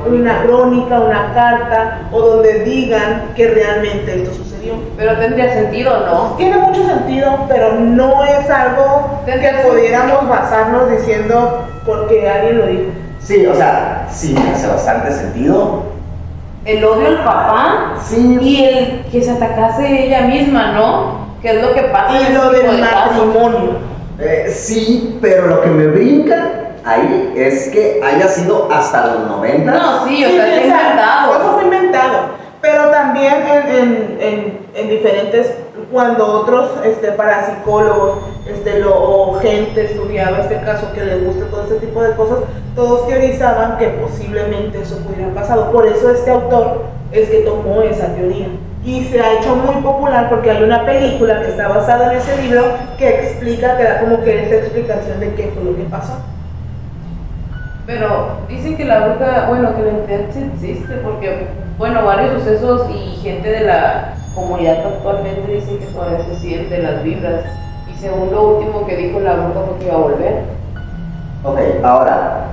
[0.08, 4.76] una crónica, una carta o donde digan que realmente esto sucedió.
[4.96, 6.36] Pero tendría sentido, ¿no?
[6.38, 9.34] Tiene mucho sentido, pero no es algo que
[9.68, 12.84] pudiéramos basarnos diciendo porque alguien lo dijo.
[13.20, 15.84] Sí, o sea, sí hace bastante sentido.
[16.64, 18.38] El odio al papá Sí.
[18.42, 21.27] y el que se atacase ella misma, ¿no?
[21.48, 23.70] Que es lo que pasa en Y lo del de matrimonio.
[24.20, 29.72] Eh, sí, pero lo que me brinca ahí es que haya sido hasta los 90.
[29.72, 31.36] No, sí, o sea, sea, inventado.
[31.36, 32.18] Eso fue inventado.
[32.60, 35.54] Pero también en, en, en, en diferentes,
[35.90, 41.62] cuando otros este, parapsicólogos este, lo, o gente estudiaba este caso que le gusta todo
[41.62, 42.40] este tipo de cosas,
[42.76, 45.72] todos teorizaban que posiblemente eso pudiera haber pasado.
[45.72, 46.84] Por eso este autor
[47.14, 48.50] es que tomó esa teoría.
[48.88, 52.42] Y se ha hecho muy popular porque hay una película que está basada en ese
[52.42, 52.64] libro
[52.98, 56.14] que explica, que da como que esa explicación de qué fue lo que pasó.
[57.86, 61.48] Pero dicen que la bruja, bueno, que la entidad sí existe, porque,
[61.78, 67.04] bueno, varios sucesos y gente de la comunidad actualmente dicen que todavía se sienten las
[67.04, 67.44] vibras.
[67.94, 70.44] Y según lo último que dijo la bruja fue que iba a volver.
[71.44, 72.52] Ok, ahora,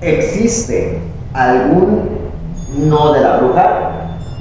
[0.00, 0.98] ¿existe
[1.34, 2.21] algún
[2.76, 3.90] no de la bruja?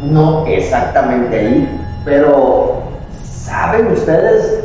[0.04, 2.82] No exactamente ahí, pero
[3.24, 4.64] ¿saben ustedes?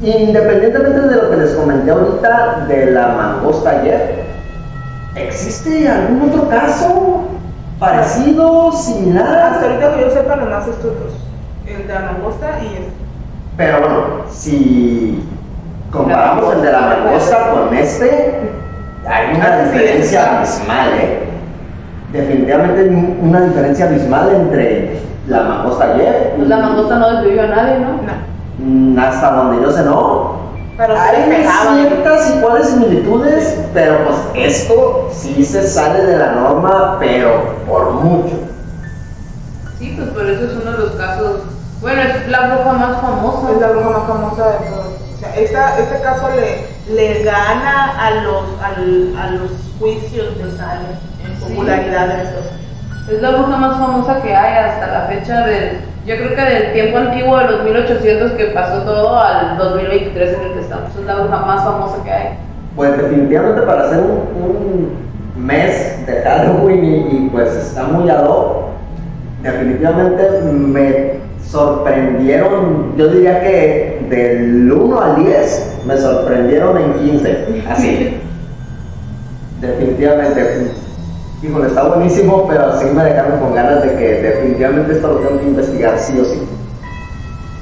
[0.00, 4.24] Independientemente de lo que les comenté ahorita de la mangosta ayer,
[5.14, 7.24] ¿existe algún otro caso
[7.78, 9.52] parecido, similar?
[9.52, 11.12] Hasta ahorita que yo sepa, nomás estos dos.
[11.66, 12.92] El de la mangosta y este.
[13.56, 15.22] Pero bueno, si
[15.92, 18.50] comparamos el de la mangosta con este,
[19.06, 20.26] hay una Ah, diferencia sí.
[20.60, 21.18] abismal, ¿eh?
[22.12, 27.46] Definitivamente hay una diferencia abismal entre la mangosta ayer Pues la mangosta no desvivió a
[27.46, 27.88] nadie, ¿no?
[27.92, 28.32] No.
[28.58, 30.42] Mm, hasta donde yo sé no.
[30.76, 31.44] Pero Hay
[31.76, 38.34] ciertas iguales similitudes, pero pues esto sí se sale de la norma, pero por mucho.
[39.78, 41.40] Sí, pues por eso es uno de los casos.
[41.80, 43.52] Bueno, es la bruja más famosa.
[43.52, 44.91] Es la bruja más famosa de todos.
[45.36, 50.92] Esta, este caso le, le gana a los, al- a los juicios de Salem
[51.26, 51.44] en Sí.
[51.54, 52.46] popularidad en estos.
[53.10, 56.72] Es la bruja más famosa que hay hasta la fecha del, yo creo que del
[56.72, 60.90] tiempo antiguo de los 1800 que pasó todo al 2023 en el que estamos.
[60.98, 62.28] Es la bruja más famosa que hay.
[62.76, 68.24] Pues definitivamente para hacer un, un mes de Halloween y, y, pues está muy ad
[68.26, 68.66] hoc,
[69.42, 71.21] definitivamente me
[71.52, 78.16] sorprendieron, yo diría que del 1 al 10 me sorprendieron en 15, así.
[79.60, 80.72] definitivamente.
[81.42, 85.40] Híjole, está buenísimo, pero sí me dejaron con ganas de que definitivamente esto lo tengo
[85.40, 86.40] que investigar sí o sí.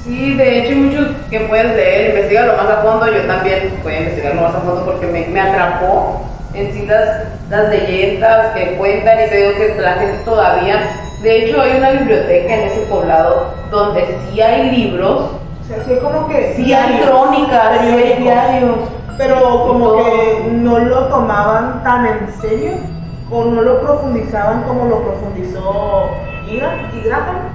[0.05, 3.93] Sí, de hecho hay muchos que puedes leer, investigarlo más a fondo, yo también voy
[3.93, 6.21] a investigarlo más a fondo porque me, me atrapó
[6.53, 10.81] en sí las, las leyendas que cuentan y te digo que la gente todavía,
[11.21, 15.93] de hecho hay una biblioteca en ese poblado donde sí hay libros, O sea, sí
[16.01, 18.75] como que sí hay crónicas, sí hay diarios,
[19.17, 22.71] Pero como que no lo tomaban tan en serio
[23.29, 26.09] o no lo profundizaban como lo profundizó
[26.47, 27.51] Graham, y Graham,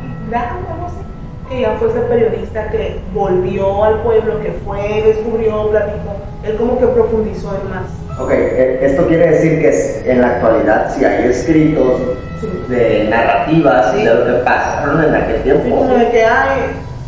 [1.48, 6.16] que ya fue ese periodista que volvió al pueblo, que fue, descubrió, platicó.
[6.42, 8.05] Él como que profundizó en más.
[8.18, 12.00] Ok, eh, esto quiere decir que en la actualidad si hay escritos
[12.40, 12.48] Sí.
[12.68, 14.04] de narrativas Sí.
[14.04, 15.76] de lo que pasaron en aquel tiempo.
[15.76, 16.60] como de que, ay,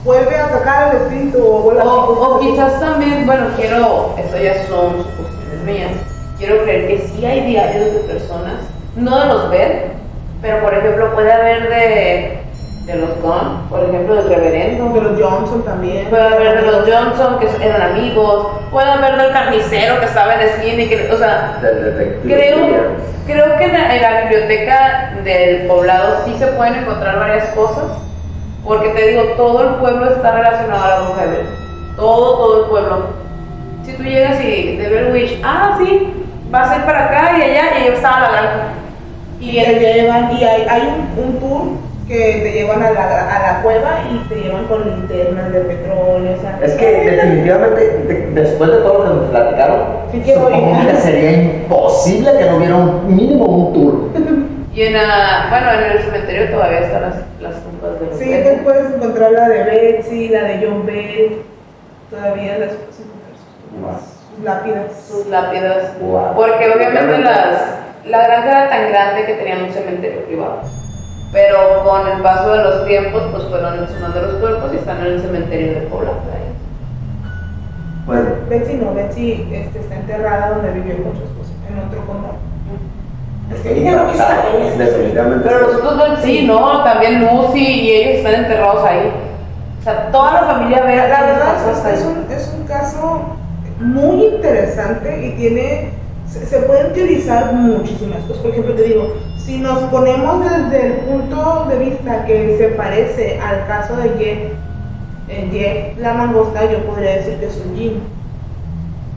[0.05, 4.37] vuelve a sacar el espíritu o vuelve a O, o quizás también, bueno, quiero, eso
[4.43, 5.91] ya son suposiciones mías,
[6.39, 8.55] quiero creer que sí hay diarios de personas,
[8.97, 9.87] no de los ver,
[10.43, 12.38] pero por ejemplo puede haber de,
[12.89, 16.09] de los Gunn, por ejemplo del reverendo, De los Johnson también.
[16.09, 20.41] puede haber de los Johnson que eran amigos, puede haber del carnicero que estaba en
[20.41, 22.35] la esquina y que, o sea, Del detective.
[22.35, 22.67] Creo,
[23.27, 27.85] creo que en la, en la biblioteca del poblado sí se pueden encontrar varias cosas,
[28.65, 31.47] porque te digo, todo el pueblo está relacionado a la Bell.
[31.95, 33.07] Todo, todo el pueblo.
[33.85, 36.11] Si tú llegas y de Bell Witch, ah, sí,
[36.51, 38.69] vas a ir para acá y allá, y yo estaba la granja.
[39.41, 40.83] Y te llevan, y hay, hay
[41.17, 44.83] un, un tour que te llevan a la, a la cueva y te llevan con
[44.89, 46.35] linternas de petróleo.
[46.37, 49.79] O sea, Es que definitivamente, de- después de todo lo que nos platicaron,
[50.11, 53.95] Sí supongo que sería imposible que no hubiera un mínimo un tour.
[54.75, 58.27] Y en, la- bueno, en el cementerio todavía están las, las tumbas de los Sí,
[58.27, 61.43] te puedes encontrar la de Betsy, la de John Bell,
[62.11, 64.93] todavía las puedes encontrar sus tumbas, sus lápidas.
[65.09, 65.99] sus lápidas.
[66.01, 66.35] Wow.
[66.37, 67.75] Porque obviamente las,
[68.07, 70.61] la granja era tan grande que tenían un cementerio privado.
[71.33, 75.13] Pero con el paso de los tiempos, pues fueron exhumando los cuerpos y están en
[75.13, 76.49] el cementerio de ahí.
[78.07, 82.37] Bueno, Betsy no, Betsy este, está enterrada donde vivió con su esposo, en otro condado.
[83.55, 84.77] Es que ella no sabe.
[84.77, 85.49] definitivamente.
[85.49, 86.83] Pero nosotros dos sí, ¿no?
[86.85, 89.13] También Lucy y ellos están enterrados ahí.
[89.81, 93.23] O sea, toda la familia ve La verdad es, que es, un, es un caso
[93.81, 95.91] muy interesante y tiene,
[96.31, 98.43] se, se pueden teorizar muchísimas cosas.
[98.43, 103.41] Por ejemplo, te digo, si nos ponemos desde el punto de vista que se parece
[103.41, 104.53] al caso de Jeff,
[105.29, 108.01] eh, Jeff la mangosta, yo podría decir que es un Jin,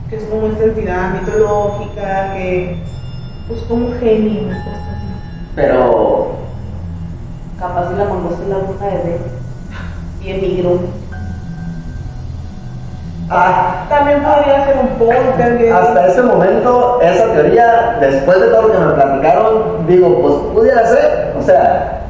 [0.08, 2.76] que es como esta entidad mitológica, que
[3.54, 4.48] es como un genio.
[5.54, 6.32] Pero,
[7.58, 9.20] Capaz si la mangosta es la bruja de Beth.
[10.24, 11.01] Y emigró.
[13.32, 15.72] Ah, También podría ser un poltergeist.
[15.72, 20.86] hasta ese momento, esa teoría, después de todo lo que me platicaron, digo, pues pudiera
[20.86, 22.02] ser, o sea,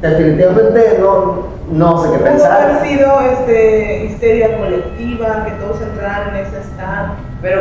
[0.00, 2.62] definitivamente no, no sé qué Pudo pensar.
[2.62, 7.08] haber sido este, histeria colectiva, que todos entraran en ese estado.
[7.40, 7.60] Pero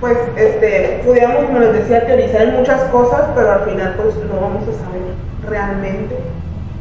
[0.00, 4.40] Pues, este, pudiéramos, como les decía, teorizar en muchas cosas, pero al final, pues, no
[4.40, 5.02] vamos a saber
[5.48, 6.18] realmente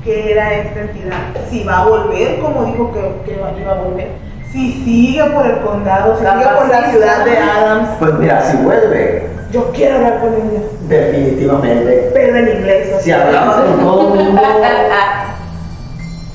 [0.03, 1.17] qué era esta entidad.
[1.49, 4.09] Si va a volver, como dijo que, que iba a volver.
[4.51, 7.37] Si sigue por el condado, si sigue por la ciudad de.
[7.37, 7.89] Adams.
[7.99, 12.11] Pues mira, si vuelve, Yo quiero hablar con ella, definitivamente.
[12.13, 12.95] pero en inglés.
[13.01, 14.41] Si hablaba con todo el mundo,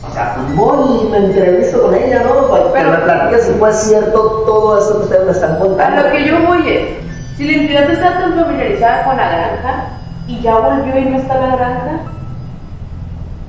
[0.09, 2.49] o sea, voy y me entrevisto con ella, ¿no?
[2.49, 5.59] Para que Pero- me platique si fue cierto todo eso que ustedes me están A
[5.59, 6.03] contando.
[6.03, 9.85] lo que yo voy es, si la entidad está tan familiarizada con la granja
[10.27, 12.01] y ya volvió y no está la granja,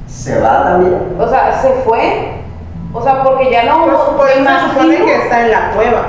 [0.10, 1.16] Se va también.
[1.20, 2.32] o sea, se fue,
[2.94, 5.72] o sea, porque ya no Pues, pues, me se supone imagino, que está en la
[5.72, 6.06] cueva.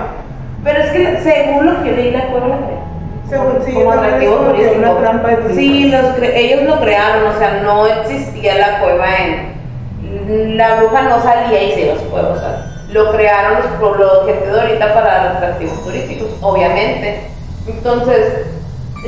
[0.64, 2.80] pero es que según lo que leí la cueva la creó.
[3.28, 4.78] Según sí, como atractivo turístico.
[4.78, 5.54] una trampa de turismo.
[5.60, 10.56] Sí, los cre- ellos lo crearon, o sea, no existía la cueva en.
[10.58, 13.66] La bruja no salía y se iba a su cueva, o sea, lo crearon los,
[13.80, 17.20] por los gente de ahorita para los atractivos turísticos, obviamente.
[17.68, 18.46] Entonces,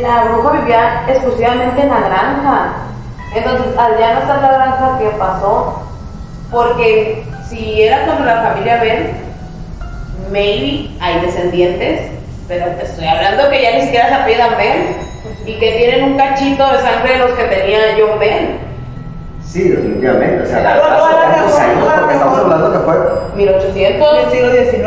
[0.00, 2.72] la bruja vivía exclusivamente en la granja.
[3.34, 5.82] Entonces, al ya no estar la granja, ¿qué pasó?
[6.50, 9.12] Porque si era como la familia Ben,
[10.30, 12.10] maybe hay descendientes,
[12.48, 14.96] pero te estoy hablando que ya ni siquiera se apellidan Ben
[15.46, 18.72] y que tienen un cachito de sangre de los que tenía John Ben,
[19.52, 20.44] Sí, definitivamente.
[20.44, 22.96] O sea, mejor, años, porque estamos hablando que fue.
[23.36, 24.16] 1800.
[24.16, 24.86] del siglo XIX.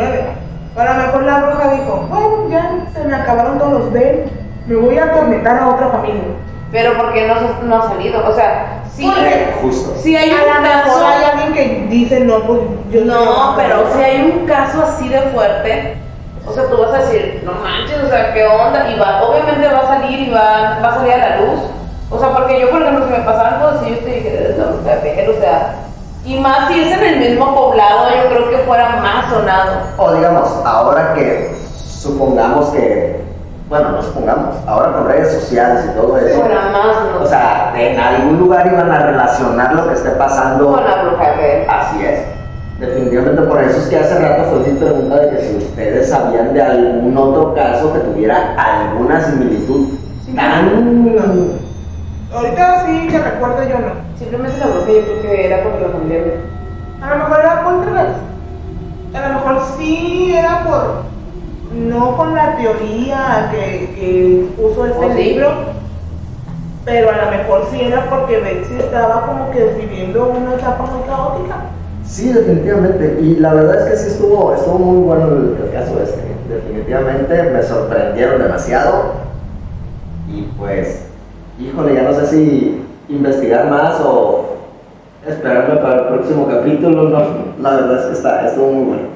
[0.76, 4.24] A lo mejor la bruja dijo, bueno, ya se me acabaron todos los Ben,
[4.66, 6.34] me voy a atormentar a otra familia.
[6.72, 9.08] Pero porque no, no ha salido, o sea, sí,
[9.62, 9.94] Justo.
[10.02, 11.06] sí hay a un mejor caso.
[11.06, 12.60] hay alguien que dice, no, pues
[12.90, 15.96] yo No, pero si hay un caso así de fuerte,
[16.46, 18.90] o sea, tú vas a decir, no manches, o sea, ¿qué onda?
[18.90, 21.60] Y va, obviamente va a salir y va, va a salir a la luz.
[22.10, 24.80] O sea, porque yo, por ejemplo, si me pasaran cosas así, yo te dije, no,
[24.80, 25.74] o sea, Pejer, o sea,
[26.24, 29.72] y más si es en el mismo poblado, yo creo que fuera más sonado.
[29.96, 33.25] O digamos, ahora que supongamos que,
[33.68, 37.24] bueno, no supongamos, ahora con redes sociales y todo eso, Fuera más, ¿no?
[37.24, 40.72] o sea, en algún lugar iban a relacionar lo que esté pasando.
[40.72, 42.20] con la bruja de Así es.
[42.78, 46.52] Definitivamente por eso es que hace rato fue mi pregunta de que si ustedes sabían
[46.52, 49.96] de algún otro caso que tuviera alguna similitud
[50.34, 51.56] tan...
[52.34, 53.92] Ahorita sí que recuerdo yo no.
[54.18, 56.22] Simplemente la bruja yo creo que era porque la familia
[57.00, 58.18] A lo mejor era poltergeist.
[59.14, 61.15] A lo mejor sí era por.
[61.76, 65.22] No con la teoría que, que puso este ¿Oh, sí?
[65.22, 65.48] libro,
[66.84, 71.02] pero a lo mejor sí era porque Betsy estaba como que viviendo una etapa muy
[71.06, 71.56] caótica.
[72.04, 73.18] Sí, definitivamente.
[73.20, 76.22] Y la verdad es que sí estuvo, estuvo muy bueno el, el caso este.
[76.48, 79.26] Definitivamente me sorprendieron demasiado.
[80.32, 81.06] Y pues,
[81.58, 84.56] híjole, ya no sé si investigar más o
[85.26, 87.08] esperarme para el próximo capítulo.
[87.10, 87.18] No,
[87.60, 89.15] la verdad es que está, estuvo muy bueno.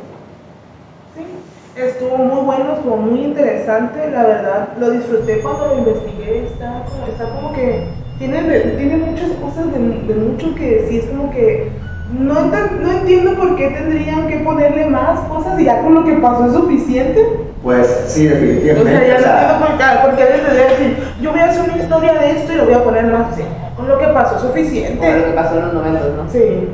[1.80, 6.84] Sí, estuvo muy bueno, estuvo muy interesante, la verdad, lo disfruté cuando lo investigué, está
[6.84, 7.84] como, está como que
[8.18, 8.42] tiene,
[8.76, 11.70] tiene muchas cosas de, de mucho que sí es como que
[12.12, 16.14] no, no entiendo por qué tendrían que ponerle más cosas y ya con lo que
[16.14, 17.24] pasó es suficiente.
[17.62, 19.08] Pues sí, O sea, definitivamente.
[19.08, 21.44] ya o no sea, entiendo por qué, por qué les debería decir, yo voy a
[21.46, 23.42] hacer una historia de esto y lo voy a poner más así.
[23.76, 25.32] Con lo que pasó es Como lo que suficiente.
[25.34, 26.30] pasó en los 90, ¿no?
[26.30, 26.68] Sí.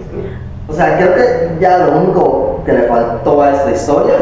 [0.68, 4.14] O sea, creo que ya lo único que le faltó a esta historia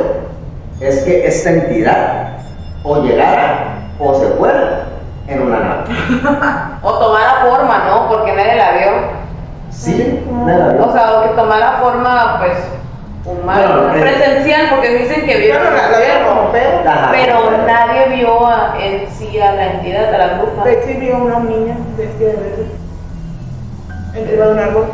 [0.89, 2.39] es que esta entidad
[2.82, 4.85] o llegara o se fuera
[5.27, 5.85] en una nave.
[6.82, 8.09] O tomara forma, ¿no?
[8.09, 8.90] Porque nadie la vio.
[9.70, 12.59] Sí, nada, O sea, o que tomara forma, pues,
[13.24, 14.01] humano, Bueno, eh.
[14.01, 16.86] presencial, porque dicen que vieron Bueno, la, la vieron.
[16.86, 17.11] Ajá.
[17.12, 20.62] pero nadie vio a- en sí a la entidad, a la bruja.
[20.65, 22.66] Betsy vio una niña vestida de verde
[24.15, 24.85] encima de un árbol.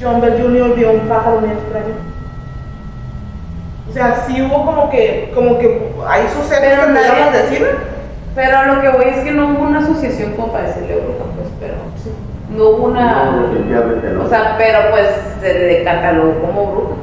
[0.00, 0.74] John Bell Jr.
[0.76, 1.94] vio un pájaro muy extraño.
[3.90, 7.66] O sea, sí hubo como que, como que hay sucesos Pero que nadie- podríamos decir.
[8.34, 11.48] Pero lo que voy es que no hubo una asociación como para decirle bruja, pues,
[11.58, 12.10] pero Sí.
[12.56, 13.24] no hubo una.
[13.32, 14.24] No, definitivamente no.
[14.24, 15.08] O sea, pero pues
[15.40, 16.94] se le catalogó como bruja.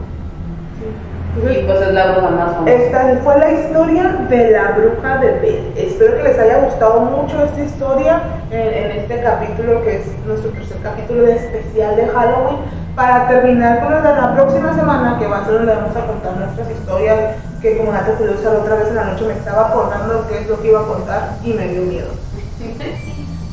[1.36, 2.72] Y Entonces, pues es la bruja más famosa.
[2.74, 5.74] Esta fue la historia de la bruja de Bell.
[5.76, 10.50] Espero que les haya gustado mucho esta historia en, en este capítulo que es nuestro
[10.52, 12.58] tercer capítulo de especial de Halloween.
[12.98, 16.08] Para terminar con el de la próxima semana, que va a ser donde vamos a
[16.08, 19.68] contar nuestras historias, que como Nata Pelusa la otra vez en la noche me estaba
[19.68, 22.08] acordando qué es lo que iba a contar y me dio miedo.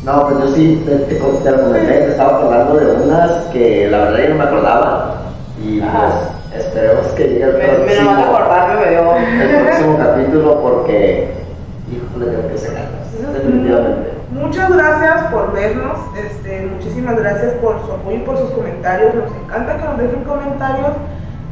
[0.02, 3.88] No, pues yo sí, te, te, te lo comenté, te estaba acordando de unas que
[3.90, 5.14] la verdad yo no me acordaba.
[5.62, 9.12] Y pues esperemos que llegue el Me, me nomás de próximo, acordarme me dio.
[9.14, 11.34] el próximo capítulo porque,
[11.92, 14.13] híjole, tengo que sacarlas, definitivamente.
[14.34, 19.14] Muchas gracias por vernos, este, muchísimas gracias por su apoyo y por sus comentarios.
[19.14, 20.90] Nos encanta que nos dejen comentarios.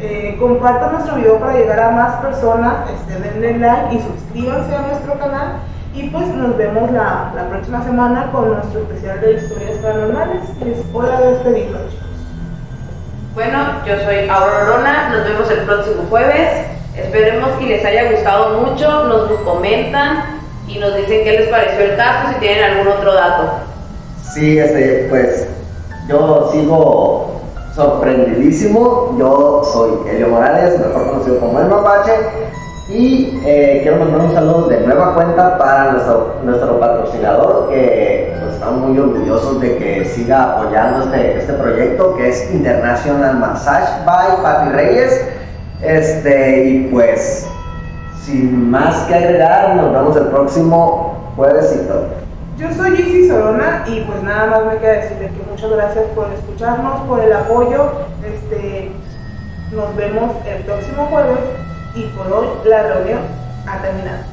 [0.01, 2.91] Eh, compartan nuestro video para llegar a más personas.
[2.91, 5.61] Este, denle like y suscríbanse a nuestro canal.
[5.95, 10.43] Y pues nos vemos la, la próxima semana con nuestro especial de historias paranormales.
[10.61, 12.07] Y es hora de despedirnos, chicos.
[13.35, 16.67] Bueno, yo soy Aurora Lorona, nos vemos el próximo jueves.
[16.97, 20.42] Esperemos que les haya gustado mucho, nos comentan
[20.75, 23.45] y nos dicen qué les pareció el caso, si tienen algún otro dato.
[24.33, 25.47] Sí, este, pues
[26.09, 27.41] yo sigo
[27.75, 29.17] sorprendidísimo.
[29.19, 32.13] Yo soy Elio Morales, mejor conocido como El Mapache.
[32.89, 38.55] Y eh, quiero mandar un saludo de nueva cuenta para nuestro, nuestro patrocinador, que pues,
[38.55, 44.43] estamos muy orgullosos de que siga apoyando este, este proyecto, que es International Massage by
[44.43, 45.25] Papi Reyes.
[45.83, 47.47] Este, y pues,
[48.25, 52.07] sin más que agregar, nos vemos el próximo juevesito.
[52.57, 56.33] Yo soy Ixi Sorona y pues nada más me queda decirles que muchas gracias por
[56.33, 57.91] escucharnos, por el apoyo.
[58.25, 58.93] Este,
[59.73, 61.41] nos vemos el próximo jueves
[61.95, 63.21] y por hoy la reunión
[63.67, 64.32] ha terminado.